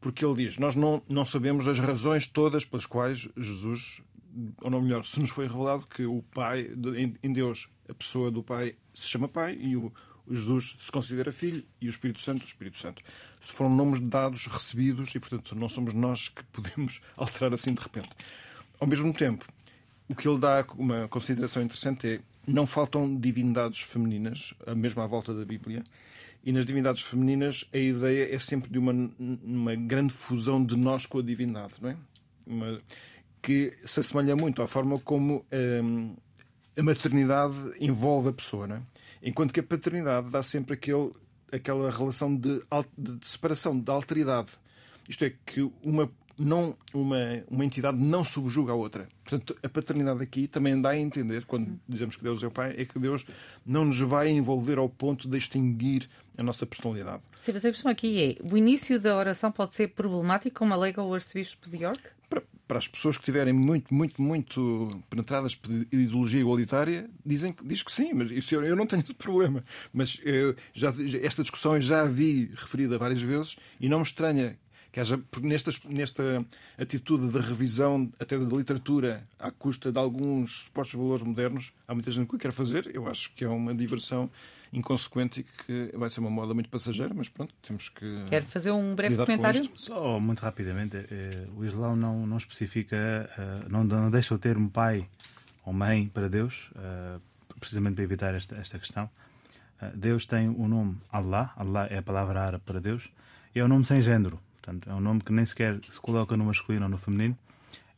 Porque 0.00 0.24
ele 0.24 0.44
diz: 0.44 0.58
Nós 0.58 0.76
não, 0.76 1.02
não 1.08 1.24
sabemos 1.24 1.66
as 1.66 1.78
razões 1.78 2.26
todas 2.26 2.64
pelas 2.64 2.86
quais 2.86 3.28
Jesus, 3.36 4.02
ou 4.60 4.70
não 4.70 4.82
melhor, 4.82 5.04
se 5.04 5.18
nos 5.18 5.30
foi 5.30 5.46
revelado 5.46 5.86
que 5.86 6.04
o 6.04 6.22
Pai, 6.34 6.70
em 7.22 7.32
Deus, 7.32 7.68
a 7.88 7.94
pessoa 7.94 8.30
do 8.30 8.42
Pai 8.42 8.76
se 8.94 9.08
chama 9.08 9.26
Pai 9.26 9.56
e 9.58 9.76
o, 9.76 9.92
Jesus 10.30 10.76
se 10.80 10.90
considera 10.90 11.30
filho 11.32 11.64
e 11.80 11.86
o 11.86 11.90
Espírito 11.90 12.20
Santo, 12.20 12.42
o 12.42 12.46
Espírito 12.46 12.78
Santo. 12.78 13.02
Foram 13.40 13.74
nomes 13.74 14.00
dados, 14.00 14.46
recebidos 14.46 15.14
e, 15.14 15.20
portanto, 15.20 15.54
não 15.54 15.68
somos 15.68 15.92
nós 15.92 16.28
que 16.28 16.42
podemos 16.52 17.00
alterar 17.16 17.52
assim 17.54 17.74
de 17.74 17.82
repente. 17.82 18.10
Ao 18.78 18.86
mesmo 18.86 19.12
tempo, 19.12 19.46
o 20.08 20.14
que 20.14 20.28
ele 20.28 20.38
dá 20.38 20.64
uma 20.76 21.08
consideração 21.08 21.62
interessante 21.62 22.06
é 22.06 22.20
não 22.46 22.66
faltam 22.66 23.16
divindades 23.16 23.80
femininas, 23.80 24.54
mesmo 24.76 25.02
à 25.02 25.06
volta 25.06 25.34
da 25.34 25.44
Bíblia, 25.44 25.82
e 26.44 26.52
nas 26.52 26.64
divindades 26.64 27.02
femininas 27.02 27.64
a 27.74 27.76
ideia 27.76 28.32
é 28.32 28.38
sempre 28.38 28.70
de 28.70 28.78
uma, 28.78 28.92
uma 29.18 29.74
grande 29.74 30.12
fusão 30.12 30.64
de 30.64 30.76
nós 30.76 31.04
com 31.04 31.18
a 31.18 31.22
divindade, 31.22 31.74
não 31.80 31.90
é? 31.90 31.96
Uma, 32.46 32.80
que 33.42 33.76
se 33.84 33.98
assemelha 33.98 34.36
muito 34.36 34.62
à 34.62 34.66
forma 34.68 34.98
como 35.00 35.44
hum, 35.82 36.14
a 36.76 36.82
maternidade 36.82 37.56
envolve 37.80 38.28
a 38.28 38.32
pessoa, 38.32 38.66
não 38.68 38.76
é? 38.76 38.82
Enquanto 39.22 39.52
que 39.52 39.60
a 39.60 39.62
paternidade 39.62 40.30
dá 40.30 40.42
sempre 40.42 40.74
aquele, 40.74 41.12
aquela 41.50 41.90
relação 41.90 42.34
de, 42.34 42.62
de, 42.96 43.26
separação, 43.26 43.78
de 43.78 43.90
alteridade. 43.90 44.52
Isto 45.08 45.24
é, 45.24 45.32
que 45.44 45.70
uma, 45.82 46.10
não, 46.38 46.76
uma, 46.92 47.16
uma 47.50 47.64
entidade 47.64 47.96
não 47.96 48.24
subjuga 48.24 48.72
a 48.72 48.74
outra. 48.74 49.08
Portanto, 49.24 49.56
a 49.62 49.68
paternidade 49.68 50.22
aqui 50.22 50.46
também 50.46 50.80
dá 50.80 50.90
a 50.90 50.98
entender, 50.98 51.44
quando 51.46 51.78
dizemos 51.88 52.16
que 52.16 52.22
Deus 52.22 52.42
é 52.42 52.46
o 52.46 52.50
Pai, 52.50 52.74
é 52.76 52.84
que 52.84 52.98
Deus 52.98 53.24
não 53.64 53.84
nos 53.84 53.98
vai 54.00 54.28
envolver 54.28 54.78
ao 54.78 54.88
ponto 54.88 55.28
de 55.28 55.36
extinguir 55.36 56.08
a 56.36 56.42
nossa 56.42 56.66
personalidade. 56.66 57.22
Sim, 57.40 57.52
mas 57.52 57.64
a 57.64 57.70
questão 57.70 57.90
aqui 57.90 58.38
é: 58.40 58.52
o 58.52 58.56
início 58.56 59.00
da 59.00 59.16
oração 59.16 59.50
pode 59.50 59.74
ser 59.74 59.88
problemático, 59.88 60.58
como 60.58 60.74
alega 60.74 61.02
o 61.02 61.14
arcebispo 61.14 61.70
de 61.70 61.78
York? 61.82 62.02
Para, 62.66 62.78
as 62.78 62.88
pessoas 62.88 63.16
que 63.16 63.22
estiverem 63.22 63.52
muito, 63.52 63.94
muito, 63.94 64.20
muito 64.20 65.02
penetradas 65.08 65.54
por 65.54 65.70
ideologia 65.70 66.40
igualitária, 66.40 67.08
dizem 67.24 67.52
que 67.52 67.66
diz 67.66 67.82
que 67.82 67.92
sim, 67.92 68.12
mas 68.12 68.30
isso 68.30 68.54
eu, 68.54 68.64
eu 68.64 68.74
não 68.74 68.86
tenho 68.86 69.02
esse 69.04 69.14
problema. 69.14 69.64
Mas 69.92 70.20
eu, 70.24 70.54
já, 70.74 70.92
esta 71.22 71.42
discussão 71.42 71.76
eu 71.76 71.80
já 71.80 72.02
a 72.02 72.06
vi 72.06 72.50
referida 72.54 72.98
várias 72.98 73.22
vezes 73.22 73.56
e 73.80 73.88
não 73.88 73.98
me 73.98 74.04
estranha 74.04 74.58
que 74.96 75.00
haja, 75.00 75.20
nesta, 75.42 75.70
nesta 75.90 76.46
atitude 76.78 77.28
de 77.28 77.38
revisão 77.38 78.10
até 78.18 78.38
da 78.38 78.56
literatura 78.56 79.28
à 79.38 79.50
custa 79.50 79.92
de 79.92 79.98
alguns 79.98 80.62
supostos 80.62 80.98
valores 80.98 81.22
modernos, 81.22 81.70
há 81.86 81.92
muita 81.92 82.10
gente 82.10 82.26
que 82.26 82.36
o 82.36 82.38
quer 82.38 82.50
fazer. 82.50 82.90
Eu 82.94 83.06
acho 83.06 83.30
que 83.34 83.44
é 83.44 83.48
uma 83.48 83.74
diversão 83.74 84.30
inconsequente 84.72 85.40
e 85.40 85.42
que 85.44 85.96
vai 85.96 86.10
ser 86.10 86.20
uma 86.20 86.30
moda 86.30 86.54
muito 86.54 86.68
passageira, 86.68 87.12
mas 87.14 87.28
pronto, 87.28 87.54
temos 87.62 87.88
que. 87.88 88.24
Quer 88.28 88.44
fazer 88.44 88.70
um 88.70 88.94
breve 88.94 89.16
comentário? 89.16 89.70
Só 89.74 90.18
muito 90.20 90.40
rapidamente. 90.40 90.96
Eh, 90.96 91.46
o 91.56 91.64
Islão 91.64 91.96
não, 91.96 92.26
não 92.26 92.36
especifica, 92.36 92.96
eh, 92.96 93.68
não, 93.68 93.84
não 93.84 94.10
deixa 94.10 94.34
o 94.34 94.38
termo 94.38 94.70
pai 94.70 95.08
ou 95.64 95.72
mãe 95.72 96.08
para 96.08 96.28
Deus, 96.28 96.70
eh, 96.76 97.18
precisamente 97.58 97.94
para 97.96 98.04
evitar 98.04 98.34
esta, 98.34 98.56
esta 98.56 98.78
questão. 98.78 99.08
Deus 99.94 100.24
tem 100.24 100.48
o 100.48 100.66
nome 100.66 100.96
Allah, 101.12 101.52
Allah 101.54 101.86
é 101.90 101.98
a 101.98 102.02
palavra 102.02 102.40
árabe 102.40 102.64
para 102.64 102.80
Deus, 102.80 103.10
e 103.54 103.60
é 103.60 103.64
um 103.64 103.68
nome 103.68 103.84
sem 103.84 104.00
género, 104.00 104.40
portanto, 104.62 104.88
é 104.88 104.94
um 104.94 105.00
nome 105.00 105.20
que 105.20 105.30
nem 105.30 105.44
sequer 105.44 105.78
se 105.90 106.00
coloca 106.00 106.34
no 106.34 106.46
masculino 106.46 106.84
ou 106.84 106.88
no 106.88 106.96
feminino, 106.96 107.36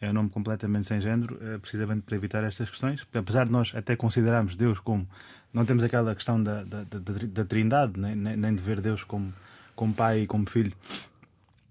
é 0.00 0.10
um 0.10 0.12
nome 0.12 0.28
completamente 0.28 0.88
sem 0.88 1.00
género, 1.00 1.38
precisamente 1.60 2.02
para 2.02 2.16
evitar 2.16 2.42
estas 2.42 2.68
questões. 2.68 3.06
Apesar 3.14 3.46
de 3.46 3.52
nós 3.52 3.72
até 3.76 3.94
considerarmos 3.94 4.56
Deus 4.56 4.80
como 4.80 5.08
não 5.52 5.64
temos 5.64 5.82
aquela 5.82 6.14
questão 6.14 6.42
da, 6.42 6.62
da, 6.62 6.84
da, 6.84 6.98
da 7.26 7.44
trindade, 7.44 7.98
nem, 7.98 8.14
nem 8.14 8.54
de 8.54 8.62
ver 8.62 8.80
Deus 8.80 9.02
como, 9.02 9.32
como 9.74 9.94
pai 9.94 10.22
e 10.22 10.26
como 10.26 10.48
filho. 10.48 10.72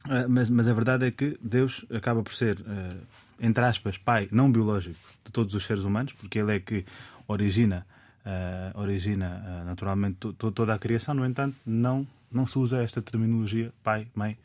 Uh, 0.05 0.28
mas, 0.30 0.49
mas 0.49 0.67
a 0.67 0.73
verdade 0.73 1.05
é 1.05 1.11
que 1.11 1.38
Deus 1.41 1.86
acaba 1.91 2.23
por 2.23 2.34
ser, 2.34 2.59
uh, 2.59 2.97
entre 3.39 3.63
aspas, 3.63 3.97
pai 3.97 4.28
não 4.32 4.51
biológico 4.51 4.99
de 5.25 5.32
todos 5.32 5.53
os 5.53 5.65
seres 5.65 5.84
humanos, 5.84 6.13
porque 6.13 6.39
Ele 6.39 6.55
é 6.55 6.59
que 6.59 6.86
origina, 7.28 7.86
uh, 8.25 8.80
origina 8.80 9.63
naturalmente 9.65 10.34
toda 10.34 10.73
a 10.73 10.80
criação. 10.80 11.13
No 11.13 11.25
entanto, 11.25 11.55
não, 11.65 12.07
não 12.32 12.45
se 12.45 12.57
usa 12.57 12.82
esta 12.82 13.01
terminologia 13.01 13.71
pai, 13.84 14.07
mãe, 14.15 14.38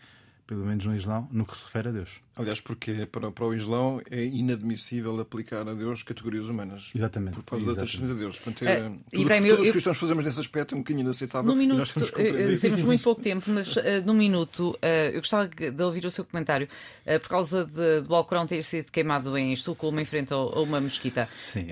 pelo 0.46 0.64
menos 0.64 0.84
no 0.84 0.96
Islão, 0.96 1.28
no 1.30 1.46
que 1.46 1.56
se 1.56 1.64
refere 1.64 1.88
a 1.88 1.92
Deus. 1.92 2.08
Aliás, 2.36 2.60
porque 2.60 3.06
para, 3.06 3.30
para 3.30 3.44
o 3.44 3.54
Islão 3.54 4.00
é 4.10 4.24
inadmissível 4.24 5.20
aplicar 5.20 5.68
a 5.68 5.74
Deus 5.74 6.02
categorias 6.02 6.48
humanas. 6.48 6.90
Exatamente. 6.94 7.36
Por 7.36 7.44
causa 7.44 7.64
Exatamente. 7.64 7.76
da 7.76 7.82
transcendência 7.82 8.14
de 8.14 8.20
Deus. 8.20 8.38
Portanto, 8.38 8.62
é, 8.64 8.88
uh, 8.88 9.00
tudo 9.10 9.22
Ibrahim, 9.22 9.42
que 9.42 9.48
todos 9.50 9.66
os 9.66 9.72
cristãos 9.72 9.98
fazemos 9.98 10.24
nesse 10.24 10.40
aspecto 10.40 10.74
é 10.74 10.76
um 10.76 10.80
bocadinho 10.80 11.04
inaceitável. 11.04 11.50
Num 11.50 11.58
minuto, 11.58 11.92
temos, 11.92 12.08
uh, 12.10 12.60
temos 12.60 12.82
muito 12.82 13.02
pouco 13.02 13.20
tempo, 13.20 13.50
mas 13.50 13.76
uh, 13.76 13.82
num 14.04 14.14
minuto 14.14 14.78
eu 14.82 15.20
gostava 15.20 15.46
de 15.46 15.82
ouvir 15.82 16.04
o 16.06 16.10
seu 16.10 16.24
comentário. 16.24 16.68
por 17.20 17.28
causa 17.28 17.64
de, 17.64 18.00
do 18.00 18.14
Alcorão 18.14 18.46
ter 18.46 18.62
sido 18.64 18.90
queimado 18.90 19.36
em 19.36 19.52
Estocolmo 19.52 20.00
em 20.00 20.04
frente 20.04 20.32
a, 20.32 20.36
a 20.36 20.60
uma 20.60 20.80
mesquita. 20.80 21.26
Sim, 21.26 21.66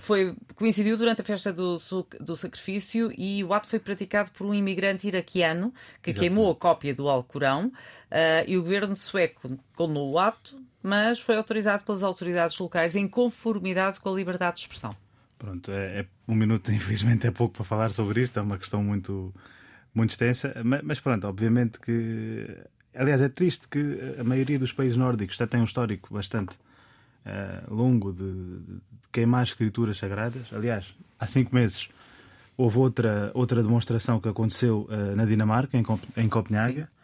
foi, 0.00 0.34
coincidiu 0.54 0.96
durante 0.96 1.20
a 1.20 1.24
festa 1.24 1.52
do, 1.52 1.76
do 2.20 2.36
sacrifício 2.36 3.12
e 3.16 3.42
o 3.44 3.54
ato 3.54 3.68
foi 3.68 3.78
praticado 3.78 4.30
por 4.32 4.46
um 4.46 4.54
imigrante 4.54 5.06
iraquiano 5.06 5.72
que 6.02 6.10
Exatamente. 6.10 6.18
queimou 6.18 6.50
a 6.50 6.56
cópia 6.56 6.94
do 6.94 7.08
Alcorão. 7.08 7.72
Uh, 8.12 8.44
e 8.46 8.58
o 8.58 8.62
governo 8.62 8.94
sueco 8.94 9.58
condenou 9.74 10.10
o 10.10 10.18
ato, 10.18 10.60
mas 10.82 11.18
foi 11.18 11.34
autorizado 11.34 11.82
pelas 11.82 12.02
autoridades 12.02 12.58
locais 12.58 12.94
em 12.94 13.08
conformidade 13.08 13.98
com 14.00 14.10
a 14.10 14.12
liberdade 14.12 14.56
de 14.56 14.60
expressão. 14.60 14.94
Pronto, 15.38 15.72
é, 15.72 16.00
é, 16.00 16.06
um 16.28 16.34
minuto, 16.34 16.70
infelizmente, 16.74 17.26
é 17.26 17.30
pouco 17.30 17.54
para 17.54 17.64
falar 17.64 17.90
sobre 17.90 18.20
isto, 18.20 18.38
é 18.38 18.42
uma 18.42 18.58
questão 18.58 18.84
muito, 18.84 19.32
muito 19.94 20.10
extensa, 20.10 20.54
mas 20.84 21.00
pronto, 21.00 21.26
obviamente 21.26 21.80
que. 21.80 22.46
Aliás, 22.94 23.22
é 23.22 23.30
triste 23.30 23.66
que 23.66 24.16
a 24.18 24.22
maioria 24.22 24.58
dos 24.58 24.70
países 24.70 24.98
nórdicos 24.98 25.36
já 25.36 25.46
tem 25.46 25.58
um 25.58 25.64
histórico 25.64 26.12
bastante 26.12 26.54
uh, 27.24 27.74
longo 27.74 28.12
de, 28.12 28.58
de, 28.58 28.80
queimar 29.10 29.44
escrituras 29.44 29.96
sagradas. 29.96 30.52
Aliás, 30.52 30.94
há 31.18 31.26
cinco 31.26 31.54
meses 31.54 31.88
houve 32.54 32.76
outra, 32.76 33.30
outra 33.32 33.62
demonstração 33.62 34.20
que 34.20 34.28
aconteceu 34.28 34.86
uh, 34.90 35.16
na 35.16 35.24
Dinamarca, 35.24 35.78
em, 35.78 35.84
em 36.18 36.28
Copenhague. 36.28 36.82
Uh, 36.82 37.01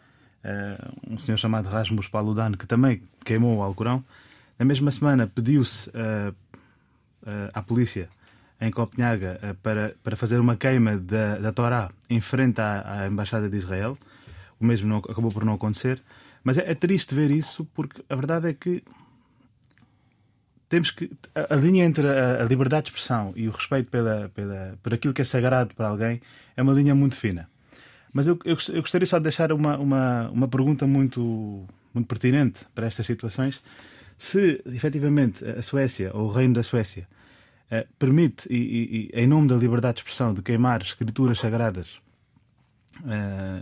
um 1.07 1.17
senhor 1.17 1.37
chamado 1.37 1.67
Rasmus 1.67 2.07
Paludan, 2.07 2.53
que 2.53 2.65
também 2.65 3.01
queimou 3.25 3.57
o 3.57 3.61
Alcorão. 3.61 4.03
Na 4.57 4.65
mesma 4.65 4.91
semana 4.91 5.27
pediu-se 5.27 5.91
à 7.53 7.61
polícia 7.61 8.09
em 8.61 8.71
Copenhague 8.71 9.25
para, 9.63 9.95
para 10.03 10.17
fazer 10.17 10.39
uma 10.39 10.55
queima 10.55 10.97
da, 10.97 11.37
da 11.37 11.51
Torá 11.51 11.91
em 12.09 12.19
frente 12.19 12.59
à, 12.59 13.01
à 13.01 13.07
Embaixada 13.07 13.49
de 13.49 13.57
Israel. 13.57 13.97
O 14.59 14.65
mesmo 14.65 14.87
não, 14.87 14.97
acabou 14.97 15.31
por 15.31 15.45
não 15.45 15.53
acontecer. 15.53 16.01
Mas 16.43 16.57
é, 16.57 16.71
é 16.71 16.75
triste 16.75 17.15
ver 17.15 17.31
isso 17.31 17.65
porque 17.73 18.03
a 18.09 18.15
verdade 18.15 18.49
é 18.49 18.53
que 18.53 18.83
temos 20.67 20.91
que 20.91 21.09
a, 21.33 21.55
a 21.55 21.57
linha 21.57 21.83
entre 21.85 22.07
a, 22.07 22.41
a, 22.41 22.45
liberdade 22.45 22.83
de 22.83 22.89
expressão 22.89 23.33
e 23.35 23.47
o 23.47 23.51
respeito 23.51 23.89
pela, 23.89 24.29
pela, 24.33 24.77
por 24.83 24.93
aquilo 24.93 25.13
que 25.13 25.21
é 25.21 25.25
sagrado 25.25 25.73
para 25.73 25.87
alguém 25.87 26.21
é 26.55 26.61
uma 26.61 26.73
linha 26.73 26.93
muito 26.93 27.15
fina. 27.15 27.49
Mas 28.11 28.27
eu, 28.27 28.39
eu, 28.43 28.57
eu 28.73 28.81
gostaria 28.81 29.05
só 29.05 29.17
de 29.17 29.23
deixar 29.23 29.51
uma, 29.51 29.77
uma, 29.77 30.29
uma 30.29 30.47
pergunta 30.47 30.87
muito, 30.87 31.65
muito 31.93 32.07
pertinente 32.07 32.65
para 32.73 32.87
estas 32.87 33.05
situações. 33.05 33.61
Se 34.17 34.61
efetivamente 34.65 35.45
a 35.45 35.61
Suécia, 35.61 36.11
ou 36.13 36.27
o 36.27 36.31
reino 36.31 36.53
da 36.53 36.63
Suécia, 36.63 37.07
eh, 37.71 37.87
permite, 37.97 38.47
e, 38.51 39.09
e, 39.13 39.21
em 39.21 39.27
nome 39.27 39.47
da 39.47 39.55
liberdade 39.55 39.95
de 39.95 39.99
expressão, 40.01 40.33
de 40.33 40.41
queimar 40.41 40.81
escrituras 40.81 41.39
sagradas, 41.39 41.99
eh, 43.07 43.61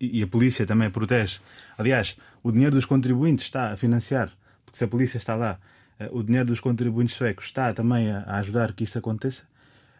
e, 0.00 0.20
e 0.20 0.22
a 0.22 0.26
polícia 0.26 0.64
também 0.64 0.90
protege. 0.90 1.40
Aliás, 1.76 2.16
o 2.42 2.50
dinheiro 2.50 2.74
dos 2.74 2.86
contribuintes 2.86 3.44
está 3.44 3.72
a 3.72 3.76
financiar, 3.76 4.32
porque 4.64 4.78
se 4.78 4.84
a 4.84 4.88
polícia 4.88 5.18
está 5.18 5.34
lá 5.34 5.58
eh, 6.02 6.08
o 6.12 6.22
dinheiro 6.22 6.46
dos 6.46 6.60
contribuintes 6.60 7.16
suecos 7.16 7.46
está 7.46 7.72
também 7.72 8.10
a, 8.10 8.24
ajudar 8.38 8.72
que 8.72 8.84
isso 8.84 8.98
aconteça, 8.98 9.42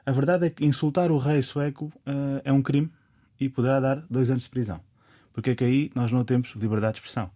a 0.04 0.12
verdade 0.12 0.46
é 0.46 0.50
que 0.50 0.64
insultar 0.64 1.10
o 1.10 1.18
rei 1.18 1.42
sueco 1.42 1.84
uh, 2.06 2.40
é 2.44 2.52
um 2.52 2.60
crime 2.60 2.90
e 3.38 3.48
poderá 3.48 3.80
dar 3.80 4.04
dois 4.08 4.30
anos 4.30 4.44
de 4.44 4.50
prisão. 4.50 4.80
Porque 5.32 5.50
é 5.50 5.54
que 5.54 5.64
aí 5.64 5.90
nós 5.94 6.12
não 6.12 6.24
temos 6.24 6.54
liberdade 6.54 6.94
de 6.94 7.00
expressão. 7.00 7.30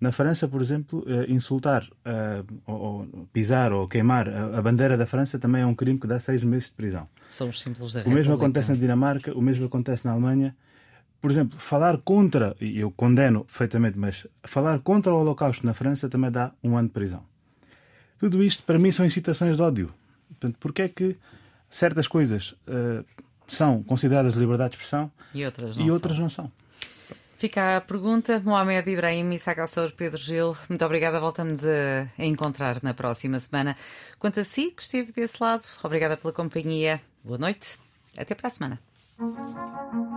Na 0.00 0.10
França, 0.10 0.48
por 0.48 0.60
exemplo, 0.60 1.04
uh, 1.06 1.30
insultar, 1.30 1.84
uh, 1.84 2.44
ou, 2.66 3.28
pisar 3.32 3.72
ou 3.72 3.86
queimar 3.86 4.28
a, 4.28 4.58
a, 4.58 4.60
bandeira 4.60 4.96
da 4.96 5.06
França 5.06 5.38
também 5.38 5.62
é 5.62 5.66
um 5.66 5.76
crime 5.76 5.96
que 5.96 6.08
dá 6.08 6.18
seis 6.18 6.42
meses 6.42 6.66
de 6.66 6.72
prisão. 6.72 7.08
São 7.28 7.48
os 7.48 7.60
símbolos 7.60 7.92
da 7.92 8.02
O 8.02 8.10
mesmo 8.10 8.34
acontece 8.34 8.72
na 8.72 8.76
Dinamarca, 8.76 9.32
o 9.32 9.40
mesmo 9.40 9.66
acontece 9.66 10.04
na 10.04 10.10
Alemanha. 10.10 10.56
Por 11.20 11.30
exemplo, 11.30 11.56
falar 11.56 11.98
contra, 11.98 12.56
e 12.60 12.80
eu 12.80 12.90
condeno 12.90 13.44
perfeitamente, 13.44 13.96
mas 13.96 14.26
falar 14.42 14.80
contra 14.80 15.14
o 15.14 15.20
Holocausto 15.20 15.64
na 15.64 15.72
França 15.72 16.08
também 16.08 16.32
dá 16.32 16.50
um 16.64 16.76
ano 16.76 16.88
de 16.88 16.94
prisão. 16.94 17.22
Tudo 18.18 18.42
isto, 18.42 18.64
para 18.64 18.80
mim, 18.80 18.90
são 18.90 19.06
incitações 19.06 19.56
de 19.56 19.62
ódio. 19.62 19.94
Portanto, 20.26 20.56
porque 20.58 20.82
é 20.82 20.88
que 20.88 21.16
certas 21.70 22.08
coisas 22.08 22.56
uh, 22.66 23.04
são 23.46 23.82
consideradas 23.82 24.34
liberdade 24.34 24.70
de 24.70 24.76
expressão 24.76 25.10
e 25.34 25.44
outras 25.44 25.76
não, 25.76 25.86
e 25.86 25.90
outras 25.90 26.14
são. 26.14 26.22
não 26.22 26.30
são? 26.30 26.52
Fica 27.36 27.78
a 27.78 27.80
pergunta. 27.80 28.40
Mohamed 28.44 28.88
Ibrahim 28.88 29.32
e 29.32 29.38
Sagassor 29.38 29.92
Pedro 29.96 30.16
Gil, 30.16 30.56
muito 30.68 30.84
obrigada. 30.84 31.18
Voltamos 31.18 31.64
a, 31.64 32.08
a, 32.16 32.24
encontrar 32.24 32.80
na 32.82 32.94
próxima 32.94 33.40
semana. 33.40 33.76
Quanto 34.18 34.38
a 34.38 34.44
si, 34.44 34.70
que 34.70 34.82
esteve 34.82 35.12
desse 35.12 35.42
lado, 35.42 35.64
obrigada 35.82 36.16
pela 36.16 36.32
companhia. 36.32 37.00
Boa 37.24 37.38
noite. 37.38 37.80
Até 38.16 38.34
para 38.36 38.46
a 38.46 38.50
semana. 38.50 40.11